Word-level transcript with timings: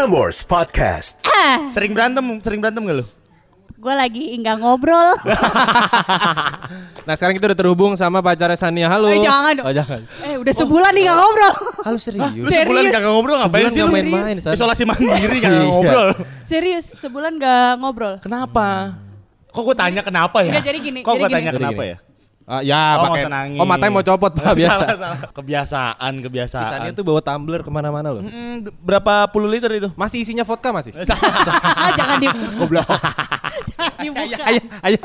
Prambors 0.00 0.40
Podcast. 0.48 1.20
Sering 1.76 1.92
berantem, 1.92 2.24
sering 2.40 2.56
berantem 2.56 2.88
gak 2.88 2.96
lu? 2.96 3.06
Gue 3.76 3.92
lagi 3.92 4.32
nggak 4.32 4.56
ngobrol. 4.56 5.12
Nah 7.04 7.20
sekarang 7.20 7.36
kita 7.36 7.52
udah 7.52 7.58
terhubung 7.60 7.92
sama 8.00 8.24
pacarnya 8.24 8.56
Sania. 8.56 8.88
Halo. 8.88 9.12
Eh, 9.12 9.20
jangan. 9.20 9.60
Oh 9.60 9.68
jangan. 9.68 10.00
eh 10.24 10.40
udah 10.40 10.54
sebulan 10.56 10.96
nih 10.96 11.04
nggak 11.04 11.18
ngobrol. 11.20 11.52
Halo 11.84 11.98
serius. 12.00 12.32
Lu 12.32 12.48
sebulan 12.48 12.80
Serius? 12.80 12.96
gak 12.96 13.02
ngobrol 13.04 13.36
ngapain 13.36 13.52
Sebulan 13.60 13.68
sih 13.68 13.76
nggak 13.76 13.84
lu? 13.84 13.92
main-main. 13.92 14.36
Isolasi 14.40 14.82
mandiri 14.88 15.36
gak 15.36 15.52
Iya. 15.52 15.62
ngobrol. 15.68 16.08
Serius 16.48 16.86
sebulan 16.96 17.32
nggak 17.36 17.70
ngobrol. 17.76 18.14
Kenapa? 18.24 18.96
Kok 19.52 19.62
gue 19.68 19.76
tanya 19.76 20.00
kenapa 20.00 20.40
ya? 20.40 20.56
Enggak, 20.56 20.64
jadi 20.64 20.78
gini, 20.80 21.00
Kok 21.04 21.12
gue 21.12 21.28
tanya 21.28 21.52
kenapa 21.52 21.76
gini. 21.76 21.92
ya? 21.92 21.96
Ah, 22.50 22.66
ya 22.66 22.98
Oh, 22.98 23.14
pakai. 23.14 23.30
Oh 23.62 23.66
matanya 23.68 23.92
mau 23.94 24.02
copot 24.02 24.34
pak 24.34 24.54
biasa. 24.58 24.82
Salah, 24.82 24.98
salah. 24.98 25.18
Kebiasaan, 25.30 26.12
kebiasaan. 26.18 26.66
Sania 26.66 26.90
tuh 26.90 27.06
bawa 27.06 27.22
tumbler 27.22 27.62
ke 27.62 27.70
mana-mana 27.70 28.10
loh. 28.10 28.26
Mm, 28.26 28.66
berapa 28.82 29.30
puluh 29.30 29.46
liter 29.46 29.70
itu? 29.70 29.86
Masih 29.94 30.18
isinya 30.18 30.42
vodka 30.42 30.74
masih? 30.74 30.90
Ah, 30.98 31.94
jangan 31.98 32.18
di 32.18 32.26
Goblok. 32.58 32.82
dibuka. 34.02 34.36
Ayo, 34.50 34.60
ayo. 34.82 34.98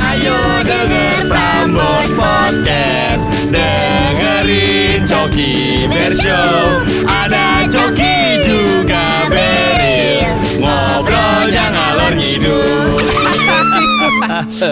Ayo 0.00 0.36
denger 0.64 1.28
Prambors 1.28 2.12
Podcast 2.16 3.28
Dengerin 3.52 5.04
Coki 5.04 5.84
Bershow 5.86 6.80
Ada 7.04 7.68
Coki 7.68 8.18
juga 8.42 9.28
Beril 9.28 10.32
Ngobrolnya 10.58 11.64
ngalor 11.70 12.12
ngidul 12.16 13.04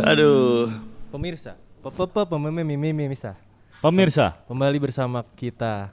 Aduh 0.09 0.86
Pemirsa, 1.17 1.57
pepepe 1.81 2.29
pemimimimimisa. 2.29 3.41
Pemirsa 3.81 4.37
Kembali 4.45 4.77
bersama 4.77 5.25
kita 5.33 5.89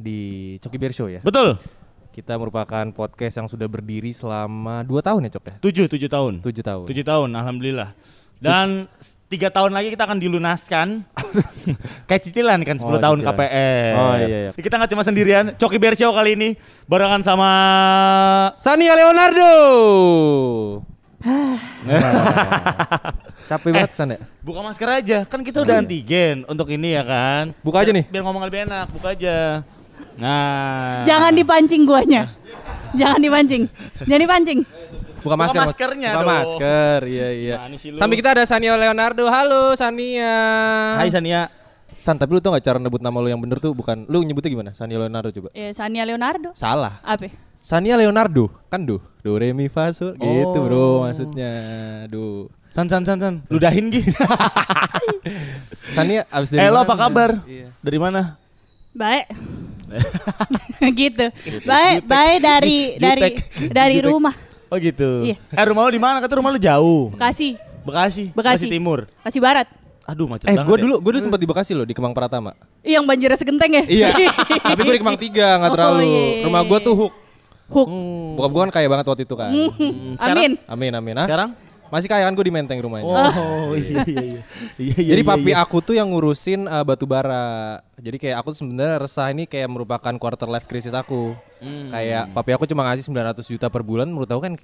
di 0.00 0.56
Coki 0.64 0.80
Bear 0.80 0.96
Show 0.96 1.12
ya. 1.12 1.20
Betul 1.20 1.60
Kita 2.08 2.40
merupakan 2.40 2.88
podcast 2.88 3.36
yang 3.36 3.52
sudah 3.52 3.68
berdiri 3.68 4.16
selama 4.16 4.80
2 4.80 4.96
tahun 5.04 5.28
ya 5.28 5.36
Cok 5.36 5.44
ya? 5.44 5.54
Tujuh, 5.60 5.84
tujuh 5.92 6.08
tahun 6.08 6.40
7 6.40 6.64
tahun. 6.64 6.84
Tujuh 6.88 7.04
tahun, 7.04 7.28
Alhamdulillah 7.36 7.92
Dan 8.40 8.88
tiga 9.28 9.52
tahun 9.52 9.76
lagi 9.76 9.92
kita 9.92 10.08
akan 10.08 10.24
dilunaskan 10.24 11.04
Kayak 12.08 12.22
cicilan 12.24 12.56
kan 12.64 12.80
10 12.80 12.88
Oh, 12.88 12.96
tahun 12.96 13.18
cicilan. 13.20 13.36
KPR 13.36 13.92
Oh, 13.92 14.14
iya, 14.16 14.38
iya. 14.40 14.50
Kita 14.56 14.80
nggak 14.80 14.90
cuma 14.96 15.04
sendirian 15.04 15.52
Coki 15.52 15.76
Bear 15.76 15.92
Show 15.92 16.16
kali 16.16 16.32
ini 16.32 16.48
Barengan 16.88 17.20
sama 17.20 17.50
Sania 18.56 18.96
Leonardo. 18.96 19.52
Nah, 21.22 21.56
Capek 23.48 23.70
banget 23.70 23.92
San 23.94 24.10
ya? 24.10 24.18
Buka 24.42 24.60
masker 24.60 24.88
aja, 24.90 25.18
kan 25.22 25.40
kita 25.46 25.62
udah 25.62 25.78
antigen 25.78 26.42
untuk 26.50 26.66
ini 26.74 26.98
ya 26.98 27.02
kan. 27.06 27.54
Buka 27.62 27.86
aja 27.86 27.94
nih. 27.94 28.04
Biar 28.10 28.22
ngomong 28.26 28.42
lebih 28.42 28.66
enak, 28.66 28.90
buka 28.90 29.14
aja. 29.14 29.62
Nah. 30.18 31.06
Jangan 31.06 31.32
dipancing 31.36 31.86
guanya. 31.86 32.32
Jangan 32.98 33.20
dipancing. 33.22 33.62
Jangan 34.02 34.22
dipancing. 34.26 34.58
Buka 35.22 35.34
masker. 35.34 35.58
Mas. 35.58 35.66
maskernya 35.70 36.10
Buka 36.14 36.22
dong. 36.22 36.30
masker. 36.30 37.00
Iya, 37.06 37.28
iya. 37.34 37.54
Lu? 37.66 37.98
Samping 37.98 38.18
kita 38.18 38.30
ada 38.34 38.44
Sania 38.46 38.74
Leonardo. 38.74 39.24
Halo 39.26 39.74
Sania. 39.78 40.34
Hai 40.98 41.10
Sania. 41.10 41.50
San, 41.98 42.14
tapi 42.14 42.38
lu 42.38 42.40
tau 42.42 42.54
gak 42.54 42.62
cara 42.62 42.78
nebut 42.78 43.02
nama 43.02 43.18
lu 43.18 43.26
yang 43.26 43.42
bener 43.42 43.58
tuh 43.58 43.74
bukan 43.74 44.06
lu 44.06 44.22
nyebutnya 44.22 44.50
gimana? 44.52 44.70
Sania 44.70 45.02
Leonardo 45.02 45.34
coba. 45.34 45.48
Ya 45.50 45.74
Sania 45.74 46.06
Leonardo. 46.06 46.54
Salah. 46.54 47.02
Apa? 47.02 47.30
Sania 47.66 47.98
Leonardo 47.98 48.46
kan 48.70 48.78
do. 48.80 49.02
Do 49.20 49.34
re 49.34 49.50
mi 49.50 49.66
fa 49.66 49.90
sol 49.90 50.14
gitu 50.14 50.54
Oh. 50.54 50.62
bro 50.62 50.86
maksudnya. 51.02 51.50
Do. 52.06 52.46
San 52.70 52.86
san 52.86 53.02
san 53.02 53.18
san. 53.18 53.42
Ludahin 53.50 53.90
Gi. 53.90 54.06
Sania 55.96 56.22
abis 56.28 56.54
dari 56.54 56.62
eh 56.62 56.70
lo 56.70 56.78
mana? 56.78 56.84
apa 56.84 56.94
kabar? 56.96 57.30
Iya. 57.42 57.68
Dari 57.80 57.98
mana? 57.98 58.20
Baik. 58.94 59.26
gitu. 61.00 61.26
Baik, 61.62 62.06
baik 62.06 62.38
dari 62.38 62.78
dari 62.96 63.22
Jutek. 63.34 63.34
dari 63.70 63.98
rumah. 63.98 64.34
Oh 64.66 64.78
gitu. 64.78 65.26
Iya. 65.26 65.36
Eh 65.50 65.64
rumah 65.64 65.82
lo 65.82 65.90
di 65.90 65.98
mana? 65.98 66.22
Kata 66.22 66.38
rumah 66.38 66.50
lo 66.50 66.60
jauh. 66.60 67.10
Bekasi, 67.10 67.58
Bekasi. 67.82 68.24
Bekasi. 68.30 68.66
Timur. 68.68 69.10
Bekasi 69.18 69.38
Barat. 69.38 69.66
Aduh 70.06 70.30
macet 70.30 70.46
Eh, 70.46 70.54
banget. 70.54 70.70
gue 70.70 70.76
ya. 70.76 70.82
dulu 70.86 70.94
gue 71.02 71.10
dulu 71.10 71.20
sempat 71.20 71.40
di 71.40 71.48
Bekasi 71.50 71.74
loh 71.74 71.82
di 71.82 71.90
Kemang 71.90 72.14
Pratama. 72.14 72.54
Ih, 72.80 72.94
Yang 72.94 73.04
banjirnya 73.10 73.34
segenteng 73.36 73.72
ya? 73.72 73.82
Iya. 73.84 74.06
tapi 74.70 74.80
gue 74.80 74.94
di 74.94 75.02
Kemang 75.02 75.18
3 75.18 75.34
nggak 75.34 75.66
Oh, 75.66 75.74
terlalu. 75.74 76.02
iya. 76.04 76.46
Rumah 76.46 76.62
gue 76.62 76.78
tuh 76.80 76.94
hook. 76.94 77.14
Hook. 77.66 77.88
Bokap 78.38 78.50
gue 78.50 78.62
kan 78.68 78.72
kaya 78.72 78.86
banget 78.86 79.06
waktu 79.10 79.22
itu 79.26 79.34
kan. 79.34 79.50
sekarang? 80.20 80.42
Amin. 80.42 80.52
Amin 80.70 80.92
amin. 80.94 81.14
Hah? 81.18 81.26
Sekarang? 81.26 81.50
Masih 81.86 82.10
kaya 82.10 82.26
kan 82.26 82.34
gue 82.34 82.46
di 82.46 82.54
Menteng 82.54 82.78
rumahnya. 82.82 83.06
Oh 83.06 83.70
iya 83.78 84.02
iya 84.02 84.22
iya. 84.26 84.42
Iya 84.74 84.94
iya. 84.98 85.10
Jadi 85.14 85.22
iya, 85.22 85.30
papi 85.30 85.50
iya. 85.54 85.62
aku 85.62 85.78
tuh 85.78 85.94
yang 85.94 86.10
ngurusin 86.10 86.66
uh, 86.66 86.82
batu 86.82 87.06
bara. 87.06 87.78
Jadi 87.98 88.16
kayak 88.18 88.42
aku 88.42 88.50
sebenarnya 88.50 89.06
resah 89.06 89.30
ini 89.30 89.46
kayak 89.46 89.70
merupakan 89.70 90.14
quarter 90.18 90.50
life 90.50 90.66
crisis 90.66 90.94
aku. 90.94 91.38
Hmm. 91.62 91.94
Kayak 91.94 92.34
papi 92.34 92.50
aku 92.58 92.66
cuma 92.66 92.82
ngasih 92.90 93.06
900 93.06 93.46
juta 93.46 93.66
per 93.70 93.86
bulan 93.86 94.10
menurut 94.10 94.26
aku 94.26 94.42
kan 94.42 94.54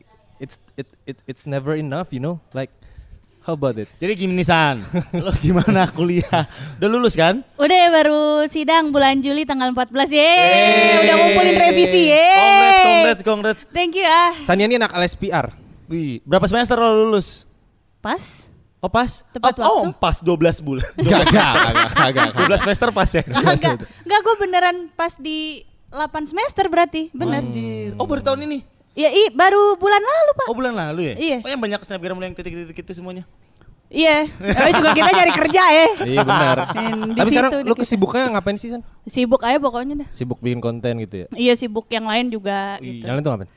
it's 0.43 0.59
it, 0.75 0.91
it 1.07 1.19
it's 1.31 1.47
never 1.47 1.79
enough, 1.79 2.11
you 2.11 2.19
know? 2.19 2.43
Like 2.51 2.75
how 3.43 3.55
about 3.55 3.77
it? 3.79 3.91
Jadi 3.99 4.13
gini 4.15 4.43
San, 4.47 4.83
lo 5.25 5.31
gimana 5.39 5.91
kuliah? 5.91 6.47
Udah 6.79 6.89
lulus 6.89 7.15
kan? 7.15 7.43
Udah 7.59 7.77
ya 7.77 7.89
baru 7.91 8.47
sidang 8.47 8.95
bulan 8.95 9.19
Juli 9.23 9.43
tanggal 9.43 9.75
14 9.75 9.93
Yeay 10.15 11.07
Udah 11.07 11.15
ngumpulin 11.19 11.55
revisi 11.59 12.11
Yeay 12.11 12.33
Congrats, 12.33 12.83
congrats, 12.83 13.23
congrats. 13.23 13.61
Thank 13.75 13.99
you 13.99 14.07
ah 14.07 14.35
Sania 14.47 14.67
ini 14.67 14.79
anak 14.79 14.95
LSPR. 14.95 15.51
Wih, 15.91 16.23
berapa 16.23 16.47
semester 16.47 16.79
lo 16.79 17.07
lulus? 17.07 17.45
Pas 17.99 18.49
Oh 18.83 18.91
pas? 18.91 19.23
Tepat 19.31 19.63
oh, 19.63 19.87
waktu. 19.87 19.87
Oh 19.87 19.95
pas 19.95 20.17
12 20.19 20.59
bulan. 20.59 20.83
Gak, 20.99 21.23
gak, 21.31 21.55
gak, 21.55 21.89
gak, 21.95 22.09
gak. 22.19 22.29
12 22.51 22.65
semester 22.67 22.89
pas 22.91 23.07
ya? 23.15 23.23
Enggak 23.31 23.79
Enggak 23.79 24.21
gue 24.27 24.35
beneran 24.43 24.77
pas 24.99 25.15
di 25.23 25.63
8 25.93 26.11
semester 26.27 26.67
berarti 26.67 27.13
Bener 27.15 27.47
Anjir. 27.47 27.95
Oh 28.01 28.11
baru 28.11 28.25
tahun 28.25 28.49
ini? 28.49 28.65
Ya 28.93 29.09
i, 29.09 29.33
baru 29.33 29.81
bulan 29.81 30.05
lalu 30.05 30.31
pak 30.37 30.47
Oh 30.53 30.57
bulan 30.57 30.75
lalu 30.77 31.01
ya? 31.09 31.15
Iya. 31.17 31.39
Oh 31.41 31.49
yang 31.49 31.61
banyak 31.65 31.81
snapgram 31.81 32.21
yang 32.21 32.37
titik-titik 32.37 32.77
itu 32.77 32.93
semuanya? 32.93 33.25
Iya 33.93 34.25
Tapi 34.41 34.71
juga 34.73 34.91
kita 34.97 35.11
nyari 35.13 35.33
kerja 35.37 35.63
ya 35.69 35.87
Iya 36.09 36.21
benar. 36.25 36.57
Tapi 37.21 37.29
sekarang 37.29 37.53
lu 37.61 37.75
kesibukannya 37.77 38.33
ngapain 38.33 38.57
sih 38.57 38.73
San? 38.73 38.81
Sibuk 39.05 39.45
aja 39.45 39.61
pokoknya 39.61 40.05
dah 40.05 40.09
Sibuk 40.09 40.41
bikin 40.41 40.65
konten 40.65 40.97
gitu 41.05 41.25
ya. 41.25 41.27
Iya 41.37 41.53
sibuk 41.57 41.89
yang 41.93 42.09
lain 42.09 42.33
juga 42.33 42.81
gitu 42.81 43.05
Yang 43.05 43.15
lain 43.21 43.25
tuh 43.25 43.31
ngapain? 43.37 43.51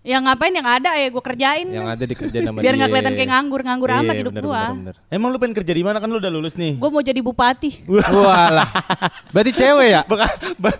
Ya 0.00 0.16
ngapain 0.16 0.48
yang 0.48 0.64
ada 0.64 0.96
ya 0.96 1.12
gue 1.12 1.20
kerjain 1.20 1.68
Yang 1.68 1.88
ada 1.92 2.04
dikerjain 2.08 2.40
sama 2.48 2.64
Biar 2.64 2.72
nggak 2.72 2.88
kelihatan 2.88 3.12
kayak 3.12 3.30
nganggur 3.36 3.60
Nganggur 3.60 3.90
amat 3.92 4.14
Iya, 4.16 4.20
hidup 4.24 4.32
bener, 4.32 4.44
gua 4.48 4.62
bener, 4.72 4.96
bener. 4.96 5.12
Emang 5.12 5.28
lu 5.28 5.36
pengen 5.36 5.54
kerja 5.60 5.72
di 5.76 5.84
mana 5.84 6.00
kan 6.00 6.08
lu 6.08 6.16
udah 6.16 6.32
lulus 6.32 6.56
nih? 6.56 6.80
Gue 6.80 6.88
mau 6.88 7.04
jadi 7.04 7.20
bupati 7.20 7.84
Walah. 8.24 8.64
Berarti 9.28 9.52
cewek 9.52 9.88
ya? 9.92 10.00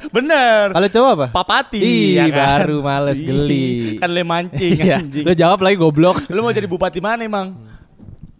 Bener. 0.08 0.72
Kalau 0.72 0.88
cowok 0.88 1.10
apa? 1.12 1.26
Papati. 1.36 1.78
Ih, 1.84 2.16
ya 2.16 2.32
kan? 2.32 2.64
baru 2.64 2.80
males 2.80 3.20
geli. 3.20 4.00
Kan 4.00 4.08
le 4.08 4.24
mancing 4.24 4.72
Iya. 4.88 5.04
anjing. 5.04 5.24
Lu 5.28 5.32
jawab 5.36 5.60
lagi 5.60 5.76
goblok. 5.76 6.24
Lu 6.32 6.40
mau 6.40 6.56
jadi 6.56 6.64
bupati 6.64 7.04
mana 7.04 7.20
emang? 7.20 7.52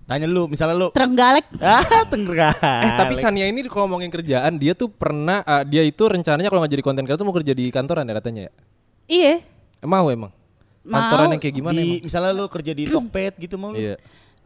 Tanya 0.08 0.26
lu, 0.26 0.48
misalnya 0.48 0.74
lu 0.74 0.88
Terenggalek 0.90 1.44
Ah, 1.62 1.84
Tangerang. 2.08 2.56
Eh 2.56 2.90
tapi 2.96 3.14
Sania 3.14 3.46
ini 3.46 3.62
kalau 3.68 3.84
ngomongin 3.84 4.08
kerjaan 4.08 4.56
dia 4.56 4.72
tuh 4.72 4.88
pernah 4.88 5.44
uh, 5.44 5.62
dia 5.62 5.84
itu 5.84 6.02
rencananya 6.02 6.48
kalau 6.50 6.64
nggak 6.64 6.72
jadi 6.72 6.82
konten 6.82 7.04
kreator 7.04 7.22
mau 7.22 7.36
kerja 7.36 7.52
di 7.54 7.68
kantoran 7.68 8.08
ya 8.08 8.16
katanya 8.16 8.40
ya. 8.48 8.52
Iya 9.06 9.34
mau 9.84 10.08
emang. 10.08 10.39
Mau. 10.80 10.96
Kantoran 10.96 11.36
yang 11.36 11.42
kayak 11.42 11.54
gimana 11.54 11.76
di, 11.76 11.84
emang? 11.84 12.04
misalnya 12.08 12.30
lu 12.32 12.44
kerja 12.48 12.72
di 12.72 12.84
Tokped 12.88 13.34
gitu 13.36 13.54
mau 13.60 13.70
lu? 13.70 13.76
Iya. 13.76 13.96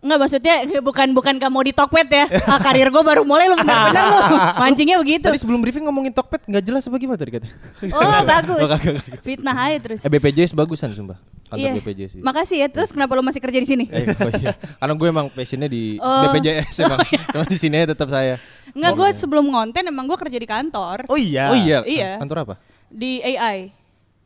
Enggak 0.05 0.19
maksudnya 0.21 0.55
bukan 0.91 1.09
bukan 1.15 1.35
kamu 1.39 1.59
di 1.65 1.73
Tokped 1.73 2.09
ya. 2.11 2.27
Ah, 2.51 2.61
karir 2.61 2.91
gue 2.91 3.03
baru 3.03 3.23
mulai 3.23 3.47
lu 3.47 3.57
benar-benar 3.57 4.05
lu. 4.05 4.19
Mancingnya 4.63 4.99
begitu. 4.99 5.31
Tadi 5.31 5.39
sebelum 5.39 5.63
briefing 5.63 5.87
ngomongin 5.87 6.11
Tokped 6.11 6.45
nggak 6.45 6.61
jelas 6.61 6.83
apa 6.85 6.97
gimana 6.99 7.17
tadi 7.17 7.39
katanya? 7.39 7.55
Oh, 7.95 8.21
bagus. 8.27 8.61
Oh, 8.61 8.69
kagak, 8.69 8.93
kagak. 9.01 9.23
Fitnah 9.23 9.57
aja 9.57 9.79
terus. 9.81 10.01
Eh 10.03 10.11
BPJS 10.11 10.53
bagusan 10.53 10.91
sumpah. 10.93 11.17
Kantor 11.49 11.71
Iya. 11.71 11.73
BPJS 11.79 12.11
sih. 12.19 12.21
Makasih 12.21 12.57
ya. 12.61 12.69
Terus 12.69 12.91
kenapa 12.91 13.15
lu 13.15 13.23
masih 13.23 13.39
kerja 13.39 13.59
di 13.63 13.69
sini? 13.71 13.85
Eh, 13.89 14.11
oh 14.11 14.31
iya. 14.37 14.59
Karena 14.59 14.93
gue 14.93 15.09
emang 15.09 15.27
passionnya 15.31 15.71
di 15.71 16.03
Oh. 16.03 16.27
BPJS 16.29 16.77
emang. 16.83 16.99
Cuma 17.31 17.45
di 17.47 17.57
sini 17.57 17.75
aja 17.79 17.95
tetap 17.95 18.11
saya. 18.11 18.43
Enggak, 18.75 18.93
gue 18.93 19.09
sebelum 19.17 19.47
ngonten 19.49 19.87
emang 19.87 20.05
gue 20.05 20.19
kerja 20.19 20.35
di 20.37 20.49
kantor 20.51 21.07
Oh 21.07 21.15
iya. 21.17 21.55
Oh 21.55 21.57
iya. 21.57 21.79
Iya. 21.87 22.11
Kantor 22.19 22.39
apa? 22.43 22.55
di 22.91 23.23
AI. 23.23 23.71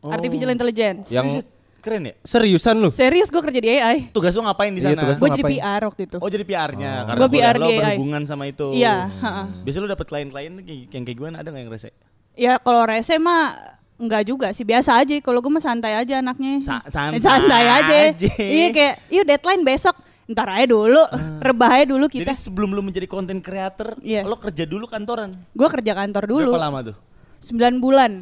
Oh. 0.01 0.11
Artificial 0.11 0.51
Intelligence. 0.51 1.09
Yang 1.09 1.47
Keren 1.79 2.03
ya? 2.05 2.15
seriusan 2.21 2.75
lu? 2.77 2.91
Serius 2.91 3.29
gue 3.29 3.39
kerja 3.39 3.61
di 3.61 3.71
AI. 3.71 3.97
Tugas 4.11 4.35
lu 4.35 4.43
ngapain 4.43 4.71
di 4.71 4.79
Iya, 4.79 4.93
sana? 4.93 5.03
tugas 5.07 5.17
Gue 5.17 5.31
jadi? 5.31 5.43
PR 5.49 5.83
waktu 5.85 6.03
itu. 6.05 6.17
Oh 6.19 6.27
jadi 6.27 6.43
PR-nya 6.43 6.93
karena 7.07 7.17
Gua 7.17 7.29
kuliah 7.29 7.43
PR 7.45 7.55
lo 7.55 7.63
di 7.63 7.71
AI. 7.71 7.79
berhubungan 7.79 8.23
sama 8.25 8.45
itu. 8.45 8.67
Iya, 8.73 8.97
ha-ha. 9.15 9.45
Biasanya 9.63 9.83
lu 9.83 9.91
dapet 9.91 10.07
klien-klien 10.07 10.53
yang 10.91 11.03
kayak 11.03 11.17
gimana 11.17 11.37
ada 11.39 11.49
nggak 11.49 11.63
yang 11.63 11.71
rese? 11.71 11.91
Ya 12.35 12.53
kalau 12.57 12.83
rese 12.83 13.15
mah 13.17 13.55
enggak 13.95 14.23
juga 14.25 14.51
sih 14.51 14.63
biasa 14.63 14.95
aja. 14.97 15.15
Kalau 15.19 15.39
gue 15.39 15.49
mah 15.49 15.61
santai 15.61 15.95
aja 15.95 16.19
anaknya. 16.19 16.59
Sa- 16.61 16.83
santai 16.85 17.19
santai 17.19 17.65
aja. 17.65 17.95
aja. 18.11 18.29
Iya 18.37 18.67
kayak, 18.71 18.95
yuk 19.09 19.25
deadline 19.25 19.63
besok. 19.63 19.95
Ntar 20.27 20.45
aja 20.53 20.69
dulu, 20.69 21.01
rebah 21.41 21.71
aja 21.73 21.87
dulu 21.89 22.05
kita. 22.05 22.21
Jadi 22.23 22.37
sebelum 22.37 22.69
lu 22.71 22.85
menjadi 22.85 23.09
content 23.09 23.41
creator, 23.41 23.97
Iya. 23.99 24.29
lo 24.29 24.37
kerja 24.37 24.63
dulu 24.63 24.85
kantoran. 24.85 25.41
Gue 25.51 25.69
kerja 25.71 25.97
kantor 25.97 26.25
dulu. 26.27 26.51
Berapa 26.53 26.69
lama 26.69 26.81
tuh? 26.85 26.97
9 27.41 27.81
bulan. 27.81 28.13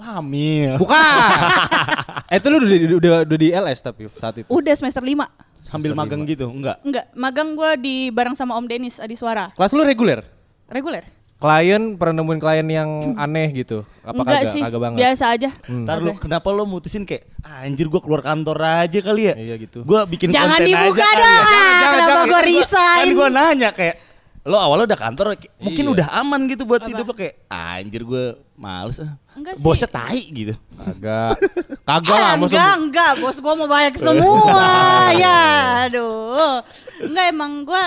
Oh 0.00 0.06
hamil. 0.06 0.80
Bukan. 0.80 0.96
eh 2.32 2.40
itu 2.40 2.48
lu 2.48 2.56
udah, 2.56 2.68
udah, 2.72 2.96
udah, 2.96 3.12
udah 3.22 3.38
di 3.38 3.48
LS 3.50 3.80
tapi 3.82 4.08
saat 4.14 4.32
itu. 4.34 4.48
Udah 4.48 4.72
semester 4.72 4.98
5. 4.98 5.12
Sambil 5.54 5.92
Semester 5.92 5.92
magang 5.94 6.20
lima. 6.20 6.30
gitu? 6.30 6.46
Enggak. 6.48 6.76
Enggak, 6.80 7.04
magang 7.12 7.48
gue 7.52 7.70
di 7.76 7.94
bareng 8.08 8.32
sama 8.32 8.56
Om 8.56 8.64
Denis 8.64 8.96
Adiswara. 8.96 9.52
Kelas 9.52 9.70
lu 9.70 9.84
reguler? 9.84 10.24
Reguler. 10.66 11.04
klien 11.36 11.96
pernah 11.96 12.20
nemuin 12.20 12.36
klien 12.38 12.66
yang 12.66 12.88
aneh 13.24 13.48
gitu? 13.54 13.84
Apa 14.02 14.12
Enggak 14.18 14.40
kagak? 14.40 14.52
sih, 14.52 14.60
Kagak 14.62 14.80
banget. 14.82 14.98
biasa 14.98 15.24
aja. 15.30 15.50
Hmm. 15.64 15.84
Ntar 15.84 15.96
lu 15.98 16.12
kenapa 16.14 16.48
lu 16.48 16.64
mutusin 16.64 17.04
kayak 17.04 17.28
"Ah, 17.40 17.64
anjir 17.64 17.84
gua 17.86 18.00
keluar 18.00 18.20
kantor 18.20 18.56
aja 18.60 18.98
kali 18.98 19.22
ya? 19.26 19.34
Iya 19.34 19.54
gitu. 19.56 19.80
Gua 19.82 20.04
bikin 20.04 20.28
Jangan 20.28 20.60
konten 20.60 20.68
dibuka 20.68 21.00
aja 21.02 21.16
dong, 21.16 21.44
ya. 21.44 21.60
ah, 21.60 21.80
kenapa 21.90 22.20
gue 22.22 22.28
Kan 22.30 22.44
resign? 22.46 23.06
gua 23.10 23.28
nanya 23.28 23.68
kayak 23.70 23.96
lo 24.40 24.56
awalnya 24.56 24.88
udah 24.88 25.00
kantor 25.00 25.26
mungkin 25.60 25.84
Iya. 25.84 25.92
udah 25.92 26.08
aman 26.16 26.40
gitu 26.48 26.64
buat 26.64 26.80
Apa? 26.80 26.88
hidup 26.88 27.04
lo 27.04 27.14
kayak 27.14 27.44
anjir 27.46 28.02
gue 28.02 28.24
males 28.56 28.96
ah. 29.04 29.20
Bosnya 29.56 29.88
tai 29.88 30.20
gitu. 30.26 30.52
Kagak. 30.76 31.36
Kagak 31.88 32.12
lah, 32.12 32.28
Ah, 32.28 32.34
maksud 32.36 32.56
enggak, 32.56 32.76
enggak, 32.76 33.12
bos 33.20 33.36
gua 33.40 33.54
mau 33.56 33.68
banyak 33.68 33.94
semua. 33.96 34.68
ya, 35.22 35.40
aduh. 35.88 36.60
Enggak 37.00 37.26
emang 37.32 37.64
gua 37.64 37.84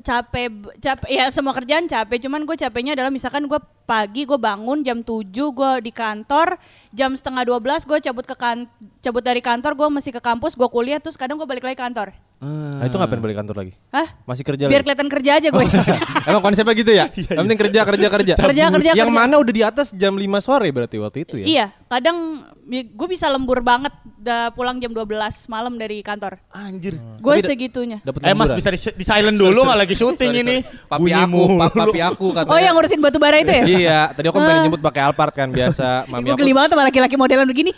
capek 0.00 0.48
capek 0.78 1.08
ya 1.10 1.26
semua 1.34 1.50
kerjaan 1.50 1.90
capek 1.90 2.22
cuman 2.22 2.46
gue 2.46 2.54
capeknya 2.54 2.94
adalah 2.94 3.10
misalkan 3.10 3.50
gue 3.50 3.58
pagi 3.82 4.22
gue 4.22 4.38
bangun 4.38 4.86
jam 4.86 5.02
7 5.02 5.26
gue 5.34 5.72
di 5.82 5.90
kantor 5.90 6.62
jam 6.94 7.10
setengah 7.10 7.42
12 7.42 7.82
gue 7.82 7.98
cabut 8.06 8.22
ke 8.22 8.38
kan 8.38 8.70
cabut 9.02 9.18
dari 9.18 9.42
kantor 9.42 9.74
gue 9.74 9.88
masih 9.90 10.14
ke 10.14 10.22
kampus 10.22 10.54
gue 10.54 10.68
kuliah 10.70 11.02
terus 11.02 11.18
kadang 11.18 11.34
gue 11.34 11.42
balik 11.42 11.66
lagi 11.66 11.74
kantor 11.74 12.14
Nah, 12.36 12.84
itu 12.84 12.92
ngapain 12.94 13.16
balik 13.16 13.40
kantor 13.40 13.56
lagi? 13.58 13.72
Hah? 13.88 14.12
Masih 14.22 14.44
kerja 14.44 14.64
biar 14.64 14.76
lagi? 14.76 14.84
kelihatan 14.84 15.08
kerja 15.08 15.30
aja 15.34 15.48
gue 15.48 15.64
Emang 16.28 16.42
konsepnya 16.42 16.74
gitu 16.74 16.92
ya? 16.92 17.04
Yang 17.08 17.42
penting 17.42 17.58
kerja, 17.58 17.80
kerja, 17.82 18.06
kerja. 18.06 18.34
Kerja, 18.36 18.64
kerja, 18.70 18.90
Yang 18.92 19.08
kerja. 19.08 19.18
mana 19.18 19.34
udah 19.36 19.50
di 19.50 19.62
atas 19.62 19.88
jam 19.90 20.12
5 20.12 20.20
sore 20.38 20.68
berarti 20.68 20.96
waktu 20.96 21.18
itu 21.22 21.34
ya? 21.38 21.46
iya 21.46 21.66
kadang 21.86 22.44
gue 22.68 23.08
bisa 23.08 23.24
lembur 23.26 23.62
banget 23.62 23.88
udah 24.18 24.52
pulang 24.52 24.76
jam 24.76 24.90
12 24.90 25.06
malam 25.46 25.74
dari 25.74 26.02
kantor 26.02 26.36
Anjir. 26.50 26.98
gue 27.16 27.24
Tapi 27.30 27.40
da- 27.40 27.48
segitunya 27.48 27.98
Dapat 28.02 28.20
Eh 28.20 28.34
mas 28.34 28.50
bisa 28.52 28.68
di, 28.68 28.78
di 28.92 29.04
silent 29.06 29.34
dulu 29.34 29.60
nggak 29.62 29.78
lagi 29.80 29.94
syuting 29.94 30.30
Sorry, 30.30 30.42
ini. 30.42 30.56
sorry. 30.60 30.86
Papi 30.86 31.00
Bunyi 31.00 31.14
aku, 31.16 31.40
pa- 31.56 31.72
papi 31.72 32.00
aku 32.00 32.26
katanya. 32.32 32.52
oh 32.52 32.60
yang 32.60 32.74
ngurusin 32.74 33.00
batu 33.00 33.16
bara 33.16 33.38
itu 33.38 33.48
ya 33.50 33.64
Iya, 33.64 34.00
tadi 34.12 34.26
aku 34.26 34.36
pengen 34.36 34.60
nyebut 34.66 34.82
pakai 34.82 35.02
Alphard 35.02 35.32
kan 35.32 35.48
biasa. 35.48 35.86
Mami 36.10 36.26
Gue 36.26 36.34
aku, 36.34 36.40
geli 36.42 36.52
banget 36.52 36.70
sama 36.70 36.84
laki-laki 36.84 37.16
modelan 37.16 37.46
begini. 37.46 37.72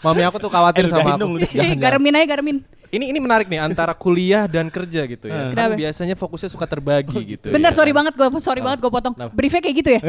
mami 0.00 0.22
aku 0.22 0.36
tuh 0.36 0.50
khawatir 0.50 0.84
sama 0.84 1.16
aku. 1.16 1.40
Garmin 1.76 2.12
aja 2.14 2.28
Garmin. 2.28 2.58
Ini 2.90 3.04
ini 3.06 3.18
menarik 3.18 3.46
nih 3.46 3.62
antara 3.62 3.94
kuliah 3.94 4.44
dan 4.44 4.66
kerja 4.66 5.06
gitu 5.06 5.24
ya. 5.24 5.48
Kan 5.48 5.70
Kenapa? 5.70 5.78
biasanya 5.78 6.14
fokusnya 6.14 6.48
suka 6.48 6.66
terbagi 6.66 7.22
gitu. 7.30 7.48
Bener, 7.48 7.70
ya. 7.70 7.76
sorry 7.76 7.90
banget 7.90 8.12
gue, 8.12 8.26
sorry 8.36 8.58
banget 8.58 8.78
gue 8.78 8.90
potong. 8.90 9.14
Kenapa? 9.14 9.30
Briefnya 9.30 9.60
kayak 9.60 9.76
gitu 9.76 9.90
ya? 9.94 10.00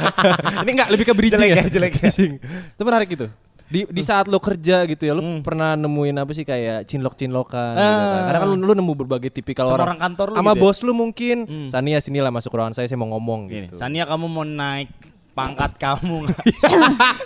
ini 0.64 0.70
enggak 0.72 0.88
lebih 0.88 1.04
ke 1.04 1.12
bridging 1.12 1.36
Jelek 1.36 1.48
ya, 1.50 1.56
ya, 1.58 1.68
jelek 1.68 1.92
ya. 1.92 2.00
Bridging. 2.02 2.32
Itu 2.72 2.82
menarik 2.82 3.08
gitu. 3.08 3.26
Di 3.64 3.80
di 3.84 4.02
saat 4.02 4.24
lo 4.24 4.36
kerja 4.38 4.84
gitu 4.84 5.02
ya, 5.02 5.12
lo 5.12 5.20
Hmm. 5.20 5.40
pernah 5.40 5.72
nemuin 5.74 6.16
apa 6.16 6.32
sih 6.32 6.42
kayak 6.42 6.84
cinlok-cinlokan 6.86 7.72
gitu 7.72 7.84
Ah. 7.84 8.08
kan. 8.10 8.22
Karena 8.26 8.38
kan 8.38 8.48
lo, 8.48 8.56
lo 8.58 8.72
nemu 8.74 8.92
berbagai 8.94 9.30
tipikal 9.30 9.64
Sama 9.66 9.74
orang. 9.74 9.86
orang 9.86 10.00
kantor 10.02 10.26
lo 10.26 10.34
Sama 10.34 10.44
gitu 10.46 10.56
ya? 10.56 10.62
bos 10.62 10.78
lo 10.80 10.92
mungkin. 10.92 11.36
Hmm. 11.44 11.68
Sania 11.68 11.98
sinilah 11.98 12.28
masuk 12.30 12.52
ruangan 12.52 12.72
saya, 12.72 12.86
saya 12.86 12.96
mau 12.96 13.08
ngomong 13.10 13.40
Gini, 13.46 13.68
gitu. 13.68 13.76
Sania 13.76 14.04
kamu 14.04 14.26
mau 14.26 14.42
naik 14.42 14.88
pangkat 15.32 15.76
kamu 15.84 16.24
nggak? 16.24 16.44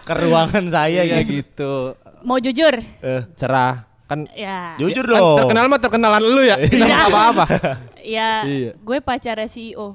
ke 0.02 0.12
ruangan 0.16 0.64
saya 0.68 1.02
gitu. 1.06 1.22
gitu. 1.36 1.72
Mau 2.20 2.38
jujur? 2.38 2.82
Eh, 2.98 3.22
Cerah. 3.34 3.86
Kan 4.08 4.24
Ya. 4.32 4.72
jujur 4.80 5.04
kan 5.04 5.20
dong. 5.20 5.36
terkenal 5.38 5.64
mah 5.68 5.78
terkenalan 5.78 6.22
lu 6.24 6.40
ya. 6.40 6.56
Tidak 6.64 6.98
apa-apa. 7.06 7.44
Ya, 8.00 8.40
Iya. 8.42 8.72
gue 8.74 8.98
pacarnya 8.98 9.44
CEO. 9.44 9.92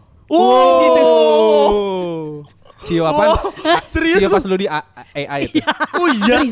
Oh. 1.13 2.45
Sio 2.83 3.04
apa? 3.04 3.39
Serius 3.88 4.19
Sio 4.19 4.27
lu? 4.27 4.36
pas 4.36 4.44
lu 4.44 4.56
di 4.56 4.68
AI 4.68 5.48
itu. 5.48 5.63
Oh 5.95 6.07
iya. 6.12 6.44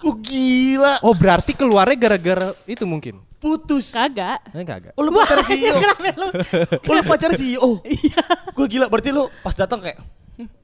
Oh 0.00 0.14
gila. 0.14 1.00
Oh 1.00 1.12
berarti 1.12 1.52
keluarnya 1.52 1.96
gara-gara 1.98 2.52
itu 2.64 2.84
mungkin. 2.84 3.16
Putus. 3.40 3.90
Kagak. 3.90 4.44
Eh 4.52 4.60
kagak. 4.62 4.92
Oh 4.92 5.02
lu 5.02 5.10
pacar 5.10 5.40
CEO. 5.42 5.72
Oh 6.84 6.92
lu 6.92 7.02
pacar 7.02 7.32
CEO. 7.32 7.80
Iya. 7.82 8.20
Gue 8.52 8.66
gila. 8.68 8.86
Berarti 8.86 9.08
lu 9.08 9.24
pas 9.40 9.56
datang 9.56 9.80
kayak 9.80 9.96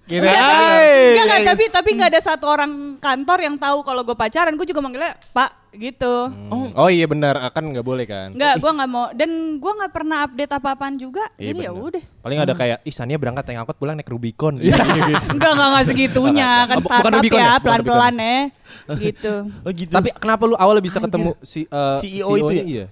Enggak, 0.06 0.38
tapi, 0.38 0.62
enggak, 1.10 1.24
enggak, 1.26 1.40
tapi 1.42 1.64
tapi 1.66 1.88
enggak 1.98 2.10
ada 2.14 2.20
satu 2.22 2.46
orang 2.46 2.94
kantor 3.02 3.38
yang 3.42 3.56
tahu 3.58 3.82
kalau 3.82 4.06
gue 4.06 4.14
pacaran. 4.14 4.54
Gue 4.54 4.66
juga 4.70 4.78
manggilnya 4.78 5.18
Pak 5.34 5.66
gitu. 5.76 6.30
Oh, 6.48 6.70
oh 6.72 6.88
iya 6.88 7.04
benar, 7.10 7.36
akan 7.42 7.74
nggak 7.74 7.86
boleh 7.86 8.06
kan? 8.06 8.30
Enggak, 8.32 8.54
gue 8.62 8.70
nggak 8.70 8.90
mau. 8.90 9.10
Dan 9.12 9.30
gue 9.58 9.72
nggak 9.76 9.92
pernah 9.92 10.18
update 10.24 10.52
apa-apaan 10.56 10.94
juga. 10.96 11.26
Iya, 11.36 11.52
Jadi 11.52 11.66
ya 11.66 11.70
udah. 11.74 12.02
Paling 12.22 12.38
ada 12.38 12.54
kayak, 12.54 12.78
ih 12.86 12.94
Sania 12.94 13.18
berangkat 13.18 13.44
naik 13.50 13.66
angkot 13.66 13.76
pulang 13.76 13.98
naik 13.98 14.08
Rubicon. 14.08 14.62
Gitu. 14.62 14.72
Enggak, 15.34 15.50
enggak, 15.52 15.68
enggak 15.74 15.84
segitunya. 15.90 16.50
Kan 16.70 16.76
Oh, 16.76 16.82
bukan 16.86 17.00
startup 17.02 17.18
Rubicon 17.18 17.40
ya? 17.42 17.46
ya, 17.46 17.54
pelan-pelan 17.58 18.14
ya. 18.16 18.38
Gitu. 18.94 19.34
Oh 19.66 19.70
gitu. 19.74 19.90
Tapi 19.90 20.08
kenapa 20.14 20.42
lu 20.46 20.54
awalnya 20.54 20.82
bisa 20.86 20.98
ketemu 21.02 21.34
si 21.42 21.66
eh, 21.66 21.98
CEO 21.98 22.30
itu 22.38 22.46
CEO-nya? 22.46 22.62
ya? 22.62 22.64
Iya. 22.64 22.86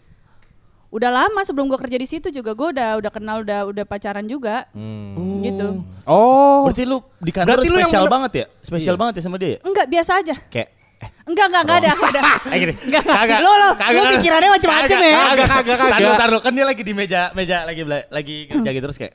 Udah 0.94 1.10
lama 1.10 1.42
sebelum 1.42 1.66
gue 1.66 1.74
kerja 1.76 1.98
di 1.98 2.06
situ 2.06 2.30
juga 2.30 2.54
gue 2.54 2.68
udah 2.70 3.02
udah 3.02 3.10
kenal 3.10 3.42
udah 3.42 3.66
udah 3.66 3.82
pacaran 3.82 4.22
juga. 4.24 4.62
Hmm. 4.70 5.42
Gitu. 5.42 5.82
Oh. 6.06 6.70
Berarti 6.70 6.86
lu 6.86 7.02
di 7.18 7.34
kantor 7.34 7.50
Berarti 7.50 7.66
lu 7.66 7.76
yang 7.76 7.90
spesial 7.90 8.06
banget 8.06 8.32
ya? 8.32 8.44
Spesial 8.62 8.94
Iya. 8.94 9.00
banget 9.02 9.14
ya 9.18 9.22
sama 9.22 9.36
dia 9.36 9.50
ya? 9.50 9.58
Enggak 9.60 9.86
biasa 9.90 10.10
aja. 10.22 10.34
Kayak 10.46 10.68
eh, 11.02 11.10
Enggak, 11.26 11.46
enggak, 11.50 11.62
enggak 11.66 11.78
ada, 11.82 11.88
enggak 11.90 12.10
ada. 12.14 12.20
Eh 12.54 12.58
gini. 12.62 12.74
Enggak, 12.78 13.02
enggak. 13.02 13.18
Kagak. 13.18 13.38
Lo, 13.42 13.50
lo, 13.52 13.68
Kagak, 13.74 13.90
lo 13.98 14.10
pikirannya 14.14 14.50
macam-macam 14.54 14.98
ya. 15.02 15.10
Kagak, 15.10 15.48
kagak, 15.50 15.76
kagak. 15.76 15.90
Taruh, 15.98 16.14
Taruh, 16.14 16.40
kan 16.46 16.52
dia 16.54 16.64
lagi 16.64 16.82
di 16.86 16.94
meja, 16.94 17.20
meja 17.34 17.58
lagi 17.66 17.82
bela- 17.82 18.08
lagi 18.08 18.36
kerja 18.54 18.70
gitu 18.70 18.84
terus 18.86 18.98
kayak 19.02 19.14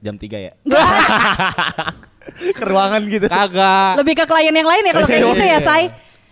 jam 0.00 0.16
3 0.16 0.24
ya. 0.40 0.52
Ke 2.56 2.64
ruangan 2.64 3.04
gitu. 3.04 3.28
Kagak. 3.28 4.00
Lebih 4.00 4.14
ke 4.14 4.24
klien 4.24 4.52
yang 4.52 4.68
lain 4.68 4.82
ya 4.84 4.92
kalau 4.96 5.08
kayak 5.08 5.22
gitu 5.36 5.44
ya, 5.44 5.60
iya. 5.60 5.88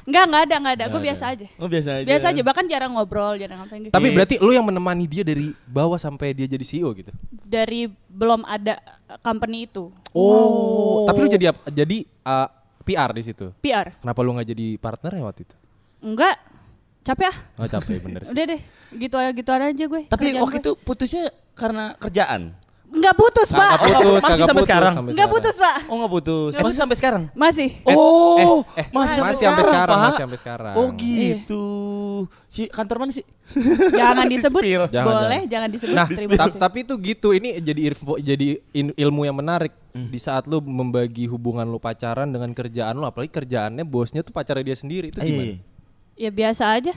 Enggak, 0.07 0.25
enggak 0.31 0.43
ada, 0.47 0.55
enggak 0.63 0.75
ada. 0.79 0.85
Gue 0.87 1.03
biasa 1.03 1.25
aja. 1.35 1.47
Oh 1.59 1.67
biasa 1.67 1.89
aja. 1.99 2.07
Biasa 2.07 2.27
aja, 2.31 2.41
bahkan 2.47 2.65
jarang 2.71 2.95
ngobrol, 2.95 3.35
jarang 3.35 3.59
apa 3.67 3.75
gitu. 3.75 3.91
Tapi 3.91 4.07
Iya. 4.07 4.15
berarti 4.15 4.35
lu 4.39 4.51
yang 4.55 4.63
menemani 4.63 5.05
dia 5.05 5.27
dari 5.27 5.51
bawah 5.67 5.99
sampai 5.99 6.31
dia 6.31 6.47
jadi 6.47 6.63
CEO 6.63 6.95
gitu. 6.95 7.11
Dari 7.43 7.91
belum 8.07 8.47
ada 8.47 8.79
company 9.21 9.67
itu. 9.67 9.91
Oh. 10.15 11.11
Tapi 11.11 11.19
lu 11.19 11.29
jadi 11.29 11.51
jadi 11.67 11.99
eh, 12.07 12.49
PR 12.87 13.11
di 13.11 13.23
situ. 13.27 13.51
PR. 13.59 13.99
Kenapa 13.99 14.23
lu 14.23 14.31
nggak 14.33 14.47
jadi 14.47 14.67
partner 14.79 15.11
ya 15.11 15.23
waktu 15.27 15.43
itu? 15.43 15.57
Enggak. 15.99 16.37
Capek 17.03 17.27
ah. 17.27 17.37
Oh 17.59 17.67
capek 17.67 17.99
bener 17.99 18.23
sih. 18.27 18.31
Udah 18.31 18.45
deh. 18.47 18.61
Gitu 18.95 19.15
aja 19.19 19.31
gitu 19.35 19.51
aja 19.51 19.85
gue. 19.91 20.03
Tapi 20.07 20.25
waktu 20.39 20.59
gue. 20.59 20.63
itu 20.63 20.73
putusnya 20.79 21.35
karena 21.59 21.99
kerjaan. 21.99 22.55
Enggak 22.89 23.15
putus, 23.15 23.49
Pak. 23.49 23.73
putus, 23.81 24.21
Masih 24.21 24.41
sampai 24.41 24.55
putus 24.55 24.67
sekarang? 24.67 24.93
Enggak 25.07 25.29
putus, 25.29 25.55
Pak. 25.55 25.77
Oh 25.87 25.95
nggak 25.97 26.13
putus. 26.13 26.51
Nggak 26.51 26.63
Masih 26.63 26.63
putus. 26.67 26.79
sampai 26.79 26.97
sekarang? 26.97 27.23
Masih. 27.33 27.69
Oh, 27.85 28.63
eh, 28.73 28.81
eh, 28.81 28.87
masih, 28.91 29.21
masih 29.21 29.45
sampai 29.45 29.65
sekarang, 29.65 29.97
Pak? 29.97 30.05
masih 30.07 30.23
sampai 30.23 30.39
sekarang. 30.39 30.75
Oh 30.75 30.89
gitu. 30.93 31.65
Si 32.47 32.63
kantor 32.67 32.97
mana 32.99 33.13
sih? 33.13 33.25
Jangan 33.93 34.27
disebut. 34.27 34.63
Jangan, 34.89 35.07
Boleh, 35.07 35.21
jangan. 35.21 35.49
jangan 35.49 35.69
disebut. 35.71 35.95
Nah, 35.95 36.07
Terima 36.09 36.33
ta- 36.35 36.47
kasih. 36.47 36.59
tapi 36.59 36.79
itu 36.83 36.95
gitu. 36.99 37.29
Ini 37.31 37.49
jadi 37.61 37.81
info, 37.87 38.17
jadi 38.17 38.49
ilmu 38.73 39.23
yang 39.23 39.37
menarik 39.37 39.73
di 39.93 40.19
saat 40.19 40.45
lu 40.45 40.61
membagi 40.61 41.25
hubungan 41.25 41.65
lu 41.65 41.79
pacaran 41.79 42.29
dengan 42.29 42.51
kerjaan 42.51 42.95
lu, 42.95 43.05
apalagi 43.05 43.31
kerjaannya 43.31 43.81
bosnya 43.83 44.21
tuh 44.21 44.31
pacarnya 44.31 44.65
dia 44.65 44.77
sendiri 44.77 45.09
itu 45.09 45.19
gimana? 45.19 45.45
Iya. 45.47 45.57
Ya 46.17 46.31
biasa 46.31 46.65
aja. 46.73 46.93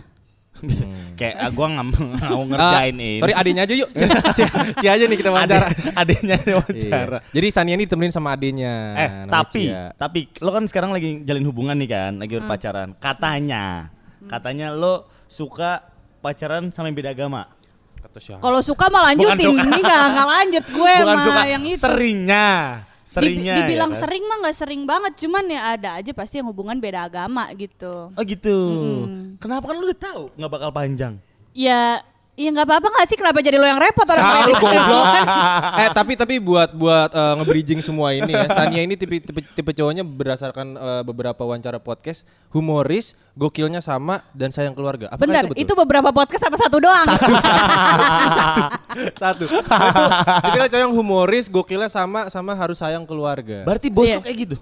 Kayak 1.15 1.35
ah, 1.39 1.49
gua 1.51 1.67
nggak 1.71 1.87
mau 1.87 2.41
ngerjain 2.49 2.91
Ah, 2.91 2.91
ini. 2.91 3.11
Sorry 3.19 3.31
adenya 3.31 3.61
aja 3.63 3.75
yuk. 3.75 3.89
Ci 3.95 4.87
aja 4.95 5.03
nih 5.07 5.17
kita 5.17 5.29
wawancara. 5.31 5.67
Adenya 5.95 6.35
nih 6.35 6.53
wawancara. 6.53 7.17
Iya. 7.23 7.31
Jadi 7.31 7.47
Sania 7.49 7.73
ini 7.73 7.83
ditemenin 7.87 8.11
sama 8.11 8.35
adenya. 8.35 8.73
Eh, 8.93 9.09
tapi 9.27 9.71
Cia. 9.71 9.95
tapi 9.95 10.19
lo 10.39 10.51
kan 10.51 10.63
sekarang 10.65 10.91
lagi 10.91 11.23
jalin 11.23 11.45
hubungan 11.45 11.75
nih 11.75 11.89
kan, 11.89 12.11
lagi 12.17 12.33
berpacaran. 12.35 12.91
Katanya, 12.97 13.87
katanya 14.27 14.67
lo 14.69 15.07
suka 15.25 15.79
pacaran 16.19 16.71
sama 16.71 16.91
yang 16.91 16.97
beda 16.97 17.11
agama. 17.13 17.47
Kalau 18.41 18.59
suka 18.59 18.89
mah 18.89 19.11
lanjutin. 19.11 19.53
Ini 19.53 19.79
enggak 19.79 20.03
enggak 20.09 20.27
lanjut 20.27 20.65
gue 20.65 20.93
Bukan 20.97 21.07
sama 21.13 21.23
suka, 21.23 21.41
yang 21.45 21.63
itu. 21.63 21.79
seringnya. 21.79 22.47
Seringnya. 23.09 23.65
dibilang 23.65 23.89
ya 23.89 23.97
kan? 23.97 24.01
sering 24.05 24.23
mah 24.29 24.37
nggak 24.45 24.57
sering 24.61 24.83
banget, 24.85 25.13
cuman 25.25 25.43
ya 25.49 25.61
ada 25.73 25.89
aja 25.97 26.11
pasti 26.13 26.37
yang 26.37 26.45
hubungan 26.53 26.77
beda 26.77 27.09
agama 27.09 27.49
gitu. 27.57 28.13
Oh 28.13 28.23
gitu. 28.23 28.53
Mm-mm. 28.53 29.41
Kenapa 29.41 29.73
kan 29.73 29.81
lo 29.81 29.89
udah 29.89 29.97
tahu 29.97 30.23
nggak 30.37 30.51
bakal 30.53 30.69
panjang? 30.69 31.17
Ya, 31.57 32.05
ya 32.39 32.49
nggak 32.49 32.63
apa-apa 32.63 32.87
nggak 32.87 33.05
sih 33.05 33.17
kenapa 33.19 33.43
jadi 33.43 33.59
lo 33.59 33.67
yang 33.67 33.75
repot 33.77 34.07
orang 34.07 34.23
Ah, 34.23 34.31
lain? 34.33 34.47
lu 34.47 34.55
goblok. 34.55 35.05
eh 35.83 35.89
tapi 35.91 36.13
tapi 36.15 36.35
buat 36.39 36.71
buat 36.71 37.11
eh, 37.11 37.33
nge-bridging 37.35 37.79
semua 37.79 38.15
ini 38.15 38.31
ya. 38.31 38.47
Sania 38.47 38.79
ini 38.79 38.95
tipe 38.95 39.19
tipe, 39.19 39.43
tipe 39.43 39.71
cowoknya 39.73 40.01
berdasarkan 40.01 40.67
eh, 40.71 41.01
beberapa 41.03 41.35
wawancara 41.37 41.77
podcast, 41.77 42.23
humoris, 42.47 43.11
gokilnya 43.35 43.79
sama 43.79 44.23
dan 44.31 44.49
sayang 44.49 44.71
keluarga. 44.71 45.11
Apakah 45.11 45.19
Bentar, 45.19 45.43
itu 45.43 45.51
betul? 45.51 45.63
itu 45.67 45.73
beberapa 45.75 46.09
podcast 46.09 46.47
apa 46.47 46.55
satu 46.55 46.79
doang? 46.79 47.07
satu. 49.15 49.43
Itu 49.49 49.59
tipikal 50.41 50.67
cowok 50.67 50.81
yang 50.81 50.93
humoris, 50.93 51.45
gokilnya 51.47 51.87
sama 51.87 52.27
sama 52.27 52.51
harus 52.53 52.77
sayang 52.77 53.03
keluarga. 53.03 53.63
Berarti 53.63 53.87
bos 53.89 54.07
Iya. 54.07 54.15
lo 54.15 54.23
kayak 54.23 54.37
gitu. 54.39 54.57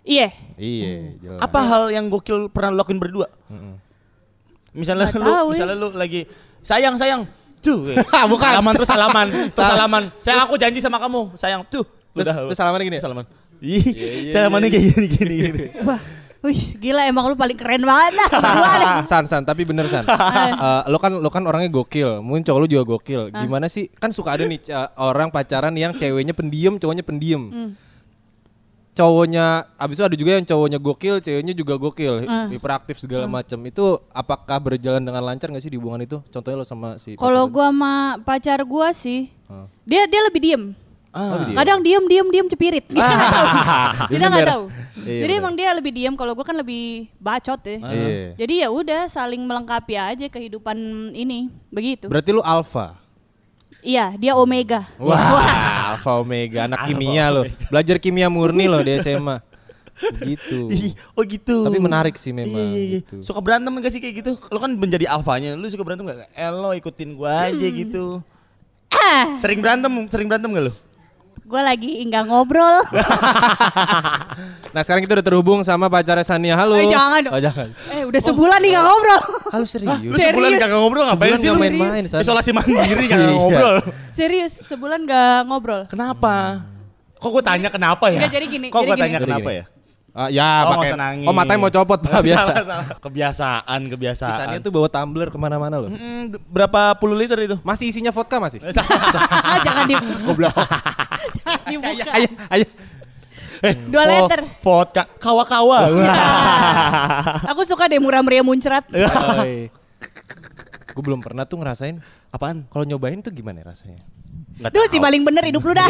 Iya. 0.00 0.28
iya, 0.56 0.88
jelas. 1.20 1.40
Apa 1.40 1.60
hal 1.60 1.92
yang 1.92 2.08
gokil 2.08 2.48
pernah 2.48 2.72
lo 2.72 2.80
lakuin 2.80 2.96
berdua? 2.96 3.28
Mm-mm. 3.46 3.76
Misalnya 4.72 5.10
Nggak 5.10 5.18
lu, 5.18 5.28
tahu 5.28 5.46
ya. 5.46 5.52
misalnya 5.52 5.76
lu 5.76 5.88
lagi 5.92 6.20
sayang 6.60 6.94
sayang, 6.96 7.20
tuh, 7.58 7.92
Bukan. 8.32 8.44
salaman 8.46 8.72
terus 8.74 8.88
salaman, 8.88 9.26
terus 9.50 9.66
salaman. 9.66 10.02
Sayang 10.18 10.40
aku 10.44 10.54
janji 10.56 10.78
sama 10.78 10.96
kamu, 10.96 11.34
sayang 11.34 11.62
tuh. 11.66 11.84
Terus, 12.10 12.26
Udah, 12.26 12.34
terus 12.46 12.58
salamannya 12.58 12.86
gini 12.86 12.98
salaman. 12.98 13.24
Ih, 13.60 13.84
iya, 13.92 14.32
salamannya 14.32 14.68
iya, 14.68 14.74
kayak 14.74 14.86
gini 14.88 15.06
gini. 15.06 15.34
gini. 15.46 15.64
Wah, 15.88 16.00
Wih, 16.40 16.56
gila 16.80 17.04
emang 17.04 17.28
lu 17.28 17.36
paling 17.36 17.52
keren 17.52 17.84
banget 17.84 18.16
deh. 18.16 18.28
San, 19.04 19.28
San, 19.28 19.44
tapi 19.44 19.68
bener 19.68 19.84
San. 19.86 20.08
Eh, 20.08 20.82
lo 20.88 20.96
kan 20.96 21.12
lo 21.12 21.28
kan 21.28 21.44
orangnya 21.44 21.68
gokil, 21.68 22.24
mungkin 22.24 22.40
cowok 22.40 22.60
lu 22.60 22.66
juga 22.66 22.84
gokil. 22.88 23.28
Gimana 23.28 23.68
sih? 23.68 23.92
Kan 23.92 24.08
suka 24.08 24.34
ada 24.34 24.48
nih 24.48 24.56
ca- 24.58 24.96
orang 24.96 25.28
pacaran 25.28 25.76
yang 25.76 25.92
ceweknya 25.92 26.32
pendiam, 26.32 26.80
cowoknya 26.80 27.04
pendiam. 27.04 27.52
Cowoknya, 28.90 29.70
abis 29.78 29.96
itu 29.96 30.04
ada 30.04 30.16
juga 30.18 30.30
yang 30.34 30.42
cowoknya 30.42 30.78
gokil, 30.78 31.22
ceweknya 31.22 31.54
juga 31.54 31.78
gokil, 31.78 32.26
hiperaktif 32.50 32.98
segala 32.98 33.24
macam. 33.24 33.56
Itu 33.62 34.02
apakah 34.10 34.58
berjalan 34.58 34.98
dengan 35.00 35.22
lancar 35.22 35.46
nggak 35.48 35.62
sih 35.62 35.70
di 35.70 35.78
hubungan 35.78 36.02
itu? 36.02 36.18
Contohnya 36.28 36.58
lo 36.58 36.66
sama 36.66 36.98
si. 36.98 37.14
Kalau 37.14 37.46
gua 37.46 37.70
sama 37.70 37.94
pacar 38.20 38.58
gua 38.66 38.90
sih, 38.90 39.30
Ah. 39.46 39.70
dia 39.86 40.04
dia 40.04 40.20
lebih 40.26 40.42
diem. 40.42 40.64
Oh, 41.10 41.42
dia. 41.42 41.58
Kadang 41.58 41.82
diem 41.82 42.02
diem 42.06 42.26
diem 42.30 42.46
cepirit. 42.46 42.86
Kita 42.90 43.02
nggak 43.02 43.30
tahu. 43.30 43.46
Kita 44.10 44.26
nggak 44.26 44.46
tahu. 44.46 44.64
Iya, 45.00 45.20
Jadi 45.22 45.32
bener. 45.32 45.42
emang 45.42 45.54
dia 45.58 45.70
lebih 45.74 45.92
diem. 45.94 46.14
Kalau 46.14 46.32
gua 46.34 46.46
kan 46.46 46.54
lebih 46.54 47.10
bacot 47.18 47.60
ya. 47.62 47.78
Iya. 47.82 48.26
Jadi 48.38 48.54
ya 48.62 48.68
udah 48.70 49.06
saling 49.06 49.42
melengkapi 49.42 49.94
aja 49.94 50.26
kehidupan 50.26 50.76
ini 51.12 51.50
begitu. 51.66 52.06
Berarti 52.06 52.30
lu 52.30 52.42
alfa. 52.42 52.94
Iya, 53.82 54.14
dia 54.16 54.32
omega. 54.36 54.88
Wah, 54.96 55.96
alfa 55.96 56.20
omega, 56.20 56.68
anak 56.68 56.88
kimia 56.88 57.28
lo. 57.32 57.42
Belajar 57.68 57.96
kimia 57.98 58.28
murni 58.28 58.68
lo 58.68 58.80
di 58.80 58.96
SMA. 59.00 59.40
Gitu. 60.00 60.72
Ih, 60.72 60.96
oh 61.12 61.22
gitu. 61.28 61.68
Tapi 61.68 61.76
menarik 61.76 62.16
sih 62.16 62.32
memang. 62.32 62.56
Iya, 62.56 62.64
iya, 62.72 62.80
iya. 62.80 62.98
gitu. 63.04 63.20
Suka 63.20 63.40
berantem 63.44 63.72
gak 63.76 63.92
sih 63.92 64.00
kayak 64.00 64.14
gitu? 64.24 64.32
Lo 64.48 64.56
kan 64.56 64.72
menjadi 64.72 65.04
alfanya. 65.12 65.52
Lu 65.56 65.68
suka 65.68 65.84
berantem 65.84 66.08
gak? 66.08 66.32
Eh 66.32 66.48
lo 66.48 66.72
ikutin 66.72 67.12
gua 67.20 67.52
aja 67.52 67.66
gitu. 67.68 68.24
Ah, 68.90 69.36
Sering 69.38 69.60
berantem, 69.60 69.92
sering 70.08 70.26
berantem 70.26 70.50
gak 70.50 70.64
lu? 70.66 70.72
Gua 71.42 71.62
lagi 71.64 72.02
nggak 72.02 72.24
ngobrol. 72.26 72.76
Nah 74.70 74.86
sekarang 74.86 75.02
kita 75.02 75.18
udah 75.18 75.26
terhubung 75.26 75.60
sama 75.66 75.90
pacarnya 75.90 76.22
Sania. 76.22 76.54
Halo. 76.54 76.78
Eh, 76.78 76.86
jangan. 76.86 77.22
Oh, 77.26 77.42
jangan. 77.42 77.74
eh 77.90 78.06
udah 78.06 78.20
sebulan 78.22 78.62
nih 78.62 78.70
nggak 78.70 78.84
ngobrol. 78.86 79.20
Halo 79.50 79.64
serius. 79.66 79.98
Lu 79.98 80.14
sebulan 80.14 80.50
gak 80.54 80.70
ngobrol 80.70 81.04
ngapain 81.04 81.32
sih 81.34 81.38
nggak 81.42 81.50
lu? 81.50 81.60
main-main. 81.60 82.02
Isolasi 82.06 82.50
mandiri 82.54 83.04
gak 83.10 83.18
Iya. 83.20 83.30
ngobrol. 83.34 83.76
Serius, 84.14 84.52
sebulan 84.62 85.02
nggak 85.02 85.38
ngobrol. 85.44 85.82
Kenapa? 85.90 86.62
Kok 87.18 87.30
gue 87.34 87.42
tanya 87.42 87.68
kenapa 87.68 88.08
ya? 88.08 88.22
Enggak, 88.22 88.32
jadi 88.32 88.46
gini, 88.46 88.66
Kok 88.70 88.78
jadi 88.78 88.86
gue 88.86 88.96
tanya 88.96 89.18
kenapa 89.18 89.50
gini. 89.50 89.58
ya? 89.58 89.64
Ah, 90.10 90.26
ya, 90.26 90.42
Oh, 90.42 90.74
nggak 90.74 90.90
pakai-. 90.90 91.26
Oh, 91.26 91.34
matanya 91.34 91.58
mau 91.60 91.70
copot, 91.70 91.98
Pak, 92.02 92.22
biasa. 92.26 92.50
Salah, 92.50 92.64
salah. 92.64 92.86
Kebiasaan, 92.98 93.80
kebiasaan. 93.90 94.38
Sania 94.38 94.58
tuh 94.58 94.70
bawa 94.70 94.86
tumbler 94.86 95.30
ke 95.30 95.38
mana-mana 95.38 95.78
loh. 95.78 95.90
Mm, 95.90 96.34
berapa 96.46 96.94
puluh 96.94 97.14
liter 97.14 97.38
itu? 97.42 97.56
Masih 97.62 97.90
isinya 97.90 98.10
vodka 98.10 98.38
masih? 98.38 98.58
Ah, 98.62 99.58
jangan 99.60 99.84
dibuka. 99.86 100.50
jangan 100.50 101.09
dibuka. 101.70 102.10
Ayo, 102.10 102.28
ayo. 102.50 102.66
Dua 103.92 104.02
Oh, 104.02 104.08
liter. 104.08 104.40
Vodka, 104.64 105.04
kawa-kawa. 105.20 105.78
Aku 107.46 107.62
suka 107.62 107.86
deh 107.86 108.00
murah 108.00 108.24
meriah 108.24 108.40
muncrat. 108.40 108.88
Gue 110.90 111.02
belum 111.04 111.20
pernah 111.20 111.44
tuh 111.44 111.60
ngerasain. 111.60 112.00
Apaan? 112.30 112.64
Kalau 112.66 112.82
nyobain 112.82 113.20
tuh 113.20 113.30
gimana 113.30 113.62
rasanya? 113.62 114.00
Nggak 114.60 114.72
Duh, 114.72 114.84
tahu. 114.84 114.92
si 114.92 114.98
paling 115.00 115.22
bener 115.24 115.44
hidup 115.44 115.62
lu 115.62 115.72
dah. 115.72 115.88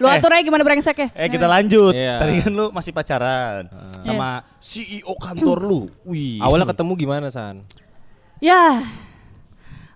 lu 0.00 0.06
atur 0.06 0.32
aja 0.32 0.44
gimana 0.44 0.60
brengseknya. 0.60 1.08
Eh 1.16 1.28
kita 1.28 1.48
lanjut. 1.48 1.96
Iya. 1.96 2.20
Tadi 2.20 2.32
kan 2.44 2.52
lu 2.52 2.66
masih 2.70 2.92
pacaran 2.92 3.68
sama 4.00 4.44
CEO 4.60 5.12
kantor 5.16 5.58
lu. 5.64 5.80
Wih. 6.04 6.40
Awalnya 6.40 6.68
ketemu 6.68 6.92
gimana 6.96 7.26
San? 7.32 7.64
Ya. 8.40 8.84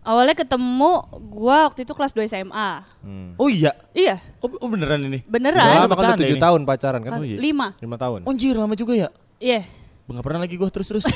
Awalnya 0.04 0.37
ketemu 0.37 0.92
gua 1.32 1.64
waktu 1.64 1.88
itu 1.88 1.96
kelas 1.96 2.12
2 2.12 2.28
SMA. 2.28 2.70
Hmm. 3.00 3.32
Oh 3.40 3.49
iya. 3.49 3.73
Iya, 3.90 4.20
Oh, 4.38 4.52
oh 4.61 4.68
beneran 4.68 5.00
ini. 5.00 5.25
beneran. 5.25 5.64
Lama 5.64 5.73
kan 5.73 5.80
udah 5.80 5.90
bercanda 5.90 6.20
tujuh 6.20 6.37
ini. 6.37 6.44
tahun 6.44 6.61
pacaran 6.62 7.00
kan? 7.00 7.12
Oh 7.16 7.25
iya. 7.25 7.38
Lima. 7.40 7.73
Lima 7.80 7.96
tahun. 7.96 8.20
Oh, 8.23 8.30
anjir 8.30 8.52
lama 8.52 8.76
juga 8.76 8.92
ya. 8.92 9.08
Iya. 9.40 9.64
Enggak 10.04 10.25
pernah 10.28 10.40
lagi 10.44 10.54
gua 10.54 10.68
terus-terus. 10.68 11.08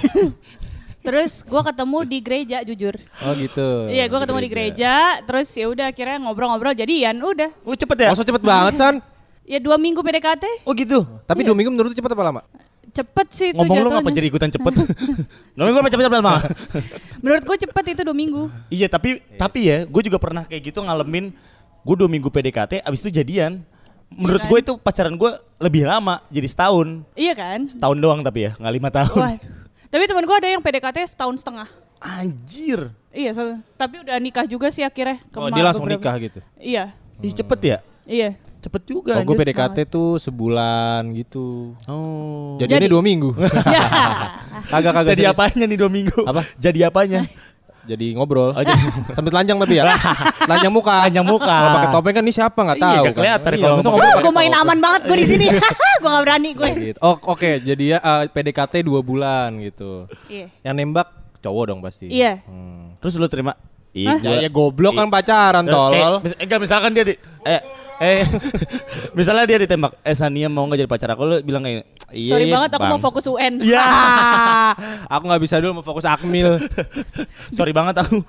Terus 0.99 1.47
gua 1.47 1.62
ketemu 1.62 1.99
di 2.04 2.18
gereja 2.18 2.59
jujur. 2.66 2.97
Oh 3.23 3.33
gitu. 3.33 3.87
Iya, 3.87 4.11
gua 4.11 4.25
ketemu 4.25 4.40
di 4.42 4.50
gereja. 4.50 4.92
Terus 5.23 5.49
ya 5.52 5.66
udah 5.68 5.87
akhirnya 5.88 6.16
ngobrol-ngobrol 6.21 6.75
jadian. 6.75 7.16
Udah. 7.16 7.52
oh 7.62 7.76
cepet 7.76 7.97
ya? 8.02 8.09
Masa 8.12 8.25
cepet 8.25 8.42
banget 8.42 8.75
San? 8.76 8.97
Ya 9.49 9.57
dua 9.57 9.80
minggu 9.80 10.04
PDKT. 10.04 10.68
Oh 10.68 10.76
gitu. 10.76 11.09
Tapi 11.25 11.40
dua 11.40 11.57
minggu 11.57 11.73
menurut 11.73 11.88
lu 11.88 11.97
cepet 11.97 12.12
apa 12.12 12.21
lama? 12.21 12.45
Cepet 12.88 13.26
sih 13.30 13.47
itu 13.52 13.59
Ngomong 13.59 13.78
lu 13.78 13.88
ngapa 13.92 14.11
jadi 14.11 14.26
ikutan 14.26 14.49
cepet? 14.49 14.73
Ngomong 15.57 15.73
gua 15.75 15.87
cepet 15.87 16.04
cepet 16.07 16.21
mah. 16.21 16.40
Menurut 17.21 17.42
gua 17.45 17.57
cepet 17.57 17.85
itu 17.92 18.00
dua 18.02 18.16
minggu. 18.16 18.42
Iya 18.68 18.87
tapi 18.87 19.21
tapi 19.35 19.59
ya 19.64 19.85
gue 19.85 20.02
juga 20.02 20.16
pernah 20.16 20.45
kayak 20.45 20.62
gitu 20.64 20.80
ngalamin 20.80 21.30
gue 21.78 21.95
dua 21.95 22.09
minggu 22.09 22.28
PDKT 22.28 22.80
abis 22.80 23.00
itu 23.04 23.11
jadian. 23.14 23.61
Menurut 24.09 24.40
kan? 24.40 24.49
gue 24.49 24.59
itu 24.59 24.73
pacaran 24.75 25.12
gue 25.12 25.30
lebih 25.59 25.85
lama 25.85 26.25
jadi 26.26 26.49
setahun. 26.49 27.04
Iya 27.12 27.35
kan? 27.37 27.68
Setahun 27.68 27.99
doang 27.99 28.21
tapi 28.23 28.49
ya 28.49 28.57
nggak 28.57 28.75
lima 28.75 28.88
tahun. 28.88 29.18
Waduh. 29.18 29.52
Tapi 29.88 30.02
teman 30.04 30.25
gua 30.25 30.37
ada 30.37 30.49
yang 30.49 30.61
PDKT 30.61 30.99
setahun 31.09 31.37
setengah. 31.38 31.68
Anjir. 31.99 32.92
Iya, 33.09 33.30
so- 33.33 33.59
tapi 33.75 33.99
udah 34.00 34.16
nikah 34.16 34.45
juga 34.45 34.68
sih 34.68 34.85
akhirnya. 34.85 35.18
Oh 35.33 35.45
kema- 35.45 35.50
dia 35.50 35.64
langsung 35.64 35.85
beberapa- 35.85 35.99
nikah 35.99 36.14
gitu? 36.21 36.38
Iya, 36.57 36.85
Ih 37.18 37.33
cepet 37.35 37.59
ya? 37.61 37.78
iya. 38.07 38.28
Cepet 38.59 38.83
juga. 38.85 39.12
Oh 39.15 39.23
gue. 39.23 39.35
PDKT 39.35 39.87
tuh 39.87 40.19
sebulan 40.19 41.07
gitu. 41.15 41.79
Oh. 41.85 42.59
Jadi 42.59 42.71
ini 42.73 42.79
Jadi- 42.81 42.91
dua 42.91 43.03
minggu. 43.03 43.31
ya. 43.77 43.85
Kagak 44.67 44.93
kagak. 44.93 45.15
Jadi 45.15 45.23
serius. 45.23 45.33
apanya 45.33 45.65
nih 45.65 45.79
dua 45.79 45.88
minggu? 45.88 46.21
Apa? 46.23 46.43
Jadi 46.55 46.81
apanya? 46.83 47.21
Jadi 47.85 48.12
ngobrol. 48.12 48.50
Oh, 48.50 48.61
jadi- 48.61 48.93
Sambil 49.17 49.31
telanjang 49.31 49.57
tapi 49.57 49.75
ya. 49.75 49.88
telanjang 50.43 50.69
muka. 50.69 51.07
Telanjang 51.07 51.25
muka. 51.25 51.57
Kalau 51.57 51.71
pakai 51.73 51.91
topeng 51.91 52.15
kan 52.15 52.23
ini 52.23 52.33
siapa 52.33 52.61
nggak 52.61 52.77
Iya, 52.77 52.85
tahu. 52.85 52.95
nggak 53.00 53.17
kelihatan 53.17 53.49
Iya, 53.49 53.59
kalau 53.59 53.75
pakai 53.75 53.87
ngobrol 53.88 54.11
gue 54.19 54.33
main 54.35 54.50
topeng? 54.50 54.62
aman 54.67 54.79
banget 54.79 55.00
gue 55.07 55.17
di 55.17 55.27
sini. 55.27 55.47
gue 55.99 56.09
gak 56.09 56.23
berani 56.23 56.50
gue. 56.53 56.69
Gitu. 56.93 56.99
Oh 57.00 57.17
oke, 57.25 57.50
jadi 57.61 57.85
ya 57.87 57.99
eh, 57.99 58.23
PDKT 58.29 58.75
dua 58.83 59.00
bulan 59.00 59.55
gitu. 59.59 60.05
Iya. 60.27 60.50
Yang 60.61 60.75
nembak 60.77 61.09
cowok 61.38 61.65
dong 61.65 61.81
pasti. 61.81 62.11
Iya. 62.11 62.43
Hmm. 62.45 62.99
Terus 62.99 63.15
lu 63.15 63.25
terima? 63.25 63.55
Iya. 63.97 64.14
Ya, 64.21 64.33
ya 64.47 64.50
goblok 64.52 64.95
kan 64.95 65.09
pacaran 65.09 65.64
Eh, 65.64 65.73
tolol. 65.73 66.14
Eh, 66.23 66.45
enggak, 66.45 66.61
misalkan 66.61 66.90
dia 66.92 67.04
di 67.09 67.14
eh 67.45 67.61
eh 67.99 68.23
misalnya 69.18 69.45
dia 69.49 69.59
ditembak, 69.59 69.99
eh 70.07 70.14
Sania 70.14 70.47
mau 70.47 70.68
nggak 70.68 70.87
jadi 70.87 70.90
pacar 70.90 71.09
aku, 71.16 71.23
lu 71.26 71.37
bilang 71.42 71.66
kayak 71.66 71.88
iya. 72.14 72.30
Sorry 72.30 72.47
iya, 72.47 72.54
banget 72.54 72.71
aku 72.78 72.85
mau 72.87 72.99
bang." 73.00 73.04
fokus 73.11 73.25
UN. 73.26 73.54
Ya. 73.75 73.85
Aku 75.18 75.25
nggak 75.26 75.42
bisa 75.42 75.59
dulu 75.59 75.83
mau 75.83 75.87
fokus 75.87 76.04
akmil. 76.07 76.62
Sorry 77.50 77.73
banget 77.75 77.97
aku 78.04 78.23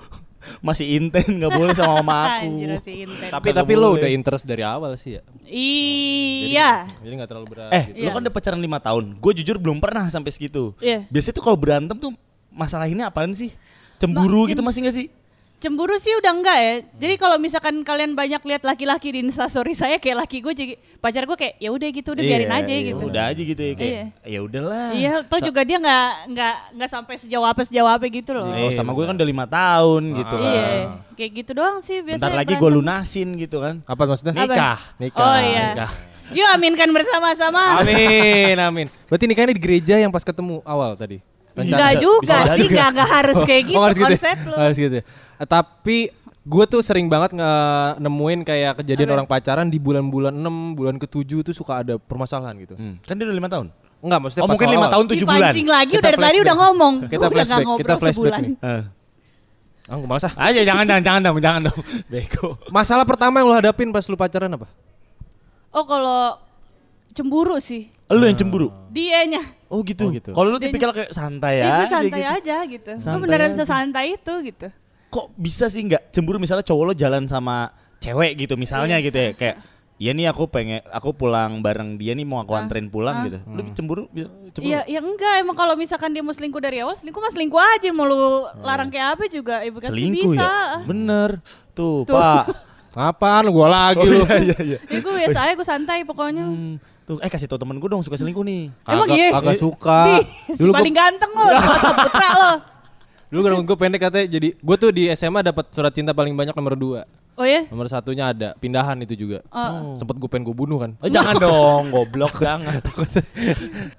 masih 0.64 0.98
inten 0.98 1.38
nggak 1.38 1.52
boleh 1.54 1.74
sama 1.76 2.02
mama 2.02 2.40
aku. 2.40 2.48
Anjir 2.50 2.72
si 2.82 3.06
Inten. 3.06 3.30
tapi 3.30 3.54
tapi 3.54 3.72
lo 3.76 3.94
udah 4.00 4.10
interest 4.10 4.48
dari 4.48 4.64
awal 4.66 4.96
sih 4.98 5.20
ya. 5.20 5.22
Iya. 5.46 6.88
Jadi 7.04 7.14
nggak 7.20 7.30
terlalu 7.30 7.48
berat. 7.54 7.72
Eh, 7.76 7.84
gitu. 7.94 8.08
lu 8.08 8.10
kan 8.16 8.22
udah 8.26 8.34
pacaran 8.34 8.60
lima 8.60 8.80
tahun. 8.82 9.20
Gue 9.20 9.32
jujur 9.36 9.60
belum 9.62 9.78
pernah 9.78 10.08
sampai 10.10 10.32
segitu. 10.34 10.74
Iya. 10.82 11.06
Biasanya 11.12 11.36
tuh 11.38 11.44
kalau 11.44 11.58
berantem 11.60 11.98
tuh 12.00 12.12
masalah 12.50 12.88
ini 12.90 13.04
apaan 13.06 13.36
sih? 13.36 13.54
Cemburu 14.00 14.48
gitu 14.48 14.64
masih 14.64 14.88
gak 14.88 14.96
sih? 14.96 15.08
Cemburu 15.60 16.00
sih 16.00 16.16
udah 16.16 16.32
enggak 16.32 16.56
ya. 16.56 16.74
Jadi 17.04 17.20
kalau 17.20 17.36
misalkan 17.36 17.84
kalian 17.84 18.16
banyak 18.16 18.40
lihat 18.48 18.64
laki-laki 18.64 19.12
di 19.12 19.28
instastory 19.28 19.76
saya 19.76 20.00
kayak 20.00 20.24
laki 20.24 20.40
gue 20.40 20.54
jadi 20.56 20.74
pacar 21.04 21.28
gue 21.28 21.36
kayak 21.36 21.60
ya 21.60 21.70
udah 21.76 21.88
gitu 21.92 22.16
udah 22.16 22.24
Iya, 22.24 22.32
biarin 22.32 22.52
aja 22.56 22.72
iya, 22.72 22.88
gitu. 22.88 23.04
Udah 23.12 23.24
aja 23.28 23.42
gitu 23.44 23.62
ya 23.68 23.74
kayak. 23.76 23.92
Iya. 23.92 24.06
Ya 24.24 24.40
udahlah. 24.40 24.88
Iya, 24.96 25.14
toh 25.28 25.40
juga 25.44 25.68
dia 25.68 25.76
nggak 25.84 26.08
nggak 26.32 26.56
nggak 26.80 26.90
sampai 26.90 27.16
sejauh 27.20 27.44
apa 27.44 27.62
sejauh 27.68 27.92
apa 27.92 28.08
gitu 28.08 28.32
loh. 28.32 28.48
Kalau 28.48 28.72
sama 28.72 28.96
gue 28.96 29.04
kan 29.04 29.16
udah 29.20 29.28
lima 29.28 29.46
tahun 29.52 30.02
gitu 30.16 30.36
kan. 30.40 30.48
Iya, 30.48 30.68
kayak 31.20 31.32
gitu 31.44 31.52
doang 31.52 31.78
sih 31.84 31.98
biasanya. 32.08 32.24
Bentar 32.24 32.40
lagi 32.40 32.54
gue 32.56 32.70
lunasin 32.72 33.30
gitu 33.36 33.58
kan. 33.60 33.84
Apa 33.84 34.02
maksudnya? 34.08 34.34
Apa? 34.40 34.48
Nikah. 34.48 34.80
Nikah. 34.96 35.20
Oh 35.28 35.40
iya. 35.44 35.68
Nikah. 35.76 35.92
Yuk 36.30 36.48
aminkan 36.56 36.90
bersama-sama. 36.94 37.84
Amin, 37.84 38.56
amin. 38.56 38.88
Berarti 39.12 39.26
nikahnya 39.28 39.52
di 39.52 39.60
gereja 39.60 40.00
yang 40.00 40.14
pas 40.14 40.24
ketemu 40.24 40.64
awal 40.64 40.96
tadi. 40.96 41.20
Enggak 41.62 41.94
juga 41.98 42.20
bisa 42.22 42.38
sih, 42.52 42.62
juga. 42.62 42.72
enggak 42.72 42.88
enggak 42.90 43.10
harus 43.12 43.38
kayak 43.44 43.64
gitu 43.66 43.76
Oh, 43.76 43.84
harus 43.84 43.96
gitu 43.96 44.06
ya? 44.06 44.12
konsep 44.14 44.38
lu. 44.42 44.56
Harus 44.56 44.78
gitu. 44.78 44.96
ya. 44.96 45.04
Eh, 45.36 45.48
Tapi 45.48 45.98
gue 46.42 46.66
tuh 46.66 46.82
sering 46.82 47.06
banget 47.06 47.32
nge- 47.32 47.94
nemuin 48.00 48.40
kayak 48.42 48.72
kejadian 48.78 49.08
Apa? 49.08 49.16
orang 49.16 49.28
pacaran 49.28 49.68
di 49.68 49.78
bulan-bulan 49.78 50.32
6, 50.32 50.48
bulan 50.74 50.96
ke-7 50.98 51.44
tuh 51.44 51.54
suka 51.54 51.80
ada 51.80 51.96
permasalahan 51.96 52.56
gitu. 52.58 52.74
Hmm. 52.74 52.98
Kan 53.00 53.16
dia 53.16 53.24
udah 53.24 53.36
lima 53.36 53.48
tahun. 53.48 53.68
Enggak, 54.00 54.20
maksudnya 54.20 54.42
Oh 54.42 54.48
pas 54.48 54.54
mungkin 54.56 54.70
lima 54.70 54.80
awal. 54.82 54.94
tahun 54.94 55.06
tujuh 55.08 55.26
bulan. 55.26 55.40
Dipancing 55.44 55.68
lagi 55.68 55.92
Kita 55.92 56.00
udah 56.00 56.08
dari 56.10 56.18
tadi 56.24 56.38
udah 56.40 56.56
ngomong. 56.58 56.94
Kita 57.02 57.08
Gua 57.12 57.20
udah 57.20 57.32
flashback, 57.36 57.68
kita 57.76 57.94
flashback 57.94 58.16
sebulan. 58.16 58.40
nih. 58.42 58.54
Eh. 58.62 58.84
Ah, 59.86 59.96
gue 59.96 60.06
malas 60.06 60.24
ah. 60.24 60.34
Aja 60.40 60.62
jangan 60.64 60.86
jangan 60.86 61.04
jangan 61.04 61.22
dong, 61.22 61.38
jangan 61.40 61.62
dong. 61.66 61.80
Beko. 62.12 62.48
Masalah 62.70 63.04
pertama 63.04 63.36
yang 63.38 63.50
lo 63.50 63.56
hadapin 63.56 63.90
pas 63.90 64.06
lu 64.06 64.14
pacaran 64.14 64.48
apa? 64.48 64.70
Oh 65.70 65.84
kalau 65.84 66.38
cemburu 67.12 67.58
sih. 67.60 67.90
Lu 68.08 68.22
yang 68.22 68.34
cemburu. 68.34 68.70
Dianya. 68.88 69.42
Oh 69.70 69.80
gitu. 69.82 70.04
Oh, 70.04 70.10
gitu. 70.10 70.30
Kalau 70.34 70.50
lu 70.50 70.58
tipikal 70.58 70.90
kayak 70.90 71.12
santai 71.12 71.62
Ya, 71.62 71.80
gue 71.80 71.88
santai 71.88 72.24
aja 72.26 72.58
gitu. 72.66 72.92
Gue 72.92 73.02
Santai 73.02 73.22
beneran 73.22 73.52
aja. 73.52 73.58
sesantai 73.62 74.06
itu 74.14 74.34
gitu. 74.44 74.68
Kok 75.08 75.26
bisa 75.36 75.70
sih 75.70 75.82
nggak 75.84 76.10
cemburu 76.10 76.38
misalnya 76.38 76.62
cowok 76.62 76.84
lo 76.84 76.94
jalan 76.94 77.26
sama 77.26 77.70
cewek 77.98 78.34
gitu 78.40 78.54
misalnya 78.56 78.98
gitu 78.98 79.14
ya 79.14 79.32
kayak 79.32 79.58
Iya 80.00 80.16
nih 80.16 80.32
aku 80.32 80.48
pengen 80.48 80.80
aku 80.88 81.12
pulang 81.12 81.60
bareng 81.60 82.00
dia 82.00 82.16
nih 82.16 82.24
mau 82.24 82.40
aku 82.40 82.56
anterin 82.56 82.88
pulang 82.88 83.28
gitu. 83.28 83.36
Lu 83.46 83.62
cemburu? 83.76 84.08
Cemburu? 84.48 84.64
Iya, 84.64 84.88
ya 84.88 85.04
enggak 85.04 85.44
emang 85.44 85.54
kalau 85.54 85.76
misalkan 85.76 86.16
dia 86.16 86.24
mau 86.24 86.32
selingkuh 86.32 86.58
dari 86.58 86.80
awal, 86.80 86.96
selingkuh 86.96 87.20
mah 87.20 87.28
selingkuh 87.28 87.60
aja 87.60 87.92
mau 87.92 88.08
lu 88.08 88.16
larang 88.64 88.88
kayak 88.88 89.20
apa 89.20 89.28
juga, 89.28 89.60
ibu 89.60 89.78
kasih 89.78 89.92
Selingkuh 89.92 90.32
bisa. 90.32 90.40
ya? 90.40 90.88
Bener. 90.88 91.44
Tuh, 91.76 92.08
Tuh. 92.08 92.16
Pak. 92.16 92.44
Apaan 93.12 93.44
lu 93.44 93.52
gua 93.54 93.68
lagi 93.68 94.00
Oh, 94.00 94.08
lu. 94.08 94.24
iya, 94.24 94.40
iya, 94.40 94.58
iya. 94.66 94.78
Ya 94.82 94.98
gue 94.98 95.14
biasa 95.14 95.40
aja, 95.46 95.54
gue 95.54 95.68
santai 95.68 96.00
pokoknya. 96.04 96.48
Hmm, 96.48 96.80
tuh. 97.10 97.18
Eh 97.20 97.30
kasih 97.30 97.50
tau 97.50 97.58
temen 97.58 97.82
gue 97.82 97.90
dong 97.90 98.06
suka 98.06 98.22
selingkuh 98.22 98.46
nih. 98.46 98.70
Emang 98.86 99.10
iya? 99.10 99.34
Kagak 99.34 99.58
suka. 99.58 100.00
Di, 100.06 100.18
si 100.54 100.62
Dulu 100.62 100.72
paling 100.72 100.94
gue 100.94 101.02
ganteng 101.02 101.32
lo, 101.34 101.46
sama 101.58 101.78
Saputra 101.82 102.30
lo. 102.38 102.52
dulu 103.30 103.46
rambut 103.46 103.66
gue 103.70 103.78
pendek 103.78 104.02
katanya 104.10 104.26
jadi 104.26 104.58
gue 104.58 104.76
tuh 104.82 104.90
di 104.90 105.06
SMA 105.14 105.46
dapat 105.46 105.70
surat 105.70 105.94
cinta 105.94 106.14
paling 106.14 106.34
banyak 106.34 106.54
nomor 106.54 106.74
dua. 106.78 107.02
Oh 107.40 107.48
ya? 107.48 107.64
Nomor 107.72 107.88
satunya 107.88 108.36
ada 108.36 108.52
pindahan 108.60 109.00
itu 109.00 109.16
juga. 109.16 109.40
Oh. 109.54 109.96
Sempet 109.96 110.20
gue 110.20 110.28
pengen 110.28 110.50
gue 110.50 110.56
bunuh 110.58 110.76
kan. 110.76 110.92
Oh, 111.00 111.08
jangan 111.08 111.40
dong, 111.46 111.88
goblok 111.88 112.36
jangan. 112.36 112.84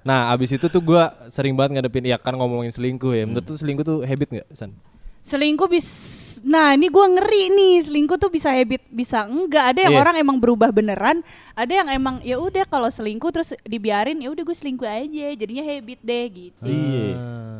Nah 0.05 0.29
abis 0.29 0.59
itu 0.59 0.67
tuh 0.69 0.83
gue 0.83 1.03
sering 1.31 1.57
banget 1.57 1.81
ngadepin 1.81 2.05
ya 2.05 2.21
kan 2.21 2.35
ngomongin 2.37 2.69
selingkuh 2.69 3.15
ya. 3.17 3.23
Menurut 3.25 3.47
tuh 3.47 3.57
selingkuh 3.57 3.85
tuh 3.87 3.97
habit 4.05 4.29
nggak 4.29 4.47
San? 4.53 4.75
Selingkuh 5.21 5.67
bis 5.67 5.87
Nah 6.41 6.73
ini 6.73 6.89
gua 6.89 7.05
ngeri 7.07 7.49
nih 7.49 7.75
selingkuh 7.85 8.17
tuh 8.17 8.27
bisa 8.27 8.49
habit 8.49 8.81
bisa 8.87 9.23
enggak 9.23 9.61
ada 9.67 9.79
yang 9.79 9.93
Iya. 9.93 10.01
orang 10.01 10.15
emang 10.17 10.37
berubah 10.37 10.69
beneran 10.69 11.21
ada 11.53 11.69
yang 11.71 11.85
emang 11.87 12.17
ya 12.19 12.35
udah 12.35 12.65
kalau 12.65 12.89
selingkuh 12.89 13.29
terus 13.29 13.53
dibiarin 13.61 14.17
ya 14.17 14.25
udah 14.27 14.41
gue 14.41 14.51
selingkuh 14.51 14.83
aja 14.83 15.05
jadinya 15.31 15.61
habit 15.61 15.99
deh 16.01 16.25
gitu 16.27 16.65
Iya. 16.65 17.13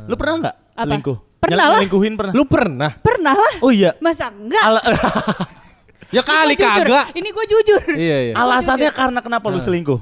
Lu 0.03 0.15
pernah 0.15 0.33
nggak 0.41 0.55
Apa? 0.73 0.81
selingkuh? 0.83 1.17
Pernah 1.37 1.53
Nyel- 1.55 1.61
lah. 1.61 1.77
Nyelingkuhin 1.77 2.13
pernah? 2.15 2.33
Lu 2.33 2.43
pernah? 2.43 2.91
pernah 2.97 3.33
lah 3.33 3.53
Oh 3.61 3.69
iya. 3.69 3.93
masa 3.99 4.29
enggak 4.29 4.63
Ala- 4.63 4.85
Ya 6.17 6.21
kali 6.21 6.33
Ini 6.49 6.57
gua 6.57 6.65
jujur. 6.67 6.83
kagak. 6.83 7.05
ini 7.13 7.29
gue 7.29 7.45
jujur 7.47 7.81
Iya 7.93 8.17
iya. 8.23 8.33
alasannya 8.35 8.89
karena 8.91 9.19
kenapa 9.21 9.45
lu 9.47 9.61
selingkuh? 9.61 10.01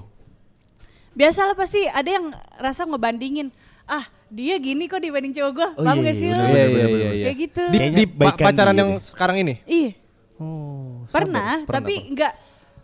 biasalah 1.11 1.51
pasti 1.53 1.83
ada 1.85 2.07
yang 2.07 2.31
rasa 2.55 2.87
ngebandingin 2.87 3.51
ah 3.85 4.07
dia 4.29 4.55
gini 4.57 4.85
kok 4.85 4.97
dibanding 4.97 5.33
cowok 5.33 5.51
gue 5.51 5.69
Oh, 5.73 5.83
paham 5.83 5.97
iya, 5.97 6.05
gak 6.05 6.15
sih 6.15 6.27
iya, 6.27 6.33
lo 6.33 6.43
Iya 6.43 6.49
iya 6.49 6.55
iya. 6.55 6.67
bener. 6.67 6.89
iya. 7.11 7.25
kayak 7.25 7.37
gitu 7.39 7.63
Di, 7.67 7.79
di 7.91 8.03
pacaran 8.07 8.71
dia 8.71 8.79
yang 8.79 8.91
gitu. 8.93 9.05
sekarang 9.07 9.37
ini? 9.37 9.53
iya 9.65 9.91
Oh. 10.35 11.03
pernah, 11.07 11.59
Pernah, 11.59 11.73
tapi 11.75 11.93
nggak 12.09 12.33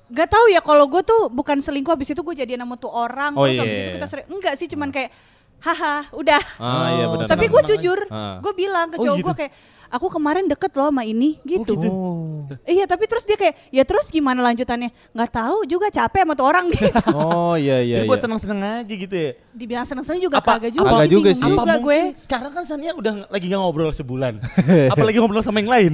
nggak 0.07 0.27
tahu 0.27 0.45
ya 0.49 0.59
kalau 0.59 0.85
gue 0.85 1.01
tuh 1.01 1.29
bukan 1.29 1.57
selingkuh 1.57 1.89
habis 1.89 2.07
itu 2.07 2.19
gue 2.19 2.35
jadian 2.35 2.61
sama 2.61 2.75
tuh 2.75 2.89
orang 2.89 3.31
Oh, 3.31 3.45
terus 3.45 3.57
habis 3.57 3.73
iya. 3.73 3.81
itu 3.81 3.91
kita 3.95 4.07
sering 4.07 4.27
enggak 4.27 4.53
sih 4.53 4.67
cuman 4.67 4.89
kayak 4.89 5.09
haha 5.57 5.95
udah 6.11 6.41
Ah 6.57 6.87
iya 6.91 7.05
benar. 7.07 7.25
tapi 7.25 7.45
gue 7.47 7.61
jujur 7.65 7.99
Ah. 8.07 8.37
gue 8.37 8.53
bilang 8.53 8.87
ke 8.87 8.97
Oh, 8.97 9.01
cowok 9.01 9.17
gitu? 9.17 9.25
gue 9.25 9.35
kayak 9.39 9.53
aku 9.87 10.07
kemarin 10.09 10.45
deket 10.45 10.71
loh 10.71 10.87
sama 10.87 11.03
ini 11.03 11.37
gitu, 11.41 11.73
Oh. 11.85 12.45
iya 12.63 12.85
tapi 12.85 13.05
terus 13.05 13.21
dia 13.21 13.33
kayak 13.33 13.55
ya 13.69 13.81
terus 13.81 14.07
gimana 14.07 14.41
lanjutannya 14.43 14.93
nggak 15.11 15.31
tahu 15.31 15.65
juga 15.65 15.87
capek 15.87 16.21
sama 16.21 16.33
tuh 16.33 16.45
orang 16.45 16.65
gitu 16.67 16.89
Oh 17.15 17.53
iya 17.55 17.79
iya. 17.79 17.95
Jadi 17.97 18.05
buat 18.05 18.17
iya. 18.17 18.25
seneng-seneng 18.25 18.59
aja 18.61 18.93
gitu 18.95 19.15
ya. 19.15 19.31
dibilang 19.51 19.83
seneng-seneng 19.83 20.21
juga 20.21 20.37
Apa- 20.37 20.57
kagak 20.57 20.71
juga 20.71 20.87
Kagak 20.87 21.01
sih, 21.01 21.11
juga 21.11 21.29
sih. 21.31 21.41
juga 21.43 21.61
Apa 21.61 21.75
gue 21.75 21.97
mungkin 22.01 22.19
sekarang 22.19 22.51
kan 22.51 22.63
Sania 22.63 22.91
udah 22.91 23.13
lagi 23.27 23.45
nggak 23.45 23.59
ngobrol 23.59 23.89
sebulan. 23.89 24.33
Apalagi 24.93 25.17
ngobrol 25.17 25.41
sama 25.41 25.59
yang 25.59 25.69
lain. 25.69 25.93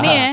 nih 0.00 0.14
ya 0.14 0.28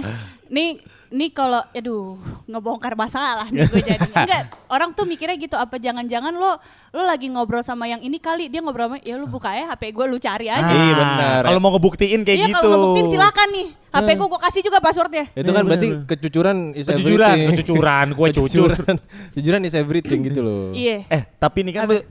nih 0.48 0.70
nih 1.10 1.30
kalau 1.30 1.64
aduh 1.70 2.16
ngebongkar 2.46 2.94
masalah 2.94 3.48
nih 3.48 3.64
gue 3.64 3.82
jadi 3.82 4.08
enggak 4.18 4.42
orang 4.68 4.92
tuh 4.92 5.04
mikirnya 5.04 5.36
gitu 5.36 5.54
apa 5.54 5.76
jangan-jangan 5.76 6.32
lo 6.32 6.60
lo 6.92 7.02
lagi 7.02 7.28
ngobrol 7.28 7.60
sama 7.60 7.86
yang 7.86 8.00
ini 8.00 8.18
kali 8.18 8.46
dia 8.46 8.60
ngobrol 8.60 8.88
sama 8.88 8.98
ya 9.00 9.16
lu 9.16 9.26
buka 9.26 9.50
ya 9.50 9.70
HP 9.70 9.90
gue 9.90 10.06
lu 10.06 10.18
cari 10.18 10.48
aja 10.48 10.68
Iya, 10.68 10.94
benar. 10.94 11.42
Kalau 11.44 11.60
mau 11.60 11.72
ngebuktiin 11.72 12.22
kayak 12.22 12.38
iya 12.38 12.48
gitu. 12.48 12.60
kalau 12.60 12.76
ngebuktiin 12.78 13.08
silakan 13.10 13.48
nih 13.50 13.68
HP 13.90 14.10
gue 14.14 14.28
gue 14.28 14.42
kasih 14.42 14.62
juga 14.62 14.78
passwordnya 14.78 15.26
Itu 15.32 15.50
kan 15.50 15.58
Iya, 15.58 15.66
berarti 15.66 15.88
kecucuran 16.06 16.58
is 16.74 16.86
Kejujuran, 16.86 17.28
everything. 17.34 17.50
kecucuran, 17.56 18.06
gue 18.10 18.28
cucur. 18.30 18.70
Kejujuran. 18.70 18.96
Kejujuran 19.32 19.62
is 19.64 19.74
everything 19.74 20.20
gitu 20.24 20.40
loh. 20.40 20.70
iya 20.78 21.08
Eh, 21.08 21.24
tapi 21.36 21.62
ini 21.62 21.72
kan 21.72 21.86
lu, 21.86 21.96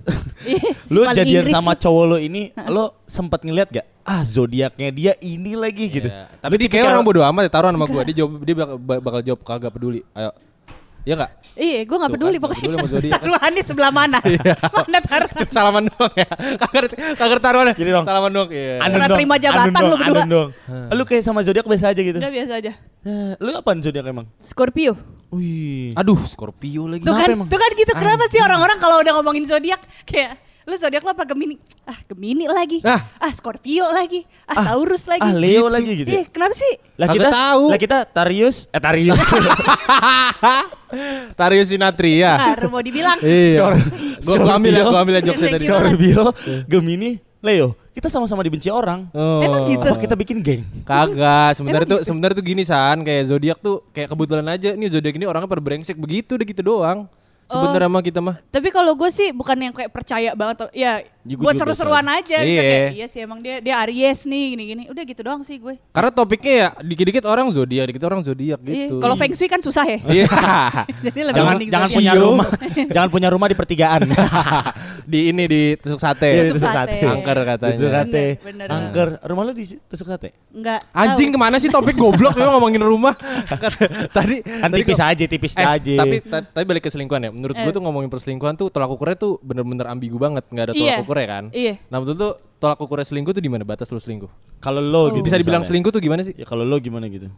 Iya, 0.46 0.62
lu 0.88 1.00
jadian 1.10 1.42
Inggris 1.42 1.54
sama 1.54 1.72
cowok 1.74 2.04
lo 2.06 2.16
ini, 2.16 2.42
lo 2.66 3.00
sempet 3.04 3.40
ngeliat 3.40 3.68
gak? 3.70 3.86
Ah, 4.06 4.22
zodiaknya 4.22 4.88
dia 4.94 5.12
ini 5.18 5.58
lagi 5.58 5.90
gitu. 5.90 6.06
Iya. 6.06 6.30
Tapi 6.38 6.54
dia 6.62 6.68
kayak 6.70 6.94
orang 6.94 7.02
bodo 7.02 7.20
amat 7.26 7.46
ya 7.46 7.50
taruhan 7.50 7.74
sama 7.74 7.90
gua. 7.90 8.06
Dia 8.06 8.22
jawab 8.22 8.38
dia 8.46 8.54
bakal, 8.54 8.76
bakal 8.78 9.20
jawab 9.26 9.40
kagak 9.42 9.70
peduli. 9.74 10.00
Ayo. 10.14 10.30
Iya 11.06 11.14
enggak? 11.14 11.32
iya 11.54 11.80
gue 11.86 11.96
peduli 12.10 12.10
kan, 12.10 12.18
nggak 12.18 12.42
pokoknya 12.42 12.62
peduli 12.66 12.74
sama 12.74 12.88
zodiak 12.90 13.12
kan. 13.14 13.20
taruhannya 13.22 13.62
sebelah 13.62 13.92
mana 13.94 14.18
mana 14.82 14.98
taruh 15.06 15.30
Cuma 15.38 15.52
salaman 15.54 15.82
doang 15.86 16.14
ya. 16.18 16.28
Kagak 16.58 16.82
kagak 17.14 17.40
taruhan 17.46 17.66
Gini 17.78 17.90
dong. 17.94 18.04
Salaman 18.10 18.30
doang. 18.34 18.50
Iya. 18.50 18.74
Anu 18.82 18.90
Serah 18.90 19.08
terima 19.14 19.34
jabatan 19.38 19.82
lu 19.86 19.96
berdua. 20.02 20.22
dong. 20.26 20.48
Lu 20.90 21.02
kayak 21.06 21.22
sama 21.22 21.46
zodiak 21.46 21.62
biasa 21.62 21.94
aja 21.94 22.00
gitu. 22.02 22.18
udah 22.18 22.32
biasa 22.34 22.52
aja 22.58 22.72
Eh, 23.06 23.38
lu 23.38 23.54
apaan 23.54 23.78
zodiak 23.78 24.02
emang? 24.02 24.26
Scorpio 24.42 24.98
Wih. 25.30 25.94
Aduh, 25.94 26.18
Scorpio 26.26 26.90
lagi. 26.90 27.06
Tuh 27.06 27.14
kan, 27.14 27.28
emang? 27.30 27.46
tuh 27.46 27.58
kan 27.58 27.70
gitu. 27.78 27.92
Kenapa 27.94 28.26
sih 28.26 28.42
orang-orang 28.42 28.78
kalau 28.82 28.98
udah 28.98 29.12
ngomongin 29.14 29.46
zodiak 29.46 29.78
kayak 30.02 30.38
lu 30.66 30.74
zodiak 30.74 31.06
lo 31.06 31.14
apa 31.14 31.22
Gemini? 31.22 31.56
Ah, 31.86 31.94
Gemini 32.10 32.50
lagi. 32.50 32.82
Ah. 32.82 33.06
Ah, 33.22 33.30
Scorpio 33.30 33.86
lagi. 33.94 34.26
Ah, 34.50 34.74
Taurus 34.74 35.06
lagi. 35.06 35.22
ah, 35.22 35.30
Leo 35.30 35.70
lagi 35.70 35.94
gitu 35.94 36.10
ya? 36.10 36.22
Eh, 36.22 36.26
kenapa 36.26 36.58
sih? 36.58 36.72
Lah 36.98 37.06
kita 37.06 37.28
tahu. 37.30 37.64
Lah 37.70 37.78
kita 37.78 37.98
Tarius, 38.02 38.66
eh 38.74 38.82
Tarius. 38.82 39.14
Tarius 41.38 41.68
Sinatria. 41.70 42.34
Baru 42.34 42.66
mau 42.74 42.82
dibilang. 42.82 43.18
Iya. 43.22 43.78
Gua 44.26 44.36
gua 44.42 44.52
ambil 44.58 44.72
ya, 44.74 44.82
gua 44.90 45.00
ambil 45.06 45.14
ya 45.18 45.22
jokesnya 45.30 45.54
tadi. 45.54 45.66
Scorpio. 45.70 46.34
Scorpio, 46.34 46.64
Gemini, 46.66 47.22
Leo. 47.46 47.78
Kita 47.94 48.10
sama-sama 48.10 48.42
dibenci 48.42 48.66
orang. 48.66 49.06
Oh. 49.14 49.40
Emang 49.46 49.70
gitu? 49.70 49.86
Apa 49.86 50.02
kita 50.02 50.18
bikin 50.18 50.42
geng? 50.42 50.66
Kagak, 50.82 51.56
sebenarnya 51.56 51.88
tuh 51.88 51.98
gitu? 52.02 52.06
sebenarnya 52.10 52.36
tuh 52.36 52.44
gini 52.44 52.62
San, 52.66 53.06
kayak 53.06 53.22
zodiak 53.30 53.58
tuh 53.62 53.86
kayak 53.94 54.12
kebetulan 54.12 54.46
aja 54.50 54.74
nih 54.76 54.88
zodiak 54.92 55.14
ini 55.16 55.24
orangnya 55.30 55.48
pada 55.48 55.62
brengsek 55.62 55.96
begitu 55.96 56.34
udah 56.36 56.46
gitu 56.46 56.62
doang. 56.66 57.06
Sebenarnya 57.46 57.86
mah 57.86 58.02
kita 58.02 58.18
mah. 58.18 58.36
Tapi 58.50 58.68
kalau 58.74 58.92
gue 58.98 59.10
sih 59.10 59.30
bukan 59.30 59.54
yang 59.54 59.74
kayak 59.74 59.90
percaya 59.94 60.34
banget. 60.34 60.66
Ya, 60.74 61.06
Ya, 61.26 61.34
gua 61.34 61.50
buat 61.50 61.54
juga 61.54 61.62
seru-seruan 61.66 62.06
aja. 62.06 62.38
Bisa 62.38 62.46
Iya. 62.46 62.62
kayak, 62.62 62.90
iya 62.94 63.06
sih 63.10 63.20
emang 63.26 63.42
dia 63.42 63.58
dia 63.58 63.74
Aries 63.82 64.22
nih 64.22 64.54
gini-gini. 64.54 64.82
Udah 64.86 65.02
gitu 65.02 65.26
doang 65.26 65.42
sih 65.42 65.58
gue. 65.58 65.74
Karena 65.90 66.10
topiknya 66.14 66.54
ya 66.54 66.68
dikit-dikit 66.78 67.26
orang 67.26 67.50
zodiak, 67.50 67.90
dikit 67.90 68.04
orang 68.06 68.22
zodiak 68.22 68.62
Iya, 68.62 68.86
gitu. 68.86 69.02
Kalau 69.02 69.18
Feng 69.18 69.34
Shui 69.34 69.50
kan 69.50 69.58
susah 69.58 69.82
ya. 69.86 69.98
Iya. 70.06 70.26
Jadi 71.10 71.20
lebih 71.26 71.38
Jangan 71.42 71.56
jangan 71.66 71.88
punya 71.90 72.12
rumah, 72.14 72.46
jangan 72.94 73.08
punya 73.10 73.28
rumah 73.34 73.46
di 73.50 73.56
pertigaan. 73.58 74.00
di 75.06 75.30
ini 75.30 75.44
di 75.46 75.62
tusuk 75.74 75.96
sate. 75.96 76.26
Iya, 76.28 76.42
tusuk 76.50 76.66
sate. 76.66 76.98
Angker 77.00 77.38
katanya. 77.46 77.76
Tusuk 77.76 77.92
sate. 77.92 78.24
Bener, 78.36 78.42
bener. 78.42 78.68
Angker. 78.68 79.08
Rumah 79.22 79.42
lu 79.42 79.52
di 79.52 79.64
tusuk 79.80 80.04
sate? 80.04 80.34
Enggak. 80.50 80.82
Anjing 80.90 81.30
tahu. 81.30 81.34
ke 81.34 81.38
mana 81.40 81.56
sih 81.56 81.70
topik 81.70 81.94
goblok 81.94 82.34
lu 82.34 82.44
ngomongin 82.44 82.82
rumah? 82.82 83.14
tadi 84.16 84.42
Kan 84.42 84.68
tadi 84.68 84.82
tipis 84.82 84.96
kok- 84.96 85.08
aja, 85.08 85.24
tipis 85.24 85.52
Eh, 85.54 85.62
aja. 85.62 85.94
tapi 85.96 86.16
ta- 86.20 86.42
tapi 86.44 86.64
balik 86.66 86.82
ke 86.82 86.90
selingkuhan 86.90 87.22
ya. 87.22 87.30
Menurut 87.30 87.54
gue 87.54 87.64
Eh. 87.64 87.72
tuh 87.72 87.80
ngomongin 87.80 88.08
perselingkuhan 88.08 88.54
tuh 88.54 88.66
tolak 88.68 88.90
ukurnya 88.90 89.14
tuh 89.14 89.38
bener-bener 89.40 89.86
ambigu 89.86 90.16
banget, 90.16 90.42
nggak 90.44 90.64
ada 90.64 90.72
tolak 90.72 90.90
Iya. 90.90 90.96
ukurnya 91.00 91.26
kan. 91.28 91.44
Iya. 91.50 91.74
Nah 91.86 91.98
betul 91.98 92.14
tuh 92.16 92.32
tolak 92.56 92.76
ukurnya 92.76 93.04
selingkuh 93.04 93.30
tuh 93.30 93.40
di 93.40 93.48
mana 93.48 93.62
batas 93.62 93.86
lu 93.86 93.96
selingkuh? 93.96 94.28
kalau 94.58 94.80
lo 94.80 95.08
gitu 95.10 95.22
Bisa 95.22 95.36
dibilang 95.36 95.60
misalnya. 95.60 95.68
selingkuh 95.70 95.92
tuh 95.92 96.00
gimana 96.00 96.20
sih? 96.20 96.34
Ya 96.34 96.44
kalau 96.44 96.62
lo 96.62 96.76
gimana 96.76 97.06
gitu? 97.06 97.30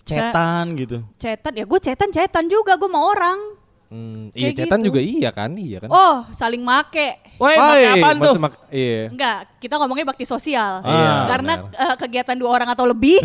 Cetan 0.00 0.74
gitu. 0.74 1.04
Cetan 1.16 1.52
ya 1.52 1.62
gue 1.62 1.78
cetan 1.78 2.08
cetan 2.08 2.44
juga 2.46 2.74
gue 2.74 2.88
mau 2.88 3.06
orang. 3.06 3.59
Hmm, 3.90 4.30
iya 4.30 4.48
Kayak 4.48 4.56
cetan 4.62 4.78
gitu. 4.78 4.86
juga 4.86 5.00
iya 5.02 5.30
kan, 5.30 5.50
iya 5.52 5.78
kan. 5.82 5.90
Oh 5.90 6.22
saling 6.30 6.62
make. 6.62 7.18
Woi, 7.42 7.54
pakai 7.58 7.84
apaan 7.90 8.16
tuh? 8.16 8.34
mak- 8.38 8.70
iya. 8.70 9.10
Enggak, 9.10 9.38
kita 9.58 9.74
ngomongnya 9.76 10.06
bakti 10.06 10.22
sosial. 10.22 10.78
Iya, 10.80 11.10
Karena 11.26 11.52
eh, 11.66 11.94
kegiatan 11.98 12.36
dua 12.38 12.50
orang 12.52 12.68
atau 12.70 12.86
lebih. 12.86 13.18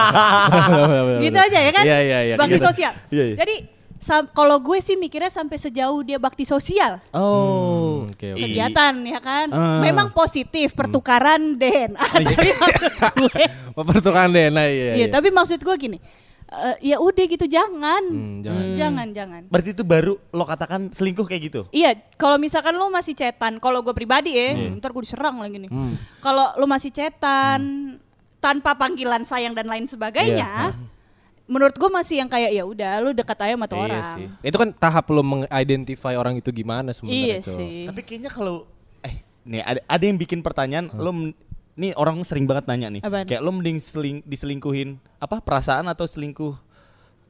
gitu 1.20 1.36
aja 1.36 1.58
ya 1.60 1.70
kan? 1.70 1.84
Iya, 1.84 1.98
iya, 2.00 2.18
iya. 2.24 2.34
Bakti 2.36 2.56
Gitu. 2.56 2.64
sosial. 2.64 2.92
Iya, 3.08 3.24
iya. 3.26 3.36
Jadi 3.36 3.54
kalau 4.32 4.56
gue 4.58 4.78
sih 4.80 4.96
mikirnya 4.96 5.28
sampai 5.28 5.56
sejauh 5.56 6.00
dia 6.00 6.16
bakti 6.16 6.42
sosial. 6.42 6.98
Oh. 7.12 8.02
Hmm, 8.02 8.10
Oke, 8.10 8.32
oke. 8.32 8.40
Kegiatan 8.40 8.92
ya 9.04 9.18
kan? 9.20 9.46
Ah. 9.52 9.78
Memang 9.78 10.10
positif 10.10 10.72
pertukaran 10.72 11.54
DNA. 11.54 12.02
tapi 12.02 12.50
maksud 12.50 12.92
gue 13.14 13.42
Oh, 13.72 13.84
pertukaran 13.86 14.28
DNA 14.28 14.62
iya. 14.66 14.90
Iya, 14.96 15.06
tapi 15.08 15.28
maksud 15.28 15.58
gue 15.58 15.74
gini. 15.76 15.98
Eh, 16.52 16.92
ya 16.92 17.00
udah 17.00 17.24
gitu 17.24 17.46
jangan. 17.48 18.02
Hmm, 18.04 18.44
jangan. 18.44 18.66
Jangan, 18.76 19.08
jangan. 19.10 19.42
Berarti 19.48 19.70
itu 19.72 19.84
baru 19.84 20.14
lo 20.30 20.44
katakan 20.44 20.92
selingkuh 20.92 21.24
kayak 21.24 21.42
gitu? 21.48 21.60
Iya, 21.72 21.96
kalau 22.14 22.36
misalkan 22.36 22.76
lo 22.76 22.92
masih 22.92 23.16
cetan, 23.16 23.56
kalau 23.56 23.80
gue 23.80 23.94
pribadi 23.96 24.36
ya, 24.36 24.52
ntar 24.76 24.92
gue 24.92 25.02
diserang 25.02 25.40
lagi 25.40 25.56
nih. 25.56 25.70
Hmm. 25.72 25.96
Kalau 26.20 26.52
lo 26.56 26.66
masih 26.68 26.92
cetan 26.92 27.60
tanpa 28.38 28.74
panggilan 28.74 29.22
sayang 29.24 29.54
dan 29.54 29.70
lain 29.70 29.86
sebagainya, 29.86 30.74
menurut 31.46 31.74
gue 31.76 31.90
masih 31.90 32.22
yang 32.22 32.30
kayak 32.30 32.50
ya 32.52 32.64
udah 32.64 32.92
lo 33.00 33.10
dekat 33.12 33.38
aja 33.38 33.54
sama 33.54 33.66
tuh 33.66 33.76
Iya 33.78 33.84
orang. 33.86 34.04
sih. 34.18 34.26
Itu 34.42 34.56
kan 34.58 34.68
tahap 34.74 35.06
lo 35.10 35.22
mengidentify 35.22 36.14
orang 36.16 36.38
itu 36.38 36.50
gimana 36.50 36.90
sebenarnya, 36.90 37.18
Iya 37.18 37.38
sih. 37.42 37.86
Tapi 37.86 38.00
kayaknya 38.02 38.30
kalau 38.32 38.66
eh 39.02 39.22
nih 39.44 39.62
ada, 39.62 39.80
ada 39.86 40.04
yang 40.04 40.18
bikin 40.18 40.40
pertanyaan 40.40 40.90
lo 40.90 41.10
nih 41.72 41.92
orang 41.94 42.20
sering 42.22 42.44
banget 42.44 42.68
nanya 42.68 42.88
nih. 42.90 43.00
Apaan? 43.00 43.24
Kayak 43.24 43.40
lo 43.40 43.50
mending 43.50 43.78
seling, 43.78 44.20
diselingkuhin 44.22 45.00
apa 45.16 45.40
perasaan 45.40 45.88
atau 45.88 46.04
selingkuh 46.04 46.52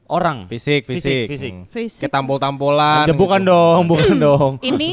orang? 0.05 0.45
Fisik, 0.47 0.83
fisik. 0.83 1.27
Fisik. 1.27 1.53
Hmm. 1.53 1.65
Fisik. 1.67 2.01
Kayak 2.03 2.13
tampol-tampolan. 2.13 3.07
Ya, 3.07 3.15
bukan 3.15 3.41
gitu. 3.41 3.51
dong, 3.51 3.81
bukan 3.87 4.15
dong. 4.25 4.51
Ini 4.59 4.91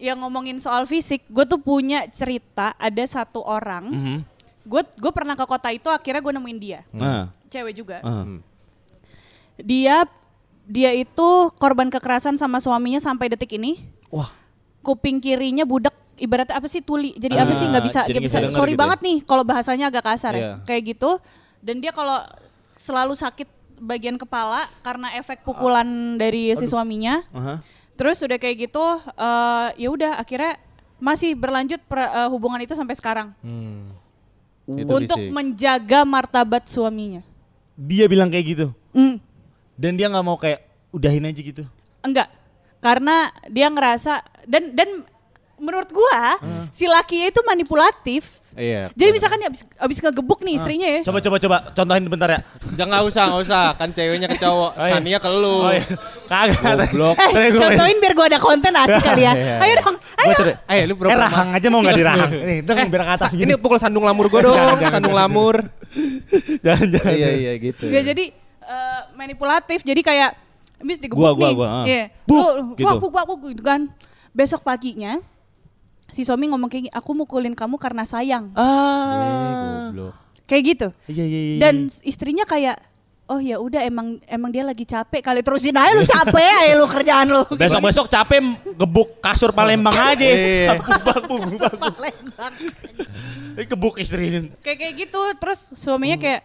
yang 0.00 0.16
ngomongin 0.18 0.56
soal 0.56 0.88
fisik, 0.88 1.28
gue 1.28 1.44
tuh 1.44 1.60
punya 1.60 2.08
cerita 2.08 2.72
ada 2.74 3.04
satu 3.04 3.44
orang, 3.44 3.84
Mhm. 3.86 4.16
gue 4.64 4.82
gue 4.96 5.12
pernah 5.12 5.36
ke 5.36 5.44
kota 5.44 5.68
itu 5.68 5.92
akhirnya 5.92 6.20
gue 6.20 6.32
nemuin 6.32 6.58
dia, 6.58 6.80
Nah, 6.90 7.28
cewek 7.46 7.76
juga. 7.76 8.00
ah. 8.00 8.24
Dia 9.60 10.08
dia 10.64 10.90
itu 10.94 11.28
korban 11.58 11.92
kekerasan 11.92 12.40
sama 12.40 12.64
suaminya 12.64 12.96
sampai 12.96 13.28
detik 13.28 13.52
ini. 13.52 13.84
Wah, 14.08 14.32
kuping 14.80 15.20
kirinya 15.20 15.68
budak 15.68 15.92
ibaratnya 16.20 16.54
apa 16.54 16.66
sih 16.66 16.80
tuli 16.80 17.10
jadi 17.14 17.40
apa 17.40 17.52
sih 17.52 17.64
nggak 17.64 17.80
Ah, 17.80 17.86
bisa 17.86 18.00
nggak 18.00 18.08
nggak 18.10 18.22
bisa 18.22 18.36
bisa 18.36 18.44
denger 18.44 18.54
sorry 18.54 18.70
gitu 18.70 18.76
ya? 18.76 18.82
banget 18.82 18.98
nih 19.00 19.18
kalau 19.22 19.42
bahasanya 19.42 19.86
agak 19.88 20.04
kasar 20.06 20.32
Iya. 20.32 20.44
ya 20.44 20.52
kayak 20.62 20.82
gitu 20.90 21.10
dan 21.58 21.76
dia 21.78 21.90
kalau 21.90 22.20
selalu 22.76 23.14
sakit 23.14 23.48
bagian 23.78 24.14
kepala 24.14 24.64
karena 24.80 25.08
efek 25.14 25.40
pukulan 25.40 25.88
dari 26.14 26.52
si 26.54 26.64
suaminya 26.64 27.24
aha. 27.30 27.64
Terus 27.92 28.16
udah 28.18 28.36
kayak 28.36 28.56
gitu 28.62 28.84
eh, 29.10 29.66
ya 29.76 29.88
udah 29.88 30.12
akhirnya 30.16 30.56
masih 30.96 31.32
berlanjut 31.32 31.80
per- 31.82 32.08
eh, 32.10 32.28
hubungan 32.28 32.56
itu 32.58 32.72
sampai 32.72 32.92
sekarang 32.92 33.32
Hmm. 33.40 33.92
Itu 34.66 34.88
untuk 34.94 35.18
fisik. 35.18 35.28
menjaga 35.30 36.00
martabat 36.04 36.64
suaminya. 36.64 37.26
Dia 37.74 38.06
bilang 38.06 38.28
kayak 38.28 38.46
gitu. 38.46 38.66
Hmm, 38.90 39.18
Dan 39.74 39.96
dia 39.96 40.06
nggak 40.06 40.22
mau 40.22 40.36
kayak 40.36 40.62
udahin 40.90 41.24
aja 41.24 41.40
gitu. 41.42 41.64
enggak. 42.00 42.30
Karena 42.78 43.28
dia 43.46 43.66
ngerasa 43.66 44.20
dan 44.46 44.70
dan 44.72 45.02
menurut 45.60 45.88
gua 45.88 46.40
si 46.70 46.84
lakinya 46.84 47.28
itu 47.28 47.40
manipulatif. 47.44 48.40
Iya. 48.50 48.90
Jadi 48.90 49.10
misalkan 49.14 49.38
dia 49.38 49.46
abis, 49.46 49.62
abis 49.78 49.98
ngegebuk 50.00 50.42
nih 50.42 50.58
istrinya 50.58 50.88
ya. 50.88 51.00
Coba 51.06 51.22
coba 51.22 51.36
coba 51.38 51.56
contohin 51.70 52.02
bentar 52.04 52.28
ya. 52.28 52.40
Jangan 52.74 52.88
nggak 52.90 53.04
usah, 53.06 53.24
nggak 53.30 53.42
usah. 53.42 53.64
Kan 53.74 53.88
ceweknya 53.92 54.26
ke 54.26 54.36
cowok, 54.36 54.70
Oh, 54.74 54.86
iya. 55.00 55.18
Ke 55.18 55.30
lu. 55.30 55.54
Oh 55.60 55.70
iya. 55.70 55.84
Kagak. 56.26 56.58
Goblok. 56.84 57.14
Eh, 57.14 57.30
gua- 57.48 57.62
contohin 57.62 57.96
biar 57.96 58.12
gua 58.12 58.26
ada 58.26 58.38
konten 58.38 58.72
asik 58.74 59.02
kali 59.08 59.22
ya. 59.22 59.32
Iya. 59.32 59.54
Ayo 59.60 59.74
dong, 59.78 59.96
Gua 59.96 60.18
ayo. 60.20 60.36
terus- 60.36 60.58
Eh, 60.66 60.80
lu 60.82 60.92
Eh 60.92 60.96
pura-pura 60.98 61.22
rahang 61.22 61.48
aja 61.54 61.66
mau 61.68 61.80
nggak 61.80 61.94
dirahang? 62.00 62.30
Nih, 62.32 62.58
dong 62.60 62.78
biar 62.90 63.02
ke 63.04 63.12
atas 63.14 63.30
gini. 63.30 63.44
Ini 63.44 63.54
pukul 63.56 63.78
sandung 63.78 64.02
lamur 64.02 64.26
gue 64.26 64.40
dong, 64.42 64.50
Jangan, 64.52 64.74
jangan, 64.76 64.92
sandung 64.98 65.14
lamur. 65.14 65.54
Jangan 66.60 66.86
jangan. 66.90 67.12
Iya 67.14 67.28
iya 67.32 67.52
gitu. 67.56 67.84
Nggak, 67.86 68.04
jadi 68.04 68.24
eh, 68.66 69.00
manipulatif. 69.14 69.78
Jadi 69.82 70.00
kayak 70.00 70.30
habis 70.76 70.98
digebuk 70.98 71.22
Gua, 71.22 71.30
gua, 71.32 71.46
nih. 71.46 71.54
gua, 71.54 71.68
ah. 71.70 71.84
Iya. 71.86 72.04
Buk, 72.26 72.34
Lu- 72.50 72.74
gitu. 72.74 72.84
wah, 72.84 72.94
buk, 72.96 73.10
buk, 73.12 73.26
buk, 73.38 73.48
gitu 73.48 73.62
kan. 73.62 73.80
Besok 74.30 74.60
paginya 74.60 75.22
si 76.10 76.22
suami 76.22 76.46
ngomong 76.46 76.66
kayak 76.66 76.82
gini, 76.84 76.92
aku 76.92 77.10
mukulin 77.14 77.52
kamu 77.52 77.76
karena 77.76 78.02
sayang. 78.02 78.50
Eh, 78.50 78.58
Ah. 78.58 79.88
goblok. 79.88 80.14
Kayak 80.44 80.62
gitu. 80.66 80.88
Iya 81.06 81.24
iya 81.24 81.40
iya. 81.40 81.58
Dan 81.60 81.74
istrinya 82.02 82.44
kayak 82.44 82.78
Oh 83.26 83.38
ya 83.38 83.62
udah 83.62 83.86
emang 83.86 84.18
emang 84.26 84.50
dia 84.50 84.66
lagi 84.66 84.82
capek 84.82 85.22
kali 85.22 85.38
terusin 85.40 85.70
aja 85.70 85.94
lu 85.94 86.02
capek 86.02 86.42
aja 86.42 86.74
lu 86.74 86.82
kerjaan 86.84 87.30
lu. 87.30 87.46
besok-besok 87.62 88.10
capek 88.10 88.42
gebuk 88.74 89.22
kasur 89.22 89.54
Palembang 89.54 89.94
aja. 90.10 90.18
Iya. 90.18 90.74
Buk, 90.74 90.90
buk, 90.98 91.42
buk, 91.54 91.70
buk. 91.78 91.94
Eh, 93.54 93.66
Gebuk 93.66 93.94
istrinya. 93.98 94.50
kayak 94.60 94.78
kayak 94.78 94.94
gitu 94.98 95.20
terus 95.38 95.62
suaminya 95.74 96.18
kayak 96.18 96.42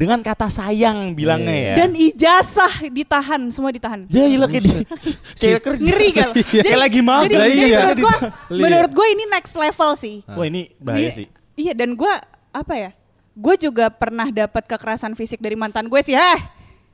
Dengan 0.00 0.24
kata 0.24 0.48
sayang 0.48 1.12
bilangnya 1.12 1.52
ya. 1.52 1.74
dan 1.76 1.92
ijazah 1.92 2.88
ditahan 2.88 3.52
semua 3.52 3.68
ditahan. 3.68 4.08
ya 4.08 4.24
gila 4.24 4.48
kayak 4.48 4.64
di, 4.64 4.72
kayak 5.40 5.60
kerja. 5.60 5.82
Ngeri 5.84 6.08
kan? 6.10 6.28
Kayak 6.64 6.80
lagi 6.80 7.00
magang. 7.04 7.28
Jadi, 7.28 7.36
jadi 7.36 7.60
iya. 7.60 7.76
menurut 7.76 7.98
gua 8.00 8.16
Iya. 8.48 8.62
menurut 8.64 8.92
gua 8.96 9.06
ini 9.06 9.24
next 9.28 9.54
level 9.54 9.90
sih. 9.94 10.16
Wah 10.24 10.42
ini 10.42 10.72
bahaya 10.80 11.04
Iya, 11.04 11.10
sih. 11.12 11.26
Iya 11.52 11.72
dan 11.76 11.92
gua 11.92 12.16
apa 12.48 12.74
ya? 12.74 12.90
Gue 13.30 13.54
juga 13.56 13.88
pernah 13.88 14.28
dapat 14.28 14.66
kekerasan 14.66 15.12
fisik 15.12 15.38
dari 15.38 15.54
mantan 15.54 15.86
gue 15.86 16.00
sih. 16.00 16.12
Eh, 16.12 16.38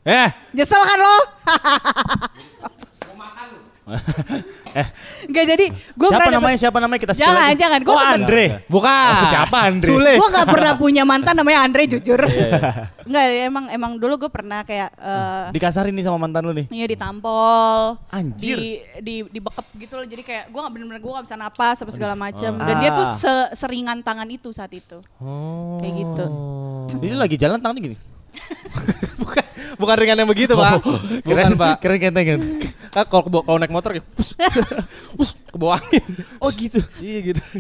Eh, 0.05 0.29
nyesel 0.53 0.79
kan 0.79 0.99
lo? 0.99 1.17
Eh, 4.77 4.85
Enggak 5.25 5.45
jadi 5.49 5.67
gue 5.71 6.05
siapa 6.07 6.21
pernah 6.21 6.37
namanya? 6.37 6.59
Siapa 6.59 6.79
namanya 6.79 7.01
kita 7.01 7.15
Jangan, 7.17 7.49
aja. 7.49 7.57
jangan. 7.57 7.81
Gua 7.81 7.91
Oh, 7.91 7.97
sempet- 7.97 8.17
Andre. 8.19 8.45
bukan. 8.69 9.13
Oh, 9.15 9.27
siapa 9.27 9.57
Andre? 9.63 9.89
Sule. 9.89 10.13
Gue 10.15 10.29
gak 10.29 10.47
pernah 10.47 10.73
punya 10.75 11.03
mantan 11.03 11.35
namanya 11.35 11.59
Andre 11.63 11.83
jujur. 11.89 12.21
Iya, 12.21 12.51
Enggak, 13.09 13.25
emang 13.43 13.65
emang 13.71 13.93
dulu 13.97 14.15
gue 14.19 14.29
pernah 14.29 14.61
kayak 14.63 14.91
eh 14.93 15.45
Dikasarin 15.49 15.95
nih 15.95 16.05
sama 16.05 16.19
mantan 16.19 16.45
lu 16.45 16.53
nih. 16.53 16.67
Iya 16.69 16.87
ditampol, 16.89 17.97
Anjir. 18.07 18.59
di 18.59 18.69
di 19.01 19.15
dibekep 19.31 19.65
gitu 19.79 19.95
loh. 19.95 20.05
Jadi 20.05 20.23
kayak 20.23 20.45
gue 20.47 20.61
nggak 20.61 20.73
bener-bener 20.73 21.01
gue 21.01 21.13
nggak 21.13 21.25
bisa 21.25 21.37
napas 21.37 21.77
apa 21.79 21.91
segala 21.91 22.15
macam. 22.15 22.53
Dan 22.59 22.75
dia 22.77 22.91
tuh 22.93 23.07
Ah. 23.07 23.15
se- 23.15 23.51
seringan 23.57 24.03
tangan 24.03 24.27
itu 24.27 24.51
saat 24.51 24.71
itu. 24.71 25.01
Oh. 25.17 25.79
Kayak 25.79 25.95
gitu. 25.97 26.25
Ini 27.01 27.17
lagi 27.17 27.37
jalan 27.37 27.57
tangannya 27.57 27.83
gini. 27.87 27.99
bukan 29.21 29.45
bukan 29.77 29.97
ringan 29.97 30.19
yang 30.21 30.31
begitu, 30.31 30.53
Pak. 30.55 30.81
Bukan, 31.23 31.53
Pak. 31.57 31.75
Keren 31.81 31.99
kentengan. 31.99 32.41
Kan 32.91 33.05
kalau 33.09 33.23
kebawa- 33.29 33.45
kalau 33.45 33.59
naik 33.61 33.73
motor 33.73 33.91
kayak 33.93 34.07
pus, 34.17 34.33
pus, 35.19 35.31
ke 35.37 35.57
bawah 35.57 35.77
angin. 35.77 36.05
Oh 36.41 36.49
gitu. 36.49 36.81
Iya 37.01 37.19
gitu. 37.33 37.43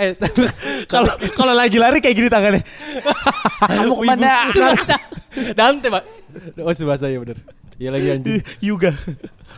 eh, 0.00 0.14
Kalau 0.86 1.10
kalau 1.34 1.54
lagi 1.54 1.78
lari 1.78 1.98
kayak 1.98 2.16
gini 2.16 2.28
tangannya. 2.30 2.62
Kamu 3.62 3.94
ke 3.98 4.04
mana? 4.06 4.30
Dante, 5.56 5.88
Pak. 5.90 6.04
Oh, 6.60 6.70
sebahasa 6.70 7.08
ya 7.08 7.18
bener. 7.18 7.38
Iya 7.80 7.90
lagi 7.90 8.08
anjing. 8.14 8.34
Yuga. 8.62 8.94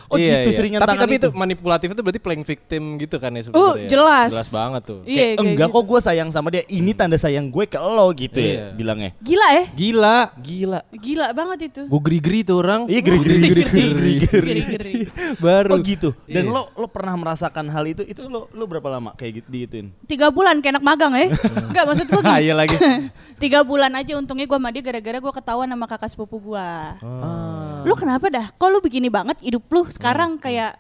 Oh 0.07 0.17
Iya, 0.17 0.45
gitu 0.45 0.49
iya. 0.49 0.57
seringan 0.57 0.79
tapi, 0.79 0.91
tangan 0.91 1.03
tapi 1.03 1.15
itu. 1.15 1.27
itu. 1.27 1.35
manipulatif 1.35 1.89
itu 1.91 2.01
berarti 2.01 2.21
playing 2.21 2.45
victim 2.45 2.83
gitu 2.97 3.17
kan 3.17 3.31
ya 3.31 3.41
Oh, 3.51 3.73
sebenarnya. 3.75 3.89
jelas. 3.89 4.31
Jelas 4.31 4.49
banget 4.51 4.83
tuh. 4.85 4.99
Iya, 5.01 5.07
Kayak, 5.07 5.33
kayak 5.33 5.45
enggak 5.47 5.69
gitu. 5.69 5.77
kok 5.77 5.85
gue 5.85 6.01
sayang 6.01 6.29
sama 6.29 6.49
dia. 6.49 6.63
Ini 6.65 6.91
tanda 6.93 7.17
sayang 7.17 7.47
gue 7.49 7.65
ke 7.65 7.79
lo 7.79 8.07
gitu 8.11 8.37
Iya. 8.37 8.53
ya 8.53 8.65
bilangnya. 8.73 9.11
Gila 9.19 9.49
ya? 9.51 9.65
Gila. 9.71 10.19
Gila. 10.37 10.81
Gila 10.93 11.27
banget 11.31 11.59
itu. 11.67 11.83
Gue 11.85 12.01
geri-geri 12.03 12.41
tuh 12.43 12.57
orang. 12.57 12.81
Iya 12.85 13.01
geri 13.01 13.19
geri 13.19 13.39
geri 13.41 13.63
geri. 13.65 14.13
Geri-geri. 14.21 14.93
Baru. 15.45 15.71
Oh 15.71 15.79
gitu. 15.79 16.13
Dan 16.27 16.45
Iya. 16.45 16.53
lo 16.53 16.63
lo 16.75 16.87
pernah 16.87 17.15
merasakan 17.17 17.67
hal 17.67 17.85
itu? 17.85 18.03
Itu 18.03 18.27
lo 18.27 18.47
lo 18.49 18.65
berapa 18.65 18.89
lama 18.91 19.13
kayak 19.13 19.33
gitu 19.39 19.49
digituin? 19.51 19.87
Tiga 20.05 20.29
bulan 20.29 20.59
kayak 20.59 20.75
anak 20.75 20.85
magang 20.85 21.13
ya? 21.19 21.27
Enggak 21.65 21.85
maksud 21.87 22.07
gue 22.07 22.21
Ah, 22.21 22.37
gini. 22.37 22.45
iya 22.45 22.55
lagi. 22.55 22.77
Tiga 23.43 23.61
bulan 23.61 23.93
aja 23.93 24.15
untungnya 24.15 24.45
gue 24.45 24.55
sama 24.55 24.69
dia 24.69 24.81
gara-gara 24.81 25.19
gue 25.19 25.33
ketahuan 25.35 25.67
sama 25.67 25.87
kakak 25.87 26.09
sepupu 26.09 26.37
gue. 26.43 26.69
Ah. 27.01 27.83
Lu 27.83 27.95
kenapa 27.95 28.27
dah? 28.27 28.47
Kok 28.51 28.69
lu 28.69 28.79
begini 28.81 29.09
banget 29.09 29.41
hidup 29.41 29.65
lu 29.67 29.85
sekarang 29.95 30.37
kayak 30.37 30.77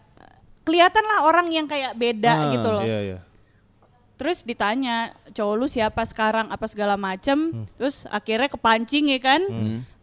kelihatan 0.66 1.04
lah 1.06 1.28
orang 1.28 1.46
yang 1.52 1.66
kayak 1.70 1.94
beda 1.94 2.32
Ah, 2.32 2.50
gitu 2.50 2.68
loh. 2.72 2.82
Iya, 2.82 2.98
iya. 3.00 3.18
Terus 4.14 4.42
ditanya 4.42 5.10
cowok 5.34 5.54
lu 5.58 5.66
siapa 5.66 6.02
sekarang 6.06 6.50
apa 6.50 6.66
segala 6.66 6.94
macem. 6.94 7.66
Terus 7.78 8.06
akhirnya 8.10 8.50
kepancing 8.50 9.14
ya 9.14 9.20
kan. 9.20 9.42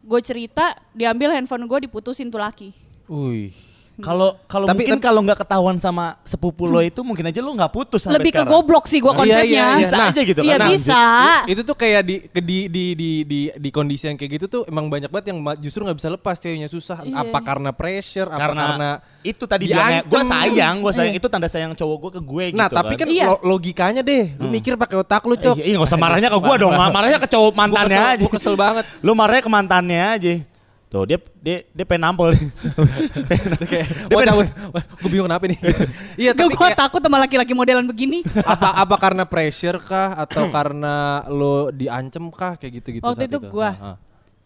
Gue 0.02 0.21
cerita 0.21 0.74
diambil 0.91 1.32
handphone 1.36 1.67
gue 1.67 1.88
diputusin 1.89 2.32
tuh 2.32 2.41
laki. 2.41 2.71
Wih. 3.08 3.52
Kalau 3.93 4.39
kalau 4.45 4.65
Tapi- 4.65 4.88
mungkin 4.88 4.97
kalau 4.97 5.19
nggak 5.21 5.39
ketahuan 5.39 5.75
sama 5.75 6.15
sepupu 6.23 6.63
lo 6.63 6.80
itu 6.80 7.01
mungkin 7.01 7.27
aja 7.27 7.38
lo 7.38 7.51
nggak 7.51 7.69
putus 7.69 8.01
sampai 8.01 8.17
Lebih 8.17 8.32
ke 8.32 8.39
sekarang. 8.39 8.54
goblok 8.56 8.86
sih 8.86 8.97
gue 8.97 9.08
Iya, 9.08 9.19
konsepnya. 9.19 9.43
iya, 9.43 9.65
iya. 9.67 9.67
Bisa 9.77 9.95
aja 10.01 10.21
gitu 10.23 10.41
Iya 10.41 10.56
kan. 10.56 10.69
bisa. 10.69 11.01
Itu 11.45 11.62
tuh 11.62 11.75
kayak 11.75 12.01
di 12.01 12.15
ke- 12.23 12.39
di 12.39 12.60
di 12.65 12.86
di 12.93 13.10
di, 13.21 13.39
di 13.51 13.69
kondisi 13.69 14.06
yang 14.06 14.15
kayak 14.15 14.32
gitu 14.34 14.45
tuh 14.47 14.62
emang 14.65 14.88
banyak 14.88 15.06
banget 15.06 15.30
yang 15.30 15.39
justru 15.58 15.82
nggak 15.82 15.97
bisa 15.97 16.10
lepas 16.10 16.36
ceweknya 16.36 16.65
susah. 16.65 17.04
Iya. 17.04 17.19
Apa 17.19 17.39
karena 17.41 17.69
pressure, 17.69 18.25
apa 18.25 18.39
karena, 18.39 18.63
karena 18.65 18.89
itu 19.21 19.43
tadi 19.43 19.65
bilangnya 19.67 20.01
diancem. 20.01 20.25
sayang, 20.25 20.75
gue 20.80 20.91
sayang 20.91 21.13
Iya. 21.13 21.19
itu 21.19 21.27
tanda 21.27 21.47
sayang 21.47 21.71
cowok 21.71 21.97
gue 21.99 22.12
ke 22.12 22.21
gue 22.23 22.45
Nah, 22.51 22.65
gitu 22.65 22.75
tapi 22.75 22.93
kan 22.95 23.08
Iya. 23.08 23.25
lo- 23.27 23.43
logikanya 23.45 24.01
deh, 24.01 24.34
lu 24.34 24.47
mikir 24.47 24.73
pakai 24.75 24.97
otak 24.97 25.21
lu, 25.23 25.36
Cok. 25.36 25.56
Iya, 25.56 25.63
iya, 25.63 25.75
nggak 25.75 25.89
usah 25.89 25.99
marahnya 25.99 26.30
ke 26.30 26.39
gue 26.39 26.56
dong, 26.58 26.73
ma- 26.73 26.89
marahnya 26.95 27.19
ke 27.19 27.30
cowok 27.30 27.54
mantannya 27.54 27.93
kesel- 27.93 28.10
aja. 28.10 28.19
gua 28.19 28.32
kesel 28.32 28.56
banget. 28.56 28.84
Lu 28.99 29.12
marahnya 29.13 29.43
ke 29.43 29.51
mantannya 29.51 30.01
aja. 30.10 30.34
Tuh 30.91 31.08
dia 31.08 31.23
dia 31.39 31.63
dia 31.71 31.86
pengen 31.88 32.12
nampol. 32.12 32.36
Kayak, 33.71 34.12
wah 34.12 34.23
cabut, 34.27 34.47
gue 34.75 35.08
bingung 35.08 35.32
kenapa 35.32 35.47
nih. 35.47 35.56
Iya, 36.19 36.36
Gue 36.36 36.51
tapi 36.51 36.56
kayak, 36.60 36.75
takut 36.75 36.99
sama 36.99 37.17
laki-laki 37.23 37.56
modelan 37.56 37.88
begini. 37.88 38.27
apa 38.43 38.75
apa 38.75 38.95
karena 38.99 39.23
pressure 39.23 39.80
kah 39.80 40.19
atau 40.19 40.51
karena 40.56 41.23
lo 41.32 41.71
diancem 41.71 42.27
kah 42.27 42.60
kayak 42.60 42.84
gitu-gitu 42.84 43.08
Waktu 43.08 43.23
saat 43.23 43.32
itu 43.32 43.39
gua. 43.39 43.71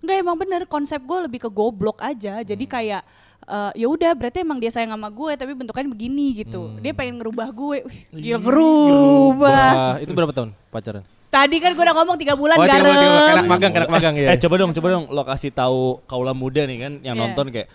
Enggak 0.06 0.18
emang 0.22 0.38
bener 0.38 0.62
konsep 0.70 1.02
gue 1.02 1.20
lebih 1.26 1.42
ke 1.42 1.50
goblok 1.50 1.98
aja. 2.06 2.46
Jadi 2.46 2.70
kayak 2.70 3.02
eh, 3.46 3.72
ya 3.76 3.86
udah 3.86 4.12
berarti 4.12 4.38
emang 4.40 4.58
dia 4.58 4.68
sayang 4.68 4.90
sama 4.90 5.08
gue 5.08 5.32
tapi 5.34 5.52
bentukannya 5.54 5.88
begini 5.88 6.38
gitu. 6.38 6.76
Dia 6.80 6.92
pengen 6.92 7.18
ngerubah 7.18 7.48
gue. 7.50 7.76
Wih, 7.84 7.98
gila 8.12 8.38
ngerubah. 8.40 9.70
Wah, 9.72 9.96
itu 9.98 10.12
berapa 10.12 10.32
tahun 10.32 10.50
pacaran? 10.70 11.02
Tadi 11.26 11.56
kan 11.60 11.70
gue 11.72 11.82
udah 11.82 11.94
ngomong 11.94 12.16
tiga 12.16 12.34
bulan 12.34 12.56
Oh, 12.56 12.64
tiga 12.64 12.80
bulan. 12.80 12.96
garam. 12.96 13.28
Kenak 13.28 13.46
magang, 13.46 13.72
kenak 13.72 13.90
magang 13.90 14.14
ya. 14.16 14.28
Eh 14.32 14.38
coba 14.40 14.54
dong, 14.56 14.72
coba 14.72 14.88
dong 14.90 15.04
lo 15.08 15.22
kasih 15.22 15.52
tahu 15.52 16.00
kaula 16.06 16.32
muda 16.32 16.64
nih 16.64 16.78
kan 16.80 16.92
yang 17.04 17.14
Iya. 17.14 17.22
nonton 17.22 17.46
kayak 17.52 17.68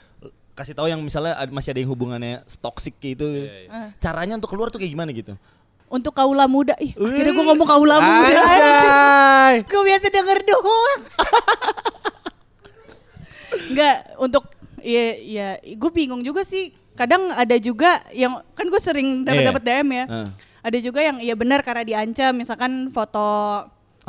kasih 0.53 0.73
tahu 0.73 0.87
yang 0.89 1.01
misalnya 1.01 1.37
ada- 1.37 1.51
masih 1.51 1.71
ada 1.71 1.79
yang 1.79 1.89
hubungannya 1.89 2.41
toxic 2.59 2.93
kayak 2.97 3.13
gitu. 3.15 3.25
iya. 3.45 3.93
Caranya 3.97 4.37
untuk 4.37 4.49
keluar 4.49 4.69
tuh 4.69 4.77
kayak 4.77 4.91
gimana 4.91 5.09
gitu? 5.13 5.33
Untuk 5.87 6.13
kaula 6.13 6.47
muda. 6.47 6.73
Ih, 6.79 6.95
akhirnya 6.95 7.33
gue 7.33 7.45
ngomong 7.45 7.67
kaula 7.67 7.97
muda. 7.99 8.43
Gue 9.61 9.81
biasa 9.85 10.07
denger 10.09 10.39
doang. 10.41 11.01
Enggak, 13.71 13.97
untuk 14.17 14.43
ya 14.81 15.05
ya 15.17 15.49
gue 15.61 15.91
bingung 15.91 16.21
juga 16.21 16.43
sih. 16.43 16.71
Kadang 16.95 17.33
ada 17.33 17.57
juga 17.57 18.03
yang 18.13 18.45
kan 18.53 18.67
gue 18.69 18.81
sering 18.83 19.25
dapat 19.25 19.43
dapat 19.47 19.63
Iya. 19.63 19.71
DM 19.81 19.89
ya. 19.91 20.05
Heeh. 20.07 20.29
Ada 20.61 20.79
juga 20.79 21.01
yang 21.01 21.17
iya 21.19 21.33
benar 21.33 21.65
karena 21.65 21.81
diancam 21.81 22.37
misalkan 22.37 22.93
foto 22.93 23.25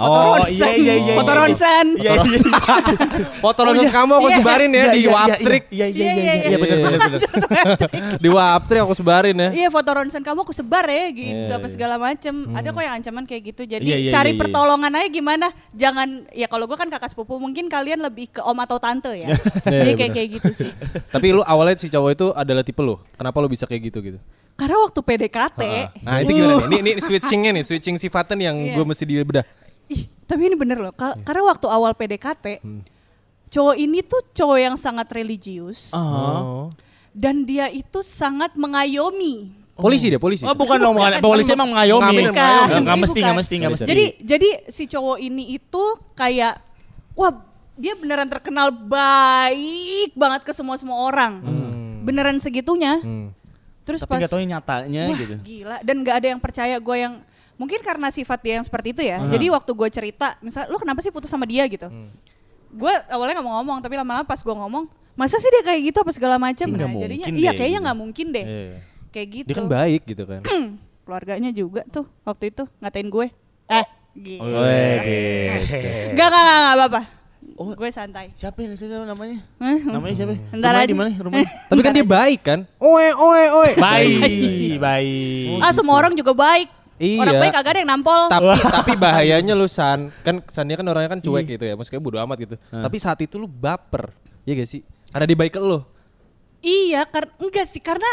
foto 0.01 0.17
Oh, 0.17 0.33
ronsen, 0.35 0.51
iya, 0.51 0.69
iya, 0.73 0.93
iya, 0.97 1.13
foto 1.13 1.29
iya. 1.29 1.39
ronsen. 1.39 1.85
Iya 1.95 2.11
iya 2.17 2.39
Foto 3.37 3.59
ronsen 3.61 3.89
kamu 3.89 4.11
aku 4.15 4.27
Iya. 4.27 4.37
sebarin 4.41 4.69
ya 4.69 4.77
Iya, 4.81 4.85
di 4.87 4.97
iya, 4.97 5.01
iya, 5.01 5.11
Waptrik. 5.11 5.63
Iya 5.67 5.85
iya 5.85 5.85
Iya, 5.91 5.91
iya 5.91 6.11
iya, 6.11 6.33
iya 6.33 6.47
iya 6.47 6.57
benar 6.57 6.77
benar 6.79 6.99
benar. 6.99 7.21
Di 8.17 8.29
Waptrik 8.29 8.81
aku 8.81 8.93
sebarin 8.93 9.37
ya. 9.37 9.49
Iya 9.53 9.67
foto 9.69 9.89
ronsen 9.91 10.21
kamu 10.21 10.39
aku 10.41 10.53
sebar 10.53 10.85
ya 10.85 11.05
gitu 11.09 11.31
Iya, 11.47 11.53
apa 11.53 11.63
iya. 11.63 11.69
segala 11.69 11.95
macem. 11.95 12.33
Ada 12.51 12.67
kok 12.69 12.81
yang 12.81 12.95
ancaman 12.97 13.23
kayak 13.23 13.41
gitu. 13.47 13.61
Jadi 13.63 13.83
Iya, 13.83 13.97
iya, 13.99 14.11
cari 14.11 14.25
iya, 14.25 14.35
iya. 14.35 14.41
pertolongan 14.41 14.91
aja 14.93 15.07
gimana. 15.07 15.47
Jangan 15.71 16.07
ya 16.31 16.47
kalau 16.47 16.65
gue 16.65 16.75
kan 16.75 16.87
kakak 16.87 17.09
sepupu 17.09 17.37
mungkin 17.37 17.67
kalian 17.67 18.01
lebih 18.01 18.31
ke 18.31 18.41
om 18.41 18.57
atau 18.57 18.77
tante 18.77 19.13
ya. 19.13 19.29
Iya, 19.63 19.77
Jadi 19.77 19.87
iya, 19.87 19.95
kayak 19.95 20.11
kayak 20.11 20.29
gitu 20.35 20.51
sih. 20.57 20.71
Tapi 21.13 21.27
lu 21.31 21.43
awalnya 21.43 21.77
si 21.77 21.87
cowok 21.87 22.09
itu 22.11 22.27
adalah 22.33 22.61
tipe 22.61 22.79
lu. 22.79 22.97
Kenapa 23.13 23.37
lu 23.37 23.47
bisa 23.47 23.63
kayak 23.63 23.81
gitu 23.87 23.99
gitu? 24.01 24.19
Karena 24.53 24.77
waktu 24.79 24.99
PDKT. 24.99 25.61
Nah, 26.01 26.21
itu 26.21 26.31
gimana 26.31 26.53
nih? 26.61 26.79
Ini, 26.81 26.91
ini 26.91 27.01
switchingnya 27.01 27.51
nih, 27.51 27.63
switching 27.63 27.97
sifatnya 27.97 28.35
yang 28.43 28.57
Iya. 28.59 28.75
gue 28.77 28.85
mesti 28.85 29.03
dibedah. 29.03 29.45
Tapi 30.31 30.41
ini 30.41 30.55
bener 30.55 30.79
loh. 30.79 30.91
Ka- 30.91 31.19
Karena 31.19 31.43
waktu 31.45 31.67
awal 31.67 31.91
PDKT, 31.91 32.45
Hmm. 32.57 32.81
cowok 33.47 33.75
ini 33.75 33.99
tuh 33.99 34.23
cowok 34.31 34.57
yang 34.57 34.75
sangat 34.75 35.11
religius. 35.11 35.91
Oh. 35.91 36.71
dan 37.11 37.43
dia 37.43 37.67
itu 37.67 37.99
sangat 37.99 38.55
mengayomi. 38.55 39.51
Polisi 39.75 40.07
deh, 40.07 40.15
polisi. 40.15 40.47
Oh 40.47 40.55
bukan 40.55 40.79
dong, 40.79 40.95
bukan. 40.95 41.19
polisi 41.19 41.51
emang 41.51 41.67
mengayomi. 41.69 42.07
Bukan, 42.23 42.31
Nggak- 42.31 42.63
Nggak 42.63 42.79
bukan. 42.79 42.99
mesti, 43.03 43.19
nggak 43.19 43.35
mesti, 43.35 43.53
nggak 43.53 43.71
mesti. 43.73 43.83
Jadi 43.83 44.05
jadi 44.23 44.49
si 44.65 44.83
cowok 44.85 45.17
ini 45.19 45.43
itu 45.51 45.83
kayak 46.13 46.63
wah 47.13 47.35
dia 47.73 47.93
beneran 47.93 48.31
terkenal 48.31 48.71
baik 48.71 50.11
banget 50.13 50.41
ke 50.43 50.51
semua 50.51 50.75
semua 50.75 51.03
orang. 51.03 51.43
Beneran 52.01 52.37
segitunya. 52.37 52.97
Hmm. 52.97 53.35
Terus 53.81 54.01
tapi 54.01 54.09
pas 54.09 54.17
nggak 54.21 54.31
tahu 54.31 54.41
nyatanya 54.41 55.03
wah 55.03 55.17
gitu. 55.17 55.35
gila 55.41 55.77
dan 55.81 55.95
nggak 55.99 56.15
ada 56.15 56.27
yang 56.29 56.39
percaya 56.39 56.75
gue 56.77 56.95
yang 56.95 57.13
mungkin 57.55 57.79
karena 57.79 58.07
sifat 58.09 58.39
dia 58.39 58.53
yang 58.57 58.65
seperti 58.65 58.91
itu 58.91 59.01
ya. 59.01 59.19
Jadi 59.27 59.49
waktu 59.49 59.71
gue 59.71 59.89
cerita, 59.89 60.35
misal 60.39 60.67
lu 60.67 60.77
kenapa 60.77 60.99
sih 60.99 61.09
putus 61.09 61.29
sama 61.29 61.43
dia 61.45 61.65
gitu? 61.65 61.87
Gue 62.71 62.93
awalnya 63.07 63.39
nggak 63.39 63.47
mau 63.47 63.55
ngomong 63.59 63.77
tapi 63.79 63.95
lama-lama 63.95 64.23
pas 64.23 64.39
gue 64.39 64.55
ngomong, 64.55 64.87
masa 65.13 65.35
sih 65.37 65.51
dia 65.51 65.61
kayak 65.61 65.91
gitu 65.91 65.97
apa 66.01 66.11
segala 66.15 66.35
macam? 66.39 66.65
Nggak 66.67 66.89
Nah, 66.89 67.01
jadinya 67.03 67.27
iya 67.31 67.51
deh, 67.51 67.57
kayaknya 67.59 67.79
gitu. 67.79 67.85
nggak 67.85 67.97
mungkin 67.99 68.27
deh. 68.31 68.45
Iya. 68.45 68.77
Kayak 69.11 69.27
gitu. 69.27 69.47
Dia 69.51 69.55
kan 69.59 69.67
baik 69.67 70.01
gitu 70.07 70.23
kan. 70.23 70.41
Keluarganya 71.05 71.49
juga 71.51 71.81
tuh 71.87 72.07
waktu 72.23 72.55
itu 72.55 72.63
ngatain 72.79 73.09
gue. 73.11 73.27
Eh, 73.67 73.85
gitu. 74.15 74.43
Weh, 74.43 74.93
gitu. 75.03 76.15
Gak, 76.15 76.27
gak, 76.27 76.43
gak, 76.43 76.59
gak 76.59 76.75
apa-apa. 76.77 77.01
Oh. 77.57 77.73
Gue 77.75 77.89
santai. 77.91 78.31
Siapa 78.33 78.57
yang 78.63 78.73
siapa 78.73 79.03
namanya? 79.03 79.41
Hah? 79.59 79.77
Namanya 79.85 80.15
siapa? 80.15 80.33
Ntar 80.49 80.71
Rumahnya 80.71 80.81
aja. 80.81 80.89
di 80.89 80.95
mana? 80.97 81.09
Rumahnya? 81.13 81.49
Tapi 81.69 81.81
kan 81.81 81.91
dia 81.93 82.05
baik 82.07 82.39
kan? 82.41 82.59
Oe, 82.79 83.07
oe, 83.11 83.43
oe. 83.51 83.69
baik, 83.77 84.79
baik. 84.79 85.59
ah, 85.59 85.71
semua 85.73 85.93
orang 85.97 86.13
juga 86.15 86.31
baik. 86.33 86.69
Iya. 87.01 87.17
Orang 87.17 87.41
baik 87.41 87.53
kagak 87.57 87.71
ada 87.73 87.79
yang 87.81 87.91
nampol. 87.97 88.21
Tapi 88.29 88.61
tapi 88.61 88.93
bahayanya 88.93 89.57
lu 89.57 89.65
San, 89.65 90.13
kan 90.21 90.45
Sannya 90.45 90.77
kan 90.77 90.85
orangnya 90.85 91.17
kan 91.17 91.21
cuek 91.25 91.57
gitu 91.57 91.65
ya, 91.65 91.73
maksudnya 91.73 91.97
bodo 91.97 92.21
amat 92.21 92.37
gitu. 92.45 92.55
Tapi 92.69 92.97
saat 93.01 93.17
itu 93.25 93.41
lu 93.41 93.49
baper. 93.49 94.13
Iya 94.45 94.61
gak 94.61 94.69
sih? 94.69 94.81
Karena 95.09 95.25
dia 95.25 95.37
baik 95.37 95.57
ke 95.57 95.61
lu. 95.61 95.81
Iya, 96.61 97.09
karena 97.09 97.33
enggak 97.41 97.65
sih 97.65 97.81
karena 97.81 98.09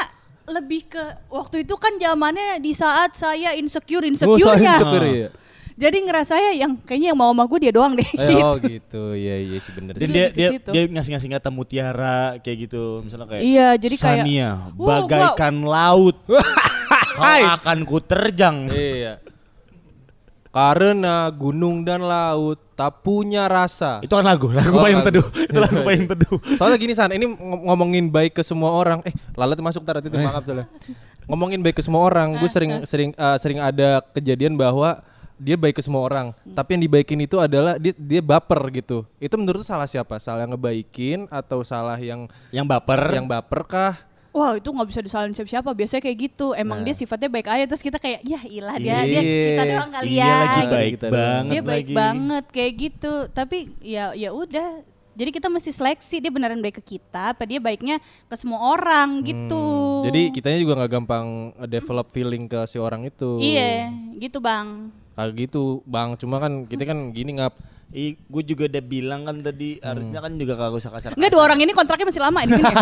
lebih 0.49 0.89
ke 0.89 1.05
waktu 1.29 1.69
itu 1.69 1.77
kan 1.77 2.01
zamannya 2.01 2.57
di 2.65 2.73
saat 2.73 3.13
saya 3.13 3.53
insecure 3.53 4.01
Oh, 4.01 4.09
insecure 4.09 4.57
soal 4.57 5.05
ya. 5.05 5.29
Iya. 5.79 5.83
Jadi 5.87 5.97
ngerasanya 6.03 6.51
yang 6.53 6.73
kayaknya 6.83 7.15
yang 7.15 7.19
mau 7.19 7.31
sama 7.31 7.47
gue 7.47 7.59
dia 7.63 7.71
doang 7.71 7.95
deh. 7.95 8.03
Eh, 8.05 8.19
gitu. 8.27 8.43
oh 8.43 8.55
gitu, 8.75 9.03
iya 9.15 9.39
iya 9.39 9.59
sih 9.63 9.71
bener. 9.71 9.95
Dan 9.95 10.03
Jadi 10.03 10.13
dia 10.13 10.27
dia 10.35 10.49
dia 10.59 10.83
ngasih-ngasih 10.91 11.29
kata 11.33 11.49
mutiara 11.49 12.43
kayak 12.43 12.67
gitu, 12.67 13.07
misalnya 13.07 13.31
kayak 13.31 13.43
Iya, 13.47 13.69
jadi 13.79 13.95
kayak, 13.95 14.23
Sania 14.27 14.51
"Wah, 14.75 15.07
bagaikan 15.07 15.55
laut. 15.79 16.19
Hai. 17.23 17.43
Kau 17.43 17.55
akan 17.57 17.79
kuterjang. 17.85 18.57
Iya. 18.69 19.23
Karena 20.49 21.29
gunung 21.29 21.85
dan 21.85 22.03
laut 22.03 22.59
tak 22.73 23.05
punya 23.05 23.47
rasa. 23.47 24.01
Itu 24.01 24.15
kan 24.15 24.25
lagu, 24.25 24.49
lagu 24.49 24.75
Oh, 24.75 24.83
payung 24.83 25.05
teduh. 25.05 25.27
Itu 25.29 25.59
lagu 25.59 25.83
payung 25.85 26.09
teduh. 26.09 26.39
Soalnya 26.55 26.79
gini 26.79 26.95
San, 26.95 27.13
ini 27.13 27.27
ng- 27.27 27.39
ngomongin 27.69 28.09
baik 28.09 28.39
ke 28.39 28.43
semua 28.43 28.73
orang. 28.73 29.05
Eh, 29.05 29.13
Lalat 29.35 29.59
masuk 29.59 29.85
tar 29.85 30.01
itu 30.01 30.15
maaf 30.15 30.43
soalnya. 30.43 30.67
Ngomongin 31.29 31.61
baik 31.61 31.79
ke 31.79 31.85
semua 31.85 32.01
orang, 32.01 32.41
gue 32.41 32.49
sering 32.49 32.87
sering 32.87 33.11
eh, 33.13 33.37
sering 33.37 33.61
ada 33.61 34.01
kejadian 34.09 34.57
bahwa 34.57 35.05
dia 35.39 35.55
baik 35.55 35.79
ke 35.79 35.83
semua 35.83 36.03
orang, 36.03 36.35
tapi 36.51 36.75
yang 36.75 36.83
dibaikin 36.83 37.19
itu 37.19 37.39
adalah 37.39 37.79
dia 37.79 37.95
dia 37.95 38.19
baper 38.19 38.59
gitu. 38.75 39.07
Itu 39.17 39.35
menurut 39.35 39.63
salah 39.63 39.87
siapa? 39.87 40.19
Salah 40.19 40.43
yang 40.43 40.53
ngebaikin 40.53 41.27
atau 41.29 41.63
salah 41.63 41.97
yang 41.97 42.27
Yang 42.51 42.67
baper. 42.69 43.01
yang 43.15 43.25
baper 43.25 43.63
kah? 43.63 43.95
Wah 44.29 44.55
itu 44.55 44.69
nggak 44.69 44.89
bisa 44.89 45.01
disalahin 45.01 45.33
siapa-siapa. 45.33 45.73
Biasanya 45.73 46.03
kayak 46.05 46.19
gitu. 46.21 46.53
Emang 46.53 46.83
Nah. 46.83 46.85
dia 46.85 46.95
sifatnya 46.95 47.27
baik 47.27 47.49
aja. 47.49 47.65
Terus 47.65 47.81
kita 47.81 47.97
kayak, 47.97 48.21
ya 48.23 48.39
ilah 48.45 48.77
dia, 48.77 49.01
dia 49.03 49.19
Iya. 49.19 49.47
kita 49.49 49.63
doang 49.65 49.91
kali 49.91 50.07
Iya 50.07 50.21
ya. 50.21 50.29
lagi 50.29 50.47
gitu. 50.61 50.69
baik 50.71 50.93
Kita 50.93 51.07
banget 51.09 51.51
dia 51.51 51.63
baik 51.65 51.75
lagi. 51.81 51.95
banget 51.97 52.45
kayak 52.49 52.73
gitu. 52.77 53.13
Tapi 53.29 53.59
ya 53.81 54.05
ya 54.13 54.31
udah. 54.31 54.69
Jadi 55.15 55.31
kita 55.33 55.49
mesti 55.49 55.71
seleksi 55.73 56.17
dia 56.21 56.31
beneran 56.31 56.61
baik 56.61 56.79
ke 56.79 56.95
kita. 56.95 57.35
Apa 57.35 57.43
dia 57.43 57.59
baiknya 57.59 57.99
ke 57.99 58.35
semua 58.35 58.63
orang 58.69 59.19
gitu. 59.23 59.59
Hmm, 59.59 60.07
Jadi 60.07 60.31
kitanya 60.31 60.59
juga 60.61 60.79
nggak 60.79 60.93
gampang 60.93 61.27
develop 61.65 62.07
feeling 62.09 62.47
ke 62.47 62.63
si 62.65 62.79
orang 62.79 63.03
itu. 63.03 63.39
Iya, 63.39 63.91
gitu 64.17 64.39
bang. 64.39 64.95
Kayak 65.19 65.35
gitu, 65.35 65.83
Bang. 65.83 66.15
Cuma 66.15 66.39
kan 66.39 66.63
kita 66.71 66.87
kan 66.87 67.11
gini 67.11 67.43
ngap. 67.43 67.59
Ih, 67.89 68.21
gue 68.21 68.43
juga 68.45 68.69
udah 68.69 68.85
bilang 68.85 69.25
kan 69.25 69.41
tadi 69.41 69.81
harusnya 69.81 70.21
kan 70.21 70.37
juga 70.39 70.55
kagak 70.55 70.79
usah 70.79 70.93
kasar. 70.95 71.11
Enggak 71.19 71.33
dua 71.35 71.43
orang 71.49 71.59
ini 71.59 71.73
kontraknya 71.75 72.07
masih 72.07 72.23
lama 72.23 72.39
di 72.47 72.53
sini. 72.55 72.69
ya? 72.69 72.77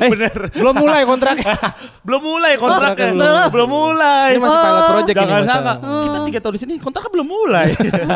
Bener. 0.16 0.36
Belum 0.50 0.74
mulai 0.80 1.02
kontraknya. 1.06 1.54
belum 2.08 2.22
mulai 2.24 2.52
kontraknya. 2.56 2.88
Kontraknya 2.88 3.12
belum. 3.14 3.48
belum 3.52 3.68
mulai. 3.70 4.28
Ini 4.34 4.40
masih 4.40 4.58
pilot 4.64 4.82
project 4.88 5.14
ini, 5.14 5.28
Jangan 5.28 5.44
sangka. 5.46 5.74
Kita 5.78 6.18
tiga 6.26 6.38
tahun 6.40 6.54
di 6.56 6.60
sini 6.64 6.72
kontraknya 6.80 7.10
belum 7.12 7.28
mulai. 7.28 7.68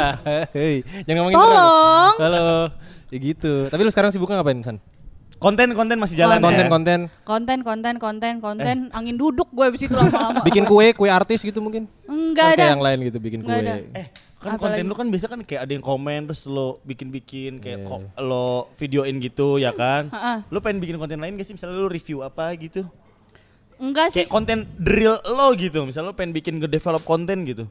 Hei, 0.57 0.75
jangan 1.07 1.19
ngomongin 1.23 1.37
Tolong. 1.39 2.11
itu. 2.11 2.23
Halo. 2.25 2.49
Ya 3.13 3.19
gitu. 3.23 3.55
Tapi 3.71 3.81
lu 3.87 3.91
sekarang 3.93 4.11
sibuknya 4.11 4.41
ngapain, 4.43 4.59
San? 4.65 4.77
Konten-konten 5.37 5.97
masih 5.97 6.17
jalan 6.17 6.37
ya. 6.37 6.43
Konten-konten. 6.43 6.99
konten, 7.23 7.59
konten, 7.61 7.95
konten, 7.97 8.33
konten. 8.41 8.77
Angin 8.91 9.15
duduk 9.15 9.53
gue 9.53 9.65
abis 9.65 9.85
itu 9.85 9.93
lama-lama. 9.93 10.41
Bikin 10.43 10.65
kue, 10.65 10.91
kue 10.91 11.09
artis 11.09 11.41
gitu 11.41 11.61
mungkin? 11.61 11.85
Enggak 12.05 12.25
Kan 12.47 12.57
kayak 12.57 12.65
ada. 12.65 12.73
yang 12.73 12.85
lain 12.85 12.99
gitu 13.05 13.19
bikin 13.19 13.41
Nggak 13.41 13.53
kue. 13.53 13.63
ada. 13.63 13.75
Eh, 13.95 14.07
kan 14.37 14.51
Apalagi? 14.51 14.63
konten 14.63 14.85
lu 14.87 14.95
kan 14.95 15.07
biasa 15.07 15.27
kan 15.27 15.41
kayak 15.43 15.61
ada 15.63 15.73
yang 15.73 15.85
komen 15.85 16.21
terus 16.25 16.43
lo 16.47 16.81
bikin-bikin 16.83 17.59
kayak 17.59 17.79
Iya. 17.79 17.89
kok 17.89 18.01
lo 18.19 18.49
videoin 18.75 19.17
gitu 19.19 19.49
ya 19.57 19.73
kan. 19.73 20.09
Lu 20.49 20.59
pengen 20.59 20.81
bikin 20.81 20.97
konten 20.97 21.19
lain 21.19 21.37
gak 21.37 21.45
sih? 21.45 21.53
Misalnya 21.53 21.77
lu 21.77 21.87
review 21.87 22.21
apa 22.21 22.57
gitu. 22.57 22.89
Enggak 23.77 24.09
sih. 24.09 24.25
Kayak 24.25 24.31
konten 24.31 24.59
drill 24.75 25.21
lo 25.27 25.53
gitu. 25.53 25.85
Misalnya 25.85 26.11
lu 26.11 26.17
pengen 26.17 26.33
bikin 26.33 26.57
nge-develop 26.57 27.05
konten 27.05 27.45
gitu. 27.45 27.69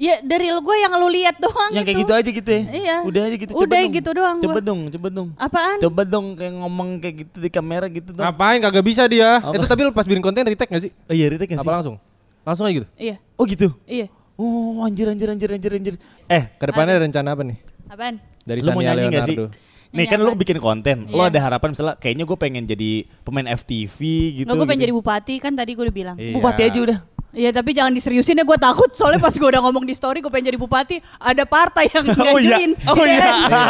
Ya 0.00 0.16
dari 0.18 0.48
gue 0.48 0.76
yang 0.80 0.96
lu 0.96 1.12
lihat 1.12 1.36
doang 1.36 1.70
Yang 1.70 1.84
kayak 1.84 1.92
itu. 1.92 2.02
gitu 2.02 2.12
aja 2.16 2.30
gitu 2.32 2.50
ya. 2.50 2.62
Iya. 2.72 2.96
Udah 3.04 3.22
aja 3.22 3.36
gitu. 3.36 3.52
Udah 3.52 3.68
dong. 3.78 3.92
gitu 3.92 4.10
doang 4.10 4.36
Coba 4.40 4.52
gua. 4.54 4.62
dong, 4.64 4.80
coba 4.88 5.08
dong. 5.12 5.28
Apaan? 5.36 5.76
Coba 5.78 6.02
dong 6.02 6.26
kayak 6.32 6.54
ngomong 6.56 6.88
kayak 6.98 7.14
gitu 7.20 7.36
di 7.36 7.50
kamera 7.50 7.84
gitu 7.86 8.10
dong. 8.10 8.24
Ngapain 8.24 8.58
kagak 8.58 8.80
bisa 8.82 9.04
dia? 9.04 9.38
Apa? 9.38 9.52
Itu 9.52 9.68
tapi 9.68 9.80
lu 9.82 9.92
pas 9.92 10.02
bikin 10.02 10.18
konten 10.18 10.40
retake 10.42 10.66
gak 10.66 10.80
sih? 10.80 10.92
Oh 11.04 11.12
iya, 11.12 11.28
retake 11.28 11.52
nggak 11.52 11.60
Apa 11.60 11.68
sih? 11.68 11.76
langsung? 11.76 11.96
Langsung 12.40 12.64
aja 12.64 12.74
gitu. 12.74 12.88
Iya, 12.96 13.16
Oh 13.36 13.44
gitu. 13.44 13.68
iya. 13.84 14.08
Oh 14.34 14.80
anjir 14.80 15.04
anjir 15.04 15.28
anjir 15.28 15.52
anjir 15.52 15.68
anjir. 15.70 15.94
Eh, 16.26 16.48
Ke 16.50 16.64
depannya 16.66 16.96
ada 16.96 17.04
rencana 17.04 17.28
apa 17.30 17.44
nih? 17.44 17.60
Apaan? 17.86 18.14
Dari 18.40 18.58
lu 18.58 18.72
mau 18.72 18.80
nyanyi 18.80 19.04
gak 19.06 19.24
sih? 19.28 19.36
Leonardo. 19.36 19.52
Nih 19.90 20.06
kan 20.06 20.16
lu 20.16 20.24
apaan? 20.24 20.40
bikin 20.40 20.56
konten, 20.56 20.96
lo 21.06 21.20
Iya. 21.20 21.28
ada 21.28 21.38
harapan 21.44 21.68
misalnya 21.70 21.94
kayaknya 21.98 22.24
gue 22.24 22.38
pengen 22.38 22.64
jadi 22.64 22.90
pemain 23.20 23.44
FTV 23.52 23.98
gitu. 24.34 24.48
Lo 24.48 24.56
gue 24.56 24.64
pengen 24.64 24.80
gitu. 24.80 24.86
jadi 24.88 24.94
bupati 24.96 25.34
kan 25.36 25.52
tadi 25.52 25.76
gue 25.76 25.84
udah 25.84 25.92
bilang. 25.92 26.16
Iya. 26.16 26.32
Bupati 26.32 26.62
aja 26.64 26.78
udah. 26.80 26.98
Iya 27.30 27.50
tapi 27.50 27.70
jangan 27.70 27.90
diseriusin 27.90 28.34
ya 28.34 28.42
gue 28.42 28.58
takut 28.58 28.90
soalnya 28.90 29.18
pas 29.18 29.30
gue 29.30 29.46
udah 29.46 29.62
ngomong 29.62 29.82
di 29.82 29.92
story 29.92 30.18
gue 30.18 30.26
pengen 30.26 30.50
jadi 30.50 30.58
bupati 30.58 30.98
ada 31.16 31.44
partai 31.44 31.86
yang 31.88 32.04
Oh 32.26 32.36
iya. 32.36 32.58
ngajuin 32.58 32.70
Oh 32.84 32.96
iya. 33.00 33.28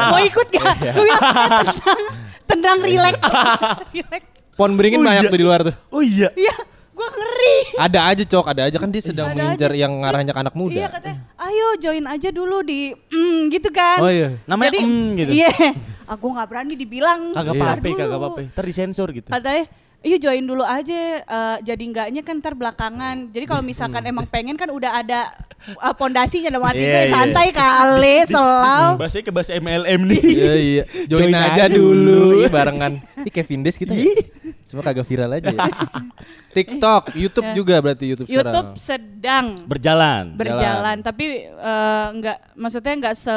mau 0.09 0.16
ikut 0.18 0.46
gak? 0.49 0.75
Gue 0.90 1.05
bilang 1.05 1.20
"Eh, 1.20 1.64
tenang, 1.68 2.03
tenang 2.46 2.79
relax, 2.81 3.14
relax. 3.92 4.23
Pon 4.55 4.73
beringin 4.75 5.01
Oh 5.01 5.07
banyak 5.07 5.25
iya. 5.25 5.31
tuh 5.31 5.38
di 5.38 5.44
luar 5.44 5.61
tuh. 5.62 5.75
Oh 5.88 6.01
iya. 6.01 6.33
Iya, 6.33 6.57
gue 6.90 7.09
ngeri. 7.11 7.57
Ada 7.77 8.01
aja 8.07 8.25
cok, 8.27 8.46
ada 8.46 8.62
aja 8.64 8.77
kan 8.77 8.88
dia 8.88 9.01
sedang 9.01 9.29
Ada 9.29 9.35
mengincar 9.35 9.70
aja. 9.70 9.79
yang 9.79 9.92
ngarahnya 9.99 10.33
ke 10.33 10.40
anak 10.40 10.55
muda. 10.55 10.77
Iya 10.77 10.88
katanya, 10.90 11.16
ayo 11.38 11.68
join 11.77 12.05
aja 12.07 12.29
dulu 12.31 12.61
di 12.61 12.81
mm, 12.92 13.40
gitu 13.51 13.68
kan. 13.70 13.99
Oh 14.01 14.09
iya. 14.09 14.37
Namanya 14.44 14.70
Jadi, 14.70 14.81
mm 14.83 15.09
gitu. 15.16 15.31
Iya, 15.35 15.53
aku 16.07 16.27
nggak 16.31 16.46
berani 16.46 16.75
dibilang. 16.75 17.20
Kagak 17.31 17.55
Iya. 17.55 17.62
apa-apa, 17.62 17.88
kagak 17.94 18.18
apa-apa. 18.18 18.40
Ntar 18.51 18.64
disensor 18.66 19.09
gitu. 19.11 19.29
Katanya, 19.29 19.64
Iya 20.00 20.16
join 20.16 20.48
dulu 20.48 20.64
aja, 20.64 21.20
eh, 21.20 21.56
jadi 21.60 21.84
enggaknya 21.84 22.24
kan 22.24 22.40
ntar 22.40 22.56
belakangan. 22.56 23.28
Jadi 23.36 23.44
kalau 23.44 23.60
misalkan 23.60 24.00
emang 24.08 24.24
pengen 24.24 24.56
kan 24.56 24.72
udah 24.72 24.96
ada 25.04 25.28
eh, 25.68 25.94
pondasinya 26.00 26.48
dalam 26.48 26.64
hati 26.64 26.80
Iya, 26.80 26.88
gue 26.88 27.04
iya. 27.04 27.12
santai 27.12 27.48
kali, 27.52 28.16
selau. 28.24 28.96
Bahasanya 28.96 29.24
ke 29.28 29.32
bahasa 29.36 29.52
MLM 29.60 30.00
nih. 30.08 30.22
Iya 30.24 30.54
iya. 30.56 30.84
Join, 31.12 31.28
Join 31.28 31.36
aja 31.36 31.68
aja 31.68 31.76
dulu. 31.76 32.40
Ih, 32.40 32.48
barengan. 32.48 32.96
Ih 33.28 33.32
Kevin 33.32 33.60
Des 33.60 33.76
kita 33.76 33.92
ya. 33.92 34.08
Cuma 34.70 34.80
kagak 34.80 35.02
viral 35.02 35.35
aja 35.35 35.50
ya. 35.50 35.61
TikTok, 36.56 37.14
YouTube 37.14 37.46
Ya. 37.46 37.54
juga 37.54 37.74
berarti 37.78 38.04
YouTube, 38.06 38.26
YouTube 38.26 38.70
sekarang. 38.70 38.78
sedang 38.78 39.46
Berjalan. 39.66 40.24
berjalan, 40.35 40.96
tapi 41.02 41.46
eh, 41.46 42.06
nggak, 42.14 42.54
maksudnya 42.54 42.94
nggak 42.96 43.14
se 43.14 43.37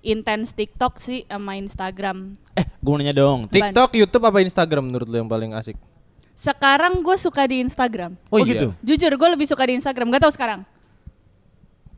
intens 0.00 0.52
TikTok 0.52 0.96
sih 0.96 1.24
sama 1.24 1.56
Instagram. 1.56 2.36
Eh, 2.54 2.64
gue 2.64 2.92
nanya 2.96 3.12
dong. 3.12 3.44
TikTok, 3.44 3.92
YouTube 3.92 4.24
apa 4.24 4.40
Instagram 4.40 4.88
menurut 4.88 5.08
lu 5.08 5.16
yang 5.18 5.28
paling 5.28 5.52
asik? 5.52 5.76
Sekarang 6.32 7.00
gue 7.00 7.16
suka 7.16 7.44
di 7.44 7.60
Instagram. 7.60 8.16
Oh, 8.32 8.40
iya. 8.40 8.56
gitu. 8.56 8.66
Jujur 8.80 9.12
gue 9.12 9.28
lebih 9.28 9.44
suka 9.44 9.64
di 9.64 9.76
Instagram, 9.76 10.08
gak 10.08 10.24
tahu 10.24 10.32
sekarang. 10.32 10.60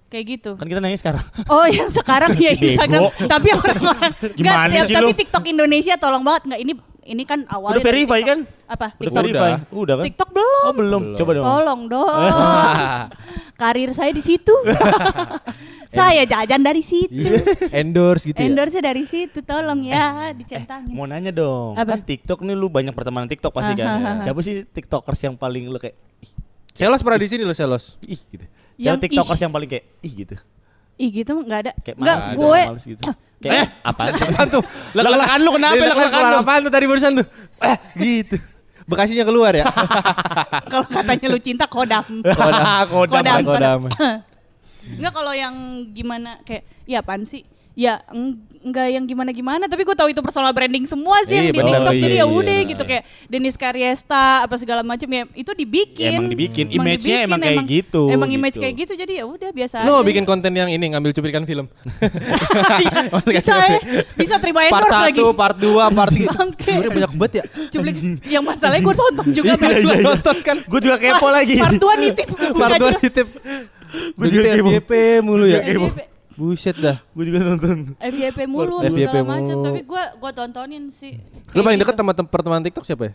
Kayak 0.06 0.24
gitu. 0.28 0.50
Kan 0.60 0.66
kita 0.66 0.82
nanya 0.82 0.98
sekarang. 0.98 1.24
Oh 1.46 1.64
yang 1.64 1.88
sekarang 1.88 2.34
ya 2.42 2.52
Instagram, 2.52 3.06
tapi 3.24 3.48
orang-orang 3.48 4.12
Gimana 4.36 4.68
Nggak, 4.68 4.84
sih 4.84 4.94
tapi 4.94 5.08
lu? 5.08 5.16
TikTok 5.16 5.44
Indonesia 5.48 5.94
tolong 5.96 6.20
banget 6.20 6.42
nggak 6.52 6.60
ini 6.60 6.72
ini 7.04 7.22
kan 7.22 7.42
awalnya 7.46 7.76
Udah 7.76 7.84
verify 7.84 8.18
TikTok. 8.18 8.28
kan? 8.28 8.38
Apa? 8.64 8.86
Udah 8.88 8.98
TikTok. 9.02 9.18
verify. 9.18 9.50
Udah 9.68 9.94
kan? 9.94 10.04
TikTok 10.06 10.28
belum. 10.30 10.62
Oh, 10.62 10.72
belum. 10.72 11.02
Belum. 11.02 11.18
Coba 11.18 11.30
dong. 11.32 11.44
Tolong 11.44 11.80
dong. 11.92 12.20
Karir 13.54 13.90
saya 13.90 14.10
di 14.10 14.20
situ. 14.20 14.54
saya 15.92 16.22
jajan 16.24 16.62
dari 16.62 16.80
situ. 16.80 17.12
Iya. 17.12 17.42
Endorse 17.74 18.24
gitu 18.24 18.36
ya. 18.36 18.46
Endorse 18.46 18.78
dari 18.78 19.04
situ, 19.04 19.38
tolong 19.42 19.82
ya 19.82 20.30
dicentangin. 20.32 20.90
Mau 20.90 21.04
nanya 21.04 21.30
dong. 21.30 21.74
Apa? 21.74 21.94
Kan 21.94 22.00
TikTok 22.02 22.40
nih 22.40 22.54
lu 22.54 22.66
banyak 22.66 22.92
pertemanan 22.92 23.26
TikTok 23.26 23.52
pasti 23.52 23.74
kan. 23.74 23.86
Hahaha. 23.92 24.22
Siapa 24.22 24.40
sih 24.40 24.64
TikTokers 24.64 25.20
yang 25.22 25.34
paling 25.34 25.68
lu 25.68 25.76
kayak 25.76 25.96
Selos 26.72 27.04
pernah 27.04 27.20
di 27.20 27.28
sini 27.28 27.44
lo 27.44 27.52
Selos. 27.52 28.00
ih 28.02 28.16
gitu. 28.16 28.44
Yang 28.74 28.96
Siapa 28.96 29.04
TikTokers 29.04 29.36
ih. 29.36 29.44
yang 29.44 29.52
paling 29.52 29.68
kayak 29.68 29.84
ih 30.00 30.12
gitu. 30.16 30.34
Ih 31.02 31.10
gitu 31.10 31.34
nggak 31.42 31.60
ada. 31.66 31.72
Kayak 31.82 31.96
Nggak, 31.98 32.16
gitu, 32.22 32.38
gue 32.38 32.60
males 32.62 32.84
gitu. 32.86 33.02
Kayak 33.42 33.68
apaan 33.82 34.12
sih? 34.14 34.26
Apaan 34.30 34.48
tuh? 34.54 34.62
Lek-lekan 34.94 35.38
lu 35.42 35.50
kenapa? 35.58 35.74
Keluar 35.82 36.30
lu. 36.30 36.38
apaan 36.46 36.60
tuh 36.62 36.72
tadi 36.72 36.84
barusan 36.86 37.12
tuh? 37.18 37.26
Eh, 37.58 37.76
gitu. 37.98 38.36
Bekasinya 38.86 39.24
keluar 39.26 39.52
ya? 39.54 39.66
kalau 40.70 40.86
katanya 40.86 41.26
lu 41.26 41.38
cinta 41.42 41.66
kodam. 41.66 42.06
Kodam. 42.22 43.10
Kodam. 43.10 43.40
Kodam. 43.42 43.80
Enggak 44.82 45.12
kalau 45.14 45.34
yang 45.34 45.54
gimana 45.90 46.38
kayak 46.46 46.66
ya 46.86 47.02
apaan 47.02 47.26
sih? 47.26 47.42
Ya 47.72 48.04
eng- 48.08 48.36
enggak 48.62 48.84
yang 48.86 49.02
gimana-gimana 49.02 49.64
tapi 49.64 49.82
gue 49.82 49.92
tahu 49.92 50.06
itu 50.06 50.20
personal 50.20 50.52
branding 50.52 50.84
semua 50.84 51.24
sih 51.24 51.34
yang 51.34 51.48
Iya, 51.48 51.52
di. 51.52 51.60
TikTok 51.62 51.94
jadi 51.94 52.14
iya, 52.14 52.20
ya 52.20 52.20
iya, 52.20 52.26
udah 52.28 52.54
iya. 52.54 52.68
gitu 52.68 52.82
kayak 52.84 53.02
Denis 53.26 53.56
Karyesta 53.56 54.44
apa 54.44 54.54
segala 54.54 54.80
macam 54.82 55.08
ya 55.08 55.24
itu 55.32 55.50
dibikin. 55.50 56.04
Ya, 56.04 56.10
emang 56.14 56.28
dibikin. 56.28 56.64
Emang 56.68 56.84
Image-nya 56.86 57.16
dibikin, 57.18 57.26
emang 57.26 57.40
kayak 57.40 57.64
gitu, 57.66 58.02
Emang 58.06 58.28
image 58.28 58.54
gitu. 58.54 58.62
kayak 58.62 58.74
gitu 58.76 58.92
jadi 58.94 59.12
ya 59.14 59.24
udah 59.24 59.50
biasa 59.50 59.76
Lu 59.82 59.90
mau 59.90 59.98
aja. 59.98 60.06
bikin 60.06 60.24
konten 60.24 60.52
yang 60.52 60.68
ini 60.68 60.84
ngambil 60.92 61.10
cuplikan 61.10 61.42
film? 61.42 61.66
bisa 63.26 63.54
ya, 63.56 63.78
bisa 64.14 64.34
terima 64.36 64.68
part 64.68 64.84
endorse 64.84 65.00
lagi. 65.02 65.20
1, 65.22 65.32
part 65.34 65.56
2, 65.56 65.96
part 65.96 66.12
3. 66.20 66.28
Bangke. 66.28 66.64
Sebenernya 66.68 66.92
banyak 66.92 67.12
banget 67.16 67.32
ya. 67.32 67.44
Cuplik 67.68 67.96
yang 68.26 68.44
masalahnya 68.44 68.82
gue 68.82 68.94
tonton 68.94 69.26
juga 69.32 69.46
Iya, 69.48 69.56
iya, 69.58 69.78
iya. 69.80 69.96
Nonton 70.04 70.36
kan. 70.40 70.56
Gue 70.62 70.80
juga 70.82 70.96
kepo 71.00 71.28
lagi. 71.28 71.56
Part 71.56 71.80
2 71.80 72.02
nitip. 72.04 72.28
Part 72.52 72.72
2 72.76 72.84
Bukan 72.84 72.92
titip. 73.00 73.28
Gua 74.12 74.26
juga 74.28 74.48
kepo. 74.60 75.00
Mulu 75.24 75.44
ya. 75.48 75.60
juga. 75.64 76.11
Buset 76.34 76.76
dah. 76.76 76.98
Gue 77.12 77.24
juga 77.28 77.44
nonton. 77.44 77.94
FYP 77.98 78.38
mulu 78.46 78.80
FYP 78.80 79.08
segala 79.08 79.22
macam 79.26 79.56
tapi 79.60 79.80
gue 79.82 80.02
gua 80.16 80.30
tontonin 80.32 80.88
sih. 80.88 81.20
Lu 81.52 81.60
paling 81.60 81.78
deket 81.78 81.94
gitu. 81.94 82.02
sama 82.02 82.12
tem- 82.12 82.28
pertemanan 82.28 82.62
TikTok 82.62 82.84
siapa 82.84 83.04
ya? 83.08 83.14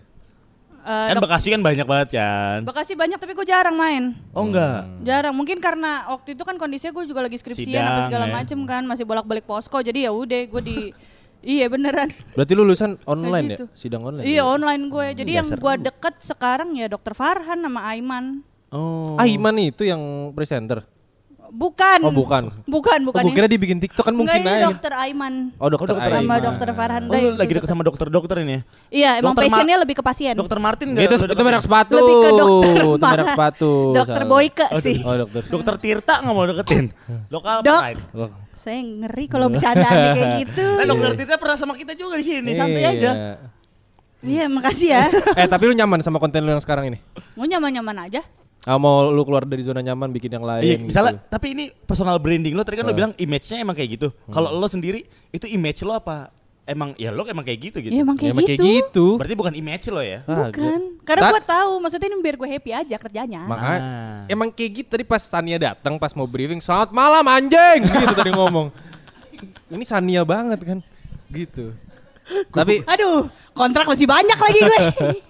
Eh, 0.88 1.08
Kan 1.12 1.20
Bekasi 1.20 1.48
kan 1.52 1.60
banyak 1.60 1.84
banget 1.84 2.10
kan. 2.16 2.60
Bekasi 2.64 2.96
banyak 2.96 3.20
tapi 3.20 3.36
gue 3.36 3.44
jarang 3.44 3.76
main. 3.76 4.16
Oh 4.32 4.48
enggak. 4.48 4.88
Jarang, 5.04 5.36
mungkin 5.36 5.60
karena 5.60 6.08
waktu 6.08 6.32
itu 6.32 6.48
kan 6.48 6.56
kondisinya 6.56 6.96
gue 6.96 7.04
juga 7.04 7.28
lagi 7.28 7.36
skripsian 7.36 7.76
Sidang, 7.76 7.92
apa 7.92 8.02
segala 8.08 8.26
ya. 8.26 8.34
macem 8.34 8.60
kan, 8.64 8.88
masih 8.88 9.04
bolak-balik 9.04 9.44
posko 9.44 9.84
jadi 9.84 10.08
ya 10.08 10.12
udah 10.16 10.42
gue 10.48 10.62
di 10.64 10.78
Iya 11.48 11.70
beneran. 11.70 12.10
Berarti 12.34 12.52
lu 12.58 12.66
lulusan 12.66 12.98
online 13.06 13.46
gitu. 13.54 13.66
ya? 13.70 13.78
Sidang 13.78 14.04
online. 14.04 14.26
Iya 14.26 14.42
ya? 14.42 14.44
online 14.48 14.84
gue. 14.90 15.08
Jadi 15.16 15.32
yang 15.38 15.48
gue 15.48 15.74
deket 15.80 16.16
sekarang 16.20 16.74
ya 16.74 16.90
Dokter 16.90 17.14
Farhan 17.14 17.62
sama 17.62 17.88
Aiman. 17.88 18.42
Oh. 18.68 19.16
Ah, 19.16 19.24
Iman 19.24 19.56
itu 19.60 19.86
yang 19.86 20.32
presenter. 20.34 20.84
Bukan. 21.48 22.00
Oh, 22.02 22.12
bukan. 22.12 22.44
Bukan, 22.64 23.00
Oh, 23.00 23.06
bukan. 23.08 23.22
gue 23.24 23.34
kira 23.34 23.48
dia 23.48 23.56
bikin 23.58 23.80
TikTok 23.80 24.04
kan 24.04 24.12
mungkin 24.12 24.36
Enggak, 24.36 24.52
ini 24.52 24.60
aja. 24.60 24.68
Dokter 24.68 24.92
Aiman. 24.94 25.34
Oh, 25.56 25.68
dokter, 25.68 25.88
dokter 25.90 26.10
Sama 26.10 26.20
Aiman. 26.20 26.40
Dokter 26.44 26.68
Farhan. 26.72 27.04
Oh, 27.04 27.14
lu 27.14 27.30
lagi 27.34 27.46
itu 27.46 27.56
deket 27.56 27.70
sama 27.70 27.82
dokter-dokter 27.82 28.36
ini 28.40 28.52
ya? 28.52 28.62
Iya, 28.90 29.10
emang 29.18 29.32
Dokter 29.32 29.44
Ma- 29.44 29.50
passionnya 29.50 29.78
lebih 29.80 29.96
ke 29.96 30.04
pasien. 30.04 30.34
Dokter 30.34 30.58
Martin 30.58 30.88
Itu, 30.90 31.00
enggak? 31.16 31.32
itu 31.32 31.42
merek 31.42 31.62
sepatu. 31.62 31.96
Lebih 31.96 32.16
ke 32.16 32.30
dokter. 32.34 32.76
Itu 32.76 33.06
merek 33.06 33.28
sepatu. 33.30 33.72
Dokter. 33.94 34.22
Boyke 34.26 34.66
sih. 34.80 34.98
Oh, 35.02 35.16
dokter. 35.18 35.42
Dokter 35.46 35.74
Tirta 35.78 36.14
nggak 36.20 36.34
mau 36.34 36.46
deketin. 36.46 36.86
Lokal 37.28 37.56
Dok. 37.62 37.82
pride. 37.82 38.02
Saya 38.54 38.80
ngeri 38.84 39.26
kalau 39.26 39.48
bercandaannya 39.48 40.10
kayak 40.14 40.32
gitu. 40.44 40.68
Nah, 40.74 40.86
dokter 40.86 41.12
Tirta 41.16 41.36
pernah 41.38 41.56
sama 41.56 41.74
kita 41.74 41.94
juga 41.94 42.16
di 42.16 42.26
sini, 42.26 42.52
santai 42.52 42.82
Iya. 42.82 42.92
aja. 42.92 43.12
Iya, 44.18 44.46
makasih 44.48 44.88
ya. 44.90 45.04
Eh, 45.40 45.46
tapi 45.46 45.64
lu 45.64 45.74
nyaman 45.74 46.02
sama 46.02 46.18
konten 46.18 46.42
lu 46.42 46.50
yang 46.50 46.60
sekarang 46.60 46.90
ini? 46.90 46.98
Mau 47.34 47.46
nyaman-nyaman 47.46 47.98
aja. 48.04 48.20
Ah, 48.68 48.76
mau 48.76 49.08
lu 49.08 49.24
keluar 49.24 49.42
dari 49.42 49.64
zona 49.64 49.80
nyaman 49.80 50.12
bikin 50.12 50.28
yang 50.30 50.44
lain 50.44 50.60
Iya, 50.60 50.76
gitu. 50.76 50.92
misalnya 50.92 51.24
tapi 51.24 51.56
ini 51.56 51.66
personal 51.82 52.20
branding 52.20 52.52
lo 52.52 52.62
tadi 52.62 52.76
kan 52.76 52.84
lo 52.84 52.92
Ah. 52.92 52.98
bilang 52.98 53.12
image-nya 53.16 53.64
emang 53.64 53.72
kayak 53.72 53.96
gitu. 53.96 54.08
Kalau 54.28 54.52
lo 54.52 54.68
sendiri 54.68 55.02
itu 55.30 55.48
image 55.48 55.82
lo 55.82 55.96
apa? 55.96 56.36
Emang 56.64 56.92
ya 56.94 57.08
lo 57.10 57.24
emang 57.24 57.42
kayak 57.42 57.60
gitu 57.64 57.78
gitu. 57.80 57.96
Ya 57.96 58.04
emang 58.04 58.14
Ya, 58.14 58.22
kayak 58.22 58.34
emang 58.34 58.44
gitu. 58.44 58.60
kayak 58.60 58.76
gitu. 58.84 59.06
Berarti 59.16 59.36
bukan 59.36 59.54
image 59.56 59.88
lo 59.88 60.04
ya? 60.04 60.20
Ah, 60.22 60.52
Bukan. 60.52 60.52
gua- 60.52 61.00
Karena 61.00 61.22
gue 61.32 61.42
tahu, 61.42 61.72
maksudnya 61.80 62.08
ini 62.10 62.18
biar 62.20 62.36
gue 62.36 62.50
happy 62.50 62.72
aja 62.76 62.96
kerjanya. 62.98 63.42
Makanya 63.48 63.80
Ah. 63.80 64.22
emang 64.28 64.52
kayak 64.52 64.72
gitu 64.76 64.88
tadi 64.92 65.04
pas 65.04 65.24
Sania 65.24 65.56
datang 65.58 65.96
pas 65.96 66.12
mau 66.12 66.28
briefing, 66.28 66.60
"Selamat 66.60 66.92
malam 66.92 67.24
anjing." 67.26 67.80
gitu 67.82 68.14
tadi 68.20 68.30
ngomong. 68.30 68.68
Ini 69.70 69.86
Sania 69.88 70.22
banget 70.22 70.60
kan. 70.62 70.80
Gitu. 71.30 71.72
Tapi 72.52 72.84
Aduh, 72.84 73.32
kontrak 73.56 73.88
masih 73.88 74.04
banyak 74.04 74.36
lagi 74.36 74.60
gue. 74.62 74.80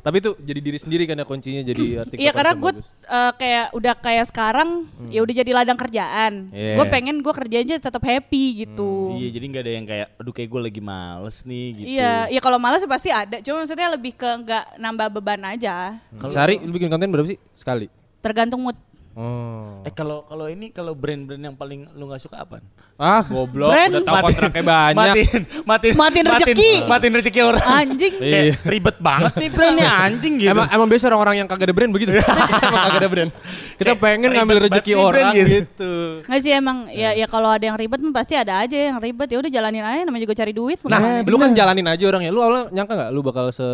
tapi 0.00 0.22
itu 0.22 0.30
jadi 0.38 0.60
diri 0.62 0.78
sendiri 0.78 1.04
kan 1.04 1.18
ya 1.18 1.26
kuncinya 1.26 1.62
jadi 1.66 1.84
uh, 2.00 2.04
Iya 2.14 2.30
karena 2.30 2.52
gue 2.54 2.72
eh, 3.04 3.32
kayak 3.36 3.66
udah 3.74 3.94
kayak 3.98 4.24
sekarang 4.30 4.86
ya 5.10 5.20
udah 5.22 5.34
jadi 5.34 5.50
ladang 5.50 5.78
kerjaan. 5.78 6.32
Iya. 6.54 6.74
Gue 6.78 6.86
pengen 6.88 7.16
gue 7.20 7.34
kerjanya 7.34 7.76
tetap 7.82 8.02
happy 8.02 8.66
gitu. 8.66 9.18
Iya, 9.18 9.28
jadi 9.34 9.44
nggak 9.50 9.62
ada 9.62 9.72
yang 9.72 9.86
kayak 9.86 10.08
aduh 10.20 10.32
kayak 10.32 10.48
gue 10.48 10.60
lagi 10.70 10.80
males 10.80 11.36
nih 11.42 11.66
gitu. 11.74 11.88
Iya, 11.98 12.14
iya 12.30 12.40
kalau 12.40 12.58
malas 12.62 12.86
pasti 12.86 13.10
ada. 13.10 13.42
Cuma 13.42 13.62
maksudnya 13.64 13.88
lebih 13.90 14.12
ke 14.14 14.28
nggak 14.28 14.64
nambah 14.78 15.06
beban 15.20 15.42
aja. 15.44 15.98
Sehari 16.30 16.62
lu 16.62 16.74
bikin 16.74 16.88
konten 16.88 17.10
berapa 17.10 17.28
sih? 17.28 17.38
Sekali. 17.52 17.86
Tergantung 18.22 18.62
mood. 18.62 18.78
Oh. 19.14 19.86
Eh 19.86 19.94
kalau 19.94 20.26
kalau 20.26 20.50
ini 20.50 20.74
kalau 20.74 20.90
brand-brand 20.92 21.38
yang 21.38 21.54
paling 21.54 21.86
lu 21.94 22.10
nggak 22.10 22.18
suka 22.18 22.42
apa? 22.42 22.58
Ah, 22.98 23.22
goblok. 23.22 23.70
Brand. 23.70 23.90
Udah 23.94 24.02
tahu 24.02 24.16
kontraknya 24.26 24.64
banyak. 24.64 24.96
Matiin, 24.98 25.42
matiin, 25.62 25.94
Matiin 25.94 26.24
rezeki. 26.26 26.72
matiin 26.86 27.14
rezeki 27.14 27.40
orang. 27.42 27.62
Anjing. 27.62 28.14
Iya. 28.18 28.34
Kayak 28.34 28.54
ribet 28.66 28.96
banget 28.98 29.32
nih 29.38 29.50
brandnya 29.50 29.90
anjing 29.90 30.34
gitu. 30.38 30.50
Emang 30.50 30.66
emang 30.66 30.88
biasa 30.90 31.04
orang-orang 31.10 31.34
yang 31.38 31.46
kagak 31.46 31.66
ada 31.70 31.74
brand 31.74 31.92
begitu. 31.94 32.10
emang 32.18 32.82
kagak 32.82 32.98
ada 32.98 33.08
brand. 33.08 33.30
Kita 33.74 33.86
Kayak 33.86 33.98
pengen 33.98 34.30
ngambil 34.34 34.56
rezeki 34.66 34.92
orang 34.94 35.26
gitu. 35.30 35.48
gitu. 35.62 35.92
Nggak 36.26 36.40
sih 36.42 36.52
emang 36.54 36.76
ya 36.90 37.10
ya 37.14 37.26
kalau 37.26 37.50
ada 37.50 37.64
yang 37.66 37.76
ribet 37.78 37.98
mah 38.02 38.14
pasti 38.14 38.34
ada 38.34 38.66
aja 38.66 38.74
yang 38.74 38.98
ribet 38.98 39.30
ya 39.30 39.38
udah 39.38 39.50
jalanin 39.50 39.82
aja 39.82 40.02
namanya 40.02 40.22
juga 40.26 40.34
cari 40.34 40.50
duit. 40.50 40.78
Nah, 40.82 41.22
lu 41.22 41.36
kan 41.38 41.50
jalanin 41.54 41.86
aja 41.86 42.02
orangnya. 42.06 42.30
Lu 42.34 42.42
awalnya 42.42 42.70
nyangka 42.70 42.92
nggak 42.98 43.10
lu 43.10 43.20
bakal 43.22 43.50
se 43.50 43.66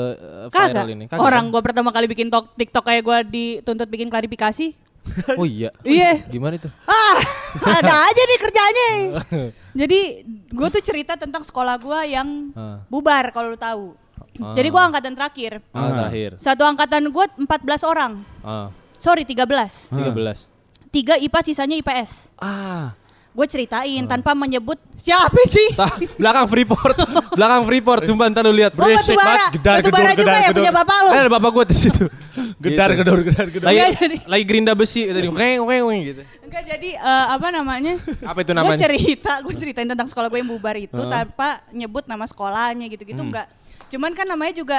Kagak. 0.52 0.84
viral 0.84 0.88
ini? 0.92 1.04
Orang 1.16 1.48
kan? 1.48 1.52
gue 1.52 1.60
pertama 1.64 1.88
kali 1.92 2.06
bikin 2.08 2.28
tok- 2.28 2.52
TikTok 2.56 2.84
kayak 2.84 3.02
gue 3.04 3.18
dituntut 3.32 3.88
bikin 3.88 4.12
klarifikasi. 4.12 4.89
Oh 5.40 5.44
iya. 5.44 5.70
Iya. 5.80 6.24
Gimana 6.26 6.54
itu? 6.54 6.68
Ah, 6.82 7.18
ada 7.78 7.94
aja 8.04 8.22
nih 8.22 8.38
kerjanya. 8.38 8.90
Jadi 9.80 10.00
gue 10.48 10.68
tuh 10.68 10.80
cerita 10.80 11.14
tentang 11.14 11.40
sekolah 11.40 11.76
gue 11.76 12.00
yang 12.08 12.28
Ah. 12.52 12.82
bubar 12.86 13.30
kalau 13.30 13.50
lu 13.50 13.58
tahu. 13.58 13.94
Ah. 14.38 14.52
Jadi 14.52 14.68
gue 14.68 14.82
angkatan 14.82 15.12
terakhir. 15.12 15.52
Ah, 15.70 15.90
terakhir. 15.90 16.30
Satu 16.36 16.62
angkatan 16.62 17.06
gue 17.06 17.24
14 17.38 17.46
orang. 17.82 18.12
Ah, 18.40 18.68
Sorry 18.94 19.24
13. 19.24 19.88
13. 19.90 20.46
Tiga 20.90 21.14
IPA 21.16 21.40
sisanya 21.40 21.76
IPS. 21.76 22.34
ah, 22.36 22.92
Gue 23.30 23.46
ceritain 23.46 24.02
tanpa 24.04 24.34
menyebut 24.34 24.74
siapa 24.98 25.38
sih. 25.46 25.70
Tah, 25.78 25.94
belakang 26.18 26.50
Freeport. 26.50 26.96
belakang 27.38 27.62
Freeport, 27.62 28.02
sumpah 28.02 28.26
ntar 28.26 28.42
lu 28.42 28.50
lihat. 28.50 28.74
Oh 28.74 28.82
batu 28.82 29.14
bara, 29.14 29.54
gedar, 29.54 29.76
gedor, 29.80 30.02
gedar, 30.18 30.34
ya 30.34 30.48
gedor. 30.50 30.58
punya 30.58 30.72
bapak 30.74 30.96
lu. 30.98 31.10
Eh, 31.14 31.20
ada 31.20 31.30
bapak 31.30 31.50
gua 31.54 31.64
di 31.64 31.76
situ. 31.78 32.04
gedar, 32.64 32.88
Gitu. 32.90 32.98
gedor, 33.00 33.18
gedar, 33.22 33.46
gedor. 33.46 33.66
Lagi, 33.70 33.78
Iya, 33.78 33.86
lagi 34.26 34.44
gerinda 34.44 34.72
besi 34.74 35.06
tadi. 35.06 35.30
Weng, 35.30 35.62
weng, 35.62 35.82
weng 35.86 36.00
gitu. 36.04 36.22
Enggak 36.42 36.62
jadi 36.66 36.90
eh, 36.98 37.26
apa 37.30 37.48
namanya? 37.48 37.94
Apa 38.26 38.38
itu 38.42 38.50
Gue 38.50 38.58
namanya? 38.58 38.82
cerita, 38.82 39.32
gue 39.46 39.54
ceritain 39.54 39.86
tentang 39.86 40.10
sekolah 40.10 40.26
gue 40.26 40.38
yang 40.42 40.50
bubar 40.50 40.74
itu 40.74 40.98
tanpa 41.06 41.62
nyebut 41.70 42.10
nama 42.10 42.26
sekolahnya 42.26 42.90
gitu-gitu 42.90 43.22
enggak. 43.22 43.46
Cuman 43.86 44.10
kan 44.10 44.26
namanya 44.26 44.58
juga 44.58 44.78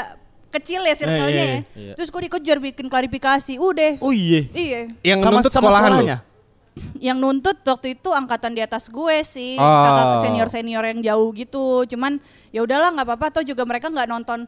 kecil 0.52 0.84
ya 0.84 0.96
circle-nya 1.00 1.32
iya, 1.32 1.48
ya. 1.48 1.60
iya. 1.80 1.94
Terus 1.96 2.12
gue 2.12 2.22
dikejar 2.28 2.60
bikin 2.60 2.92
klarifikasi, 2.92 3.56
udah. 3.56 4.04
Oh 4.04 4.12
iya. 4.12 4.44
Iya. 4.52 4.80
Yang 5.02 5.20
Sama- 5.24 5.32
nuntut 5.32 5.52
sama 5.52 5.64
sekolahan 5.64 5.92
lu. 5.96 6.06
Yang 7.02 7.18
nuntut 7.18 7.58
waktu 7.66 7.98
itu 7.98 8.10
angkatan 8.14 8.54
di 8.54 8.62
atas 8.62 8.88
gue 8.88 9.18
sih, 9.26 9.58
Oh. 9.58 9.66
kakak 9.66 10.08
senior-senior 10.30 10.84
yang 10.86 11.00
jauh 11.02 11.30
gitu. 11.34 11.86
Cuman 11.90 12.22
ya 12.50 12.62
udahlah 12.62 12.94
nggak 12.94 13.08
apa-apa 13.08 13.26
atau 13.38 13.42
juga 13.42 13.66
mereka 13.66 13.90
nggak 13.90 14.10
nonton 14.10 14.46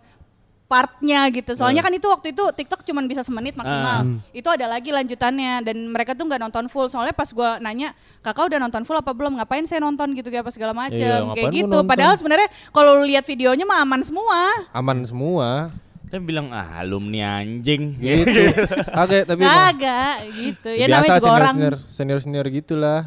partnya 0.63 1.29
gitu. 1.29 1.53
Soalnya 1.53 1.85
kan 1.85 1.93
itu 1.93 2.09
waktu 2.09 2.33
itu 2.33 2.43
TikTok 2.49 2.81
cuman 2.81 3.05
bisa 3.05 3.21
semenit 3.21 3.53
maksimal. 3.53 4.09
Itu 4.33 4.49
ada 4.49 4.65
lagi 4.65 4.89
lanjutannya 4.89 5.61
dan 5.61 5.77
mereka 5.93 6.17
tuh 6.17 6.25
nggak 6.25 6.41
nonton 6.41 6.65
full. 6.65 6.89
Soalnya 6.89 7.13
pas 7.13 7.29
gua 7.29 7.61
nanya, 7.61 7.93
"Kakak 8.25 8.49
udah 8.49 8.57
nonton 8.57 8.81
full 8.81 8.97
apa 8.97 9.13
belum? 9.13 9.37
Ngapain 9.37 9.69
saya 9.69 9.85
nonton 9.85 10.17
gitu 10.17 10.33
apa 10.33 10.49
segala 10.49 10.73
macem 10.73 10.97
Iya, 10.97 11.29
Kayak 11.37 11.53
gitu. 11.53 11.77
Padahal 11.85 12.17
sebenarnya 12.17 12.49
kalau 12.73 13.05
lihat 13.05 13.21
videonya 13.27 13.69
mah 13.69 13.85
aman 13.85 14.01
semua. 14.01 14.39
Aman 14.73 15.05
semua. 15.05 15.69
Dia 16.13 16.21
bilang 16.21 16.53
ah 16.53 16.77
alumni 16.77 17.41
anjing. 17.41 17.97
Gitu. 18.05 18.53
Kagak, 18.85 19.25
tapi 19.25 19.41
emang 19.41 19.73
Kagak 19.73 20.15
gitu. 20.29 20.69
Ya 20.69 20.85
biasa 20.85 20.93
namanya 20.93 21.09
juga 21.09 21.17
senior, 21.17 21.33
orang. 21.41 21.55
senior 21.55 21.75
senior 21.89 22.19
senior 22.21 22.45
gitulah. 22.53 22.99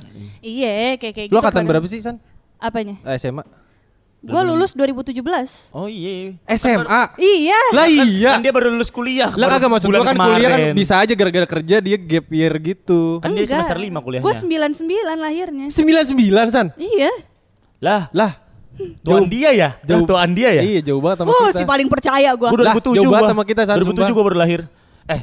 Iya, 0.42 0.99
kayak 0.99 1.14
kayak 1.14 1.29
Lu 1.31 1.31
gitu. 1.31 1.38
angkatan 1.38 1.62
pada- 1.62 1.71
berapa 1.71 1.87
sih, 1.87 2.03
San? 2.03 2.19
Apanya? 2.59 2.99
Eh, 3.07 3.14
SMA. 3.14 3.47
Gua 4.27 4.42
lulus 4.42 4.75
2017. 4.75 5.71
Oh 5.71 5.87
iya. 5.87 6.35
SMA. 6.51 7.14
Iya. 7.14 7.61
Lah 7.71 7.87
iya. 7.87 8.31
Kan 8.35 8.42
dia 8.42 8.51
baru 8.51 8.75
lulus 8.75 8.90
kuliah. 8.90 9.31
Lah 9.31 9.55
kagak 9.55 9.71
maksud 9.71 9.87
gua 9.87 10.03
kan 10.03 10.19
kuliah 10.19 10.51
kan 10.51 10.59
kemarin. 10.59 10.75
bisa 10.75 10.95
aja 10.99 11.14
gara-gara 11.14 11.47
kerja 11.47 11.77
dia 11.79 11.95
gap 11.95 12.27
year 12.27 12.51
gitu. 12.59 13.23
Kan 13.23 13.38
dia 13.38 13.47
semester 13.47 13.79
lima 13.79 14.03
kuliahnya. 14.03 14.27
Gue 14.27 14.35
99 14.35 14.83
lahirnya. 15.14 15.66
99 15.71 16.11
San. 16.51 16.75
Iya. 16.75 17.14
Lah, 17.79 18.11
Lah, 18.11 18.42
tuan 19.01 19.25
dia 19.27 19.51
ya? 19.51 19.69
Jauh. 19.83 20.03
Lah, 20.03 20.09
tuan 20.09 20.31
dia 20.31 20.50
ya? 20.53 20.63
Iya 20.63 20.81
jauh 20.85 21.00
banget 21.00 21.19
sama 21.21 21.29
Uh, 21.29 21.48
kita. 21.48 21.59
si 21.59 21.65
paling 21.65 21.88
percaya 21.88 22.31
gua. 22.33 22.48
Gue 22.48 22.61
Lah, 22.61 22.75
2007 22.75 22.96
jauh 22.96 23.09
banget 23.09 23.31
sama 23.31 23.44
kita, 23.44 23.61
San, 23.63 23.77
2007 23.77 23.88
sumpah. 23.88 24.09
gue 24.11 24.25
baru 24.25 24.37
lahir. 24.37 24.61
Eh, 25.07 25.21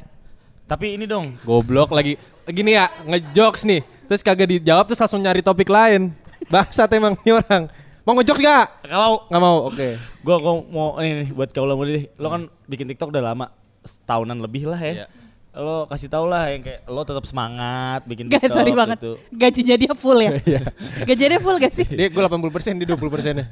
tapi 0.63 0.85
ini 0.95 1.05
dong. 1.05 1.37
Goblok 1.41 1.89
lagi. 1.89 2.15
Gini 2.45 2.73
ya, 2.73 2.87
ngejokes 3.03 3.63
nih. 3.63 3.81
Terus 4.03 4.21
kagak 4.21 4.47
dijawab 4.49 4.85
terus 4.85 4.99
langsung 4.99 5.19
nyari 5.19 5.39
topik 5.39 5.67
lain. 5.67 6.11
Bangsat 6.51 6.91
emang 6.91 7.15
nih 7.19 7.33
orang. 7.35 7.71
Mau 8.03 8.13
ngejokes 8.13 8.39
gak? 8.39 8.83
Kalau 8.83 9.23
Nggak 9.27 9.41
mau, 9.41 9.57
oke. 9.67 9.87
gue 9.95 10.35
mau 10.67 10.87
ini 10.99 11.23
nih 11.23 11.29
buat 11.31 11.49
kau 11.49 11.63
muda 11.65 11.87
deh. 11.89 12.05
Lo 12.15 12.27
kan 12.27 12.51
bikin 12.65 12.83
TikTok 12.85 13.09
udah 13.09 13.23
lama, 13.23 13.47
setahunan 13.79 14.39
lebih 14.39 14.67
lah 14.67 14.77
ya. 14.77 14.93
Iya. 14.93 15.07
Lo 15.55 15.85
kasih 15.85 16.09
tau 16.09 16.25
lah 16.25 16.49
yang 16.49 16.59
kayak 16.59 16.81
lo 16.83 17.01
tetap 17.03 17.21
semangat 17.23 18.01
bikin 18.03 18.25
Gak 18.25 18.41
TikTok 18.41 18.55
sorry 18.55 18.73
banget. 18.73 18.97
gitu. 18.97 19.13
Gajinya 19.31 19.75
dia 19.77 19.93
full 19.93 20.17
ya? 20.17 20.31
Gajinya 21.09 21.37
full 21.37 21.57
gak 21.57 21.69
sih? 21.71 21.85
Dia 21.85 22.07
gue 22.07 22.17
80% 22.19 22.41
dia 22.75 22.87
20 22.89 22.97
persennya. 23.07 23.45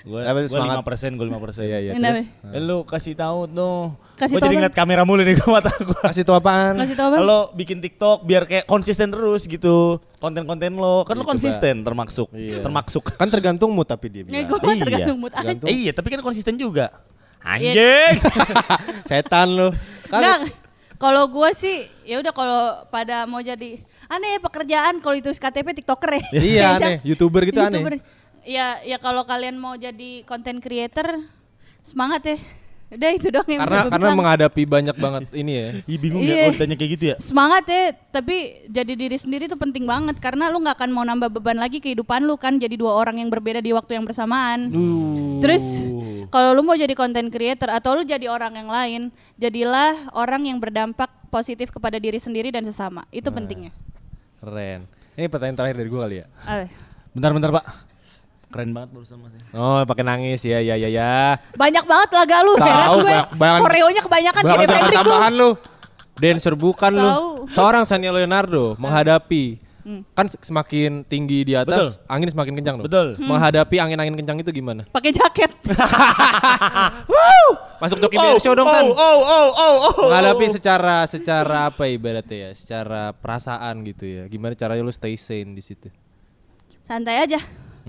Gue 0.00 0.16
Apa, 0.18 0.36
gue 0.38 0.48
semangat. 0.48 0.68
lima 0.70 0.82
persen, 0.82 1.10
gue 1.12 1.26
lima 1.26 1.36
persen. 1.36 1.62
Iya 1.62 1.78
iya. 1.78 1.92
Terus 1.92 2.24
Eh, 2.46 2.56
Lo 2.58 2.84
kasih 2.84 3.12
tahu 3.14 3.44
tuh. 3.46 3.92
Kasih 4.16 4.32
gue 4.32 4.40
jadi 4.42 4.54
ngeliat 4.54 4.72
kamera 4.74 5.02
mulu 5.02 5.20
nih 5.20 5.32
ke 5.34 5.44
mata 5.46 5.72
gue. 5.74 6.00
kasih 6.02 6.24
tau 6.24 6.36
apaan? 6.36 6.76
Kasih 6.78 6.92
tau 6.94 7.08
bang? 7.10 7.20
Lo 7.20 7.40
bikin 7.52 7.80
TikTok 7.80 8.20
biar 8.22 8.44
kayak 8.44 8.64
konsisten 8.64 9.08
terus 9.08 9.44
gitu. 9.44 9.96
Konten-konten 10.16 10.72
lo 10.74 11.04
kan 11.04 11.12
lo 11.14 11.20
Iya, 11.20 11.24
coba. 11.24 11.32
konsisten 11.32 11.74
termasuk. 11.80 12.28
Iya. 12.32 12.60
Termasuk. 12.60 13.04
Kan 13.14 13.28
tergantung 13.28 13.70
mood 13.70 13.84
tapi 13.86 14.08
dia 14.08 14.20
Ya 14.22 14.44
bilang. 14.44 14.44
gue 14.50 14.58
Iya. 14.66 14.82
tergantung 14.82 15.16
mood 15.18 15.32
aja. 15.32 15.52
Eh, 15.64 15.76
iya, 15.78 15.92
tapi 15.92 16.08
kan 16.08 16.20
konsisten 16.20 16.56
juga. 16.56 16.92
Iya. 17.40 17.72
Anjing. 17.72 18.14
Setan 19.08 19.48
lu. 19.50 19.68
Enggak. 20.06 20.38
Kalau 21.00 21.24
gue 21.32 21.50
sih 21.56 21.88
ya 22.04 22.20
udah 22.20 22.28
kalau 22.28 22.84
pada 22.92 23.24
mau 23.24 23.40
jadi 23.40 23.80
aneh 24.04 24.36
ya 24.36 24.40
pekerjaan 24.44 25.00
kalau 25.00 25.16
itu 25.16 25.32
KTP 25.32 25.80
TikToker 25.80 26.12
ya. 26.12 26.22
Iya, 26.36 26.66
aneh. 26.76 26.96
YouTuber 27.08 27.48
gitu 27.48 27.56
aneh. 27.56 27.80
YouTuber. 27.80 27.94
Ya 28.44 28.84
ya 28.84 29.00
kalau 29.00 29.24
kalian 29.24 29.56
mau 29.56 29.80
jadi 29.80 30.20
content 30.28 30.60
creator 30.60 31.24
semangat 31.80 32.36
ya. 32.36 32.38
Udah 32.90 33.10
itu 33.14 33.30
dong 33.30 33.46
yang 33.46 33.62
Karena 33.62 33.78
bisa 33.80 33.90
karena 33.94 34.02
bilang. 34.04 34.18
menghadapi 34.18 34.62
banyak 34.66 34.96
banget 34.98 35.22
ini 35.30 35.52
ya. 35.54 35.68
Ih 35.86 35.94
bingung 35.96 36.20
Iya. 36.20 36.30
ya 36.30 36.36
kalau 36.42 36.54
ditanya 36.58 36.74
kayak 36.74 36.90
gitu 36.90 37.04
ya. 37.06 37.16
Semangat 37.22 37.64
ya, 37.64 37.82
tapi 38.10 38.36
jadi 38.66 38.92
diri 38.92 39.14
sendiri 39.14 39.46
itu 39.46 39.54
penting 39.54 39.86
banget 39.86 40.18
karena 40.18 40.50
lu 40.50 40.58
nggak 40.58 40.74
akan 40.74 40.90
mau 40.90 41.06
nambah 41.06 41.30
beban 41.30 41.54
lagi 41.54 41.78
kehidupan 41.78 42.26
lu 42.26 42.34
kan 42.34 42.58
jadi 42.58 42.74
dua 42.74 42.92
orang 42.92 43.22
yang 43.22 43.30
berbeda 43.30 43.58
di 43.58 43.70
waktu 43.70 43.94
yang 43.94 44.02
bersamaan. 44.02 44.74
Terus 45.38 45.62
kalau 46.28 46.50
lu 46.50 46.62
mau 46.62 46.74
jadi 46.74 46.90
content 46.92 47.26
creator 47.26 47.70
atau 47.70 47.94
lu 47.94 48.02
jadi 48.02 48.26
orang 48.26 48.58
yang 48.58 48.66
lain, 48.66 49.02
jadilah 49.34 50.10
orang 50.10 50.50
yang 50.50 50.58
berdampak 50.58 51.10
positif 51.30 51.70
kepada 51.70 51.94
diri 51.96 52.18
sendiri 52.18 52.50
dan 52.50 52.66
sesama. 52.66 53.06
Itu 53.08 53.30
pentingnya. 53.30 53.70
Keren. 54.38 54.90
Ini 55.14 55.26
pertanyaan 55.26 55.54
terakhir 55.54 55.76
dari 55.78 55.88
gue 55.88 56.00
kali 56.00 56.16
ya. 56.16 56.26
Bentar-bentar, 57.10 57.50
Pak. 57.52 57.89
Keren 58.50 58.70
banget 58.70 58.90
barusan 58.90 59.18
Mas. 59.18 59.30
ya. 59.30 59.42
Oh, 59.54 59.78
pakai 59.86 60.02
nangis 60.02 60.42
ya 60.42 60.58
ya 60.58 60.74
ya 60.74 60.86
ya. 60.86 61.38
Banyak 61.54 61.84
banget 61.86 62.10
laga 62.10 62.38
lu, 62.42 62.54
Tahu, 62.54 62.66
heran 62.66 62.88
gue. 62.98 63.18
Koreonya 63.62 64.02
kebanyakan 64.02 64.42
kayak 64.42 64.58
Patrick 64.66 64.82
lu. 64.82 64.98
tambahan 64.98 65.32
lu. 65.32 65.50
Dancer 66.18 66.54
bukan 66.54 66.92
lu. 66.92 67.06
Tahu. 67.06 67.28
Seorang 67.48 67.84
Sania 67.84 68.10
Leonardo 68.10 68.74
menghadapi 68.76 69.68
Hmm. 69.80 70.04
kan 70.12 70.28
semakin 70.28 71.08
tinggi 71.08 71.40
di 71.40 71.56
atas, 71.56 71.96
Betul. 71.96 72.04
angin 72.04 72.28
semakin 72.28 72.52
kencang 72.52 72.74
loh. 72.76 72.84
Betul. 72.84 73.16
Menghadapi 73.16 73.80
angin-angin 73.80 74.12
kencang 74.12 74.36
itu 74.36 74.52
gimana? 74.52 74.84
Pakai 74.86 75.08
jaket. 75.08 75.50
Masuk 77.80 77.96
Joki 77.98 78.14
Bear 78.14 78.36
Show 78.36 78.52
dong 78.52 78.68
kan. 78.68 78.84
Oh, 78.84 78.92
oh, 78.92 79.18
oh, 79.24 79.48
oh, 79.50 79.74
oh. 79.88 79.94
Menghadapi 80.04 80.52
secara 80.52 81.08
secara 81.08 81.72
apa 81.72 81.88
ibaratnya 81.88 82.36
ya? 82.36 82.50
Secara 82.52 83.16
perasaan 83.16 83.80
gitu 83.82 84.04
ya. 84.04 84.22
Gimana 84.28 84.52
caranya 84.52 84.84
lu 84.84 84.92
stay 84.92 85.16
sane 85.16 85.56
di 85.56 85.64
situ? 85.64 85.88
Santai 86.84 87.24
aja. 87.24 87.40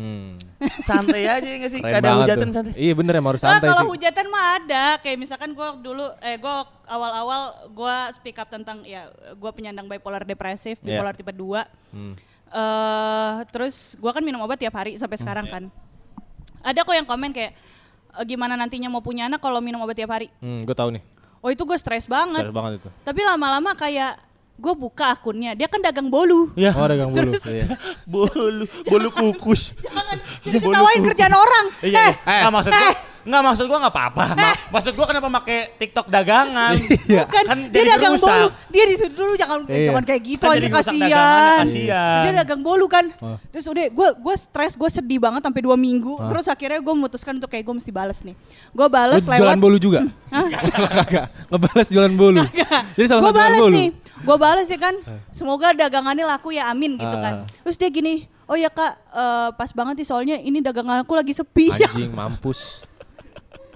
Hmm. 0.01 0.33
santai 0.81 1.23
aja 1.23 1.43
ya 1.43 1.57
nggak 1.57 1.69
sih? 1.69 1.77
Keren 1.79 1.93
Kadang 1.95 2.17
hujatan 2.19 2.41
tuh. 2.43 2.55
santai. 2.55 2.73
Iya 2.75 2.93
bener 2.93 3.13
emang 3.15 3.31
harus 3.31 3.41
Nah, 3.41 3.49
santai 3.53 3.67
kalau 3.67 3.83
sih. 3.83 3.91
hujatan 3.93 4.25
mah 4.27 4.45
ada. 4.55 4.85
Kayak 4.97 5.17
misalkan 5.19 5.49
gue 5.51 5.67
dulu, 5.79 6.05
eh 6.19 6.35
gue 6.35 6.55
awal-awal 6.85 7.41
gue 7.69 7.95
speak 8.11 8.37
up 8.37 8.47
tentang 8.47 8.81
ya 8.83 9.05
gue 9.31 9.51
penyandang 9.51 9.85
bipolar 9.85 10.23
depresif, 10.23 10.79
Iya. 10.79 10.97
bipolar 10.97 11.13
tipe 11.13 11.29
2. 11.29 11.61
Hmm. 11.91 12.13
eh 12.51 13.35
terus 13.47 13.75
gue 13.95 14.09
kan 14.09 14.19
minum 14.19 14.39
obat 14.39 14.57
tiap 14.57 14.73
hari 14.73 14.95
sampai 14.95 15.15
sekarang 15.15 15.45
kan. 15.45 15.63
Ada 16.59 16.81
kok 16.81 16.91
yang 16.91 17.05
komen 17.05 17.31
kayak 17.31 17.55
"E, 18.11 18.21
gimana 18.25 18.53
nantinya 18.53 18.85
mau 18.87 18.99
punya 18.99 19.25
anak 19.25 19.39
kalau 19.39 19.57
minum 19.59 19.79
obat 19.79 19.95
tiap 19.95 20.11
hari. 20.11 20.27
Hmm, 20.37 20.61
gue 20.61 20.73
tahu 20.73 20.91
nih. 20.91 21.03
Oh 21.39 21.47
itu 21.47 21.63
gue 21.63 21.73
stres 21.75 22.05
banget. 22.05 22.43
Serius 22.43 22.53
banget 22.53 22.71
itu. 22.77 22.89
Tapi 23.01 23.21
lama-lama 23.23 23.71
kayak 23.73 24.19
gue 24.61 24.73
buka 24.75 25.05
akunnya, 25.11 25.51
dia 25.51 25.65
kan 25.65 25.81
dagang 25.81 26.05
bolu. 26.05 26.53
Ya. 26.53 26.69
Oh, 26.71 26.85
dagang 26.85 27.09
bulu. 27.09 27.33
Terus- 27.33 27.41
Iya. 27.43 27.65
Bolu, 28.05 28.63
bolu 28.85 29.09
kukus. 29.09 29.73
Jangan 29.73 30.17
jadi 30.43 30.57
Bolu 30.59 30.69
ketawain 30.69 30.95
kukus. 30.95 31.07
kerjaan 31.09 31.33
orang. 31.33 31.65
Iya, 31.81 31.95
eh, 31.97 32.11
iya. 32.21 32.39
Nggak, 32.41 32.51
maksud 32.53 32.71
gua, 32.71 32.91
nggak 33.21 33.41
maksud 33.43 33.65
gua 33.65 33.77
nggak 33.79 33.93
apa-apa. 33.93 34.23
Ma- 34.35 34.59
Maksud 34.71 34.93
gua 34.93 35.05
kenapa 35.05 35.27
pakai 35.33 35.57
TikTok 35.75 36.05
dagangan? 36.07 36.73
Iya. 37.07 37.23
Bukan, 37.23 37.43
Kan 37.43 37.57
dia 37.67 37.83
dagang 37.89 38.13
merusak. 38.13 38.29
bolu. 38.31 38.47
Dia 38.67 38.83
disuruh 38.85 39.11
dulu 39.13 39.33
jangan 39.33 39.57
Iya. 39.65 39.85
jangan 39.87 40.03
kayak 40.05 40.21
gitu 40.25 40.43
Kan 40.43 40.53
aja 40.53 40.67
kasihan. 40.69 41.59
kasihan. 41.61 42.21
Dia 42.21 42.31
dagang 42.37 42.61
bolu 42.61 42.85
kan. 42.85 43.05
Oh. 43.17 43.35
Terus 43.49 43.65
udah 43.65 43.85
gue 43.85 44.07
gue 44.13 44.35
stres, 44.37 44.73
gue 44.73 44.89
sedih 44.89 45.19
banget 45.19 45.41
sampai 45.41 45.61
dua 45.61 45.75
minggu. 45.75 46.13
Ah. 46.17 46.27
Terus 46.27 46.45
akhirnya 46.45 46.79
gue 46.79 46.93
memutuskan 46.93 47.33
untuk 47.33 47.47
kayak 47.47 47.63
gue 47.63 47.75
mesti 47.77 47.91
balas 47.91 48.19
nih. 48.21 48.35
Gue 48.69 48.87
balas 48.87 49.21
lewat 49.21 49.39
jualan 49.39 49.59
bolu 49.59 49.77
juga? 49.77 49.99
Hah? 50.29 50.47
Kagak. 50.99 51.25
Ngebales 51.47 51.87
jualan 51.89 52.13
bolu. 52.13 52.41
Jadi 52.93 53.07
satu 53.07 53.23
jualan 53.25 53.53
bolu. 53.57 53.75
nih, 53.75 53.87
gue 54.21 54.35
balas 54.37 54.65
ya 54.65 54.77
kan. 54.77 54.95
Semoga 55.29 55.71
dagangannya 55.71 56.23
laku 56.23 56.51
ya, 56.51 56.67
amin 56.67 56.95
gitu 56.95 57.11
Ah. 57.11 57.21
kan. 57.21 57.33
Terus 57.61 57.75
dia 57.75 57.89
gini, 57.89 58.13
oh 58.43 58.53
ya 58.53 58.67
kak, 58.67 58.93
eh, 59.07 59.49
pas 59.51 59.69
banget 59.69 59.95
nih 59.97 60.07
soalnya 60.07 60.35
ini 60.37 60.59
dagangan 60.59 61.01
aku 61.01 61.13
lagi 61.13 61.31
sepi. 61.31 61.69
Anjing 61.75 62.09
mampus. 62.09 62.85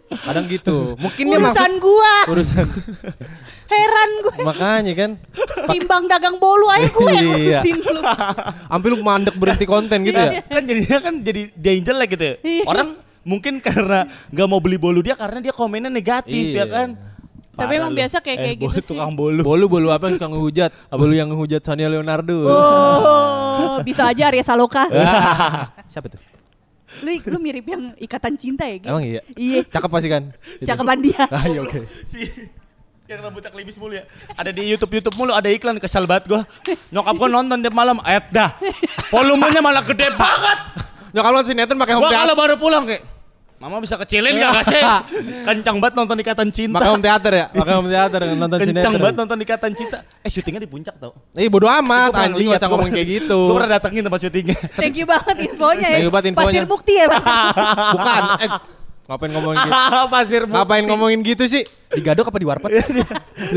Kadang 0.06 0.46
gitu. 0.46 0.94
Mungkin 0.96 1.24
dia 1.26 1.36
Urusan 1.36 1.50
maksud 1.50 1.82
gua, 1.82 2.14
urusan. 2.30 2.66
heran 3.74 4.12
gue. 4.22 4.38
Makanya 4.44 4.94
kan 4.94 5.12
Timbang 5.66 6.06
dagang 6.06 6.38
bolu 6.38 6.70
aja 6.70 6.86
gue 6.86 7.10
yang 7.10 7.26
Iya. 7.26 7.34
ngurusin 7.58 7.78
lu. 7.82 8.02
Sampai 8.70 8.88
lu 8.88 8.98
mandek 9.02 9.34
berhenti 9.34 9.66
konten 9.66 10.06
gitu 10.06 10.16
ya. 10.16 10.46
kan 10.46 10.62
jadinya 10.62 10.98
kan 11.02 11.14
jadi 11.20 11.42
dia 11.52 11.74
jelek 11.82 12.10
gitu. 12.14 12.24
ya. 12.24 12.36
Iya. 12.40 12.64
Orang 12.66 12.88
mungkin 13.26 13.58
karena 13.58 14.06
nggak 14.30 14.48
mau 14.48 14.62
beli 14.62 14.78
bolu 14.78 15.02
dia 15.02 15.18
karena 15.18 15.42
dia 15.42 15.50
komennya 15.52 15.90
negatif 15.90 16.38
Iya. 16.54 16.64
ya 16.64 16.66
kan. 16.68 16.90
Tapi 17.56 17.64
Parah 17.66 17.80
emang 17.80 17.92
lu. 17.92 17.98
biasa 17.98 18.18
kayak- 18.20 18.36
Eh, 18.36 18.44
kayak 18.46 18.58
gitu 18.60 18.78
sih. 18.78 18.90
Tukang 18.92 19.16
bolu. 19.16 19.42
Bolu 19.42 19.66
bolu 19.66 19.88
apa 19.90 20.08
yang 20.08 20.20
suka 20.20 20.28
ngehujat? 20.28 20.72
Bolu 20.92 21.14
yang 21.14 21.28
ngehujat 21.32 21.62
Sania 21.64 21.88
Leonardo. 21.88 22.36
Oh, 22.46 23.80
bisa 23.82 24.04
aja 24.06 24.28
Arya 24.28 24.44
Saloka. 24.44 24.86
Siapa 25.92 26.08
tuh? 26.08 26.20
lu 26.96 27.12
lu 27.12 27.38
mirip 27.40 27.68
yang 27.68 27.92
ikatan 27.98 28.36
cinta 28.36 28.64
ya, 28.64 28.80
Gi? 28.80 28.88
Emang 28.88 29.04
iya? 29.04 29.20
Iya. 29.36 29.68
Cakep 29.68 29.90
pasti 29.90 30.08
kan? 30.08 30.32
Cakapan 30.60 30.98
dia. 31.02 31.24
Ah, 31.36 31.44
iya 31.44 31.60
oke. 31.60 31.84
si 32.04 32.24
yang 33.06 33.20
rambutnya 33.22 33.52
klimis 33.52 33.76
mulu 33.76 33.94
ya. 33.94 34.08
Ada 34.34 34.50
di 34.50 34.64
YouTube 34.66 34.96
YouTube 34.96 35.14
mulu 35.14 35.30
ada 35.30 35.46
iklan 35.46 35.76
kesel 35.78 36.04
banget 36.04 36.26
gua. 36.26 36.42
Nyokap 36.90 37.14
gua 37.16 37.30
nonton 37.30 37.60
tiap 37.60 37.76
malam 37.76 38.00
ayat 38.02 38.32
dah. 38.32 38.56
Volumenya 39.12 39.60
malah 39.60 39.84
gede 39.84 40.08
banget. 40.12 40.58
Nyokap 41.12 41.30
lu 41.32 41.40
sinetron 41.44 41.78
pakai 41.78 41.94
home 41.96 42.04
Gua 42.04 42.12
kalau 42.12 42.34
baru 42.34 42.56
pulang 42.56 42.84
kayak 42.84 43.04
Mama 43.56 43.80
bisa 43.80 43.96
kecilin 43.96 44.36
gak, 44.36 44.52
gak 44.52 44.66
sih? 44.68 44.82
Kencang 45.48 45.80
banget 45.80 45.96
nonton 45.96 46.18
Ikatan 46.20 46.50
Cinta. 46.52 46.76
Pakai 46.76 46.92
home 46.92 47.04
theater 47.08 47.32
ya? 47.32 47.46
Pakai 47.56 47.74
home 47.80 47.88
theater 47.88 48.20
nonton 48.36 48.58
Kencang 48.60 48.76
sinetron. 48.84 49.00
banget 49.00 49.16
nonton 49.16 49.38
Ikatan 49.48 49.72
Cinta. 49.72 49.98
Eh 50.20 50.30
syutingnya 50.30 50.62
di 50.68 50.70
puncak 50.70 50.96
tau. 51.00 51.16
Eh 51.32 51.48
bodo 51.48 51.72
amat, 51.72 52.12
anjing 52.20 52.52
gak 52.52 52.60
usah 52.60 52.68
ngomong 52.68 52.92
kayak 52.92 53.08
gitu. 53.08 53.40
Gua 53.48 53.56
pernah 53.64 53.72
datengin 53.80 54.04
tempat 54.04 54.20
syutingnya. 54.28 54.60
Thank 54.76 55.00
you 55.00 55.08
banget 55.08 55.36
infonya 55.48 55.88
ya. 55.88 55.96
Thank 55.96 56.04
you 56.04 56.12
banget 56.12 56.28
infonya. 56.36 56.52
Pasir 56.52 56.66
Bukti 56.68 56.94
ya, 57.00 57.06
Mas. 57.08 57.24
Bukan. 57.96 58.22
Eh, 58.44 58.50
ngapain 59.06 59.32
ngomongin 59.32 59.58
gitu? 59.62 59.74
Pasir 60.14 60.42
Bukti. 60.46 60.56
Ngapain 60.58 60.84
ngomongin 60.90 61.20
gitu 61.22 61.44
sih? 61.46 61.64
Di 61.94 62.02
gadok 62.02 62.34
apa 62.34 62.38
di 62.42 62.48
warpat? 62.50 62.70
Ya 62.74 62.82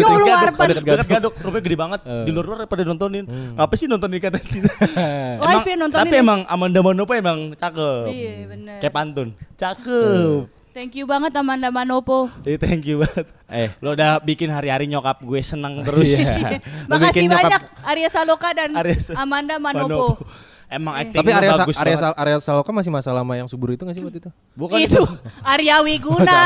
Allah, 0.04 0.36
Warpan. 0.44 0.66
Dekat 0.68 0.84
gadok. 0.84 1.06
gadok, 1.08 1.34
rupanya 1.40 1.64
gede 1.64 1.76
banget. 1.80 2.00
Eh. 2.04 2.24
Di 2.28 2.30
luar-luar 2.30 2.68
pada 2.68 2.82
nontonin. 2.84 3.24
Ngapa 3.56 3.74
sih 3.74 3.88
nonton 3.88 4.12
Ikatan 4.12 4.44
Cinta? 4.44 4.72
Live 5.48 5.66
ya 5.66 5.76
nontonin 5.80 6.04
Tapi 6.04 6.16
emang 6.20 6.40
Amanda 6.46 6.80
Manopo 6.84 7.12
emang 7.16 7.56
cakep. 7.56 8.06
Iya, 8.12 8.34
bener. 8.46 8.78
Kayak 8.84 8.94
pantun. 8.94 9.28
Cakep. 9.56 10.58
Thank 10.76 10.94
you 10.94 11.10
banget 11.10 11.34
Amanda 11.34 11.74
Manopo. 11.74 12.30
Jadi 12.44 12.56
thank 12.60 12.84
you 12.86 13.02
banget. 13.02 13.26
Eh. 13.48 13.72
Lo 13.80 13.96
udah 13.96 14.20
bikin 14.20 14.52
hari-hari 14.52 14.86
nyokap 14.86 15.18
gue 15.24 15.40
seneng 15.40 15.82
terus. 15.82 16.06
Iya. 16.06 16.60
Lu 16.86 16.94
Makasih 16.94 17.08
bikin 17.10 17.24
nyokap- 17.26 17.42
banyak 17.50 17.62
Arya 17.82 18.08
Saloka 18.12 18.48
dan 18.54 18.76
Arya 18.76 18.94
Amanda 19.16 19.56
Manopo. 19.58 20.20
Emang 20.68 20.92
acting 20.94 21.16
Tapi 21.16 21.30
Arya, 21.32 21.50
bagus 21.56 21.76
Arya, 21.76 21.96
banget. 21.96 22.04
Sal- 22.04 22.18
Arya 22.20 22.36
Saloka 22.44 22.70
masih 22.70 22.92
masalah 22.92 23.24
sama 23.24 23.34
yang 23.34 23.48
subur 23.48 23.72
itu 23.72 23.88
gak 23.88 23.96
sih 23.96 24.04
waktu 24.04 24.20
itu? 24.20 24.28
Bukan 24.52 24.76
itu 24.76 25.00
Arya 25.40 25.80
Wiguna. 25.80 26.40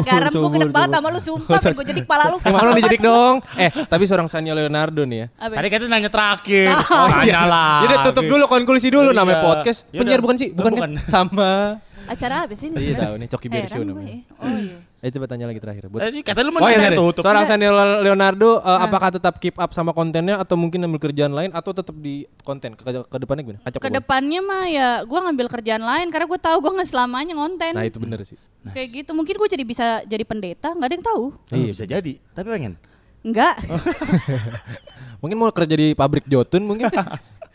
Garam 0.00 0.30
gue 0.30 0.50
gede 0.54 0.66
banget 0.70 0.90
sama 0.94 1.08
lu 1.10 1.18
sumpah. 1.18 1.58
Gue 1.74 1.84
jadi 1.84 2.00
kepala 2.00 2.30
lu. 2.30 2.38
Emang 2.46 2.62
lu 2.64 2.72
dijedik 2.78 3.02
dong. 3.02 3.42
Eh, 3.54 3.66
tapi 3.84 4.06
seorang 4.06 4.30
Sania 4.30 4.54
Leonardo 4.54 5.02
nih 5.02 5.26
ya. 5.26 5.50
Tadi 5.50 5.66
katanya 5.68 5.90
nanya 5.92 6.06
terakhir. 6.08 6.70
Oh, 6.88 7.06
Nanya 7.10 7.42
lah. 7.44 7.74
Jadi 7.82 7.94
tutup 8.06 8.24
dulu 8.26 8.44
konklusi 8.46 8.88
dulu 8.88 9.10
Iya. 9.10 9.18
namanya 9.18 9.38
podcast. 9.42 9.84
Yaudah. 9.86 9.98
Penyiar 9.98 10.20
bukan 10.22 10.36
sih? 10.36 10.48
Bukan, 10.50 10.72
kan? 10.74 10.90
Sama. 11.04 11.52
Acara 12.06 12.46
apa 12.46 12.54
sih 12.54 12.70
ini? 12.70 12.76
Iya 12.80 12.94
tahu 13.04 13.14
nih 13.16 13.28
Coki 13.28 13.46
Bear 13.46 13.58
Heran 13.60 13.70
Show 13.70 13.80
gue 13.80 13.90
namanya. 13.90 14.08
ya. 14.08 14.20
Oh 14.38 14.48
iya. 14.56 14.76
Eh 14.98 15.14
coba 15.14 15.30
tanya 15.30 15.46
lagi 15.46 15.58
terakhir. 15.58 15.86
Buat 15.86 16.10
Eh, 16.10 16.26
kata 16.26 16.42
lu 16.42 16.50
mau 16.50 16.58
Oh 16.58 16.66
iya, 16.66 16.74
nanya 16.76 16.90
sorry. 16.90 16.98
tutup. 17.06 17.22
Seorang. 17.22 17.46
Sania 17.46 17.70
Leonardo 18.02 18.58
uh, 18.58 18.82
apakah 18.82 19.14
tetap 19.14 19.38
keep 19.38 19.54
up 19.54 19.70
sama 19.70 19.90
kontennya 19.90 20.36
atau 20.36 20.58
mungkin 20.58 20.82
ambil 20.82 20.98
kerjaan 21.00 21.30
lain 21.30 21.54
atau 21.54 21.70
tetap 21.70 21.94
di 21.94 22.26
konten 22.42 22.74
ke, 22.74 22.82
ke 22.82 23.16
depannya 23.16 23.42
gimana? 23.44 23.60
Kacau 23.62 23.72
ke 23.72 23.80
bawah. 23.80 23.86
Ke 23.86 23.90
depannya 23.94 24.40
mah 24.40 24.64
ya 24.66 24.88
gue 25.02 25.18
ngambil 25.20 25.46
kerjaan 25.48 25.82
lain 25.82 26.06
karena 26.08 26.26
gue 26.26 26.40
tahu 26.40 26.56
gue 26.58 26.72
nggak 26.74 26.88
selamanya 26.88 27.32
ngonten. 27.32 27.72
Nah 27.72 27.86
itu 27.86 27.98
bener 27.98 28.26
sih. 28.26 28.34
Kayak 28.68 28.88
gitu 28.96 29.10
mungkin 29.14 29.34
gue 29.34 29.48
jadi 29.48 29.62
bisa 29.62 29.86
jadi 30.02 30.24
pendeta 30.26 30.74
nggak 30.74 30.88
ada 30.90 30.94
yang 30.94 31.06
tahu. 31.06 31.24
Iya 31.48 31.70
bisa 31.70 31.86
jadi. 31.86 32.12
Tapi 32.34 32.48
pengen. 32.50 32.74
Enggak. 33.20 33.54
Mungkin 35.20 35.36
mau 35.36 35.50
kerja 35.50 35.74
di 35.74 35.90
pabrik 35.92 36.26
Jotun 36.26 36.62
mungkin. 36.64 36.86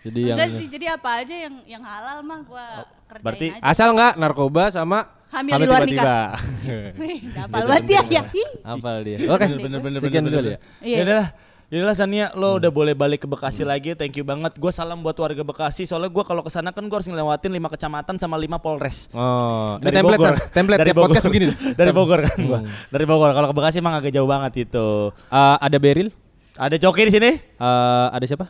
Jadi 0.03 0.19
yang 0.27 0.35
Enggak 0.35 0.59
sih 0.59 0.67
jadi 0.67 0.99
apa 0.99 1.23
aja 1.23 1.31
yang 1.31 1.55
yang 1.63 1.79
halal 1.79 2.19
mah 2.21 2.43
gue 2.43 2.65
kerjain 3.07 3.23
berarti 3.23 3.47
aja. 3.55 3.63
asal 3.63 3.95
nggak 3.95 4.19
narkoba 4.19 4.67
sama 4.67 5.07
Hamil, 5.33 5.51
Hamil 5.51 5.57
di 5.57 5.65
luar 5.65 5.81
tiba-tiba. 5.81 6.05
nikah. 6.05 6.29
Wih, 7.01 7.19
Hafal 7.33 7.61
banget 7.65 7.85
ya. 7.89 8.01
ya. 8.07 8.21
Ih. 8.31 8.51
Hafal 8.61 8.95
dia. 9.01 9.17
Oke. 9.25 9.45
bener 9.57 9.79
bener 9.81 9.99
Sekian 9.99 10.23
bener, 10.23 10.31
dulu 10.31 10.47
bener. 10.47 10.59
ya. 10.79 10.93
Ya 10.93 11.03
udah. 11.03 11.25
Ya 11.67 11.81
udah 11.81 11.97
Sania, 11.97 12.29
lo 12.33 12.61
udah 12.61 12.69
boleh 12.69 12.93
balik 12.93 13.19
ke 13.19 13.27
Bekasi 13.27 13.65
lagi. 13.65 13.97
Thank 13.97 14.13
you 14.13 14.21
banget. 14.21 14.53
Gue 14.55 14.69
salam 14.69 15.01
buat 15.01 15.17
warga 15.17 15.41
Bekasi. 15.41 15.83
Soalnya 15.83 16.07
gue 16.07 16.21
kalau 16.21 16.45
ke 16.45 16.53
sana 16.53 16.69
kan 16.69 16.85
gue 16.85 16.93
harus 16.93 17.09
ngelewatin 17.09 17.49
lima 17.49 17.65
kecamatan 17.65 18.13
sama 18.15 18.37
lima 18.37 18.61
polres. 18.61 19.09
Oh, 19.09 19.81
Dari 19.81 19.97
template 19.97 20.21
Bogor. 20.21 20.35
Template 20.53 20.79
Dari 20.79 20.89
tiap 20.93 21.01
podcast 21.01 21.17
Bogor. 21.19 21.33
begini. 21.33 21.45
Dari 21.81 21.91
Bogor 21.91 22.19
kan 22.21 22.37
gua. 22.39 22.59
Dari 22.87 23.05
Bogor. 23.09 23.31
Kalau 23.33 23.47
ke 23.49 23.55
Bekasi 23.57 23.81
emang 23.81 23.97
agak 23.97 24.13
jauh 24.13 24.29
banget 24.29 24.69
itu. 24.69 24.87
Eh, 25.33 25.55
ada 25.57 25.77
Beril, 25.81 26.13
Ada 26.53 26.77
Coki 26.77 27.09
di 27.09 27.13
sini? 27.17 27.31
Eh, 27.41 28.07
ada 28.13 28.25
siapa? 28.29 28.45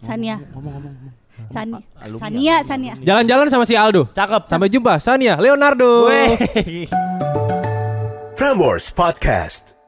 Sania. 0.00 0.40
Sani. 1.50 1.82
Alumni, 1.98 2.20
Sania, 2.22 2.56
Sania. 2.62 2.94
Jalan-jalan 3.02 3.48
sama 3.50 3.64
si 3.66 3.74
Aldo. 3.74 4.06
Cakep. 4.14 4.46
Sampai 4.46 4.70
jumpa, 4.70 5.02
Sania, 5.02 5.34
Leonardo. 5.40 6.06
Prambors 8.38 8.92
Podcast. 8.98 9.81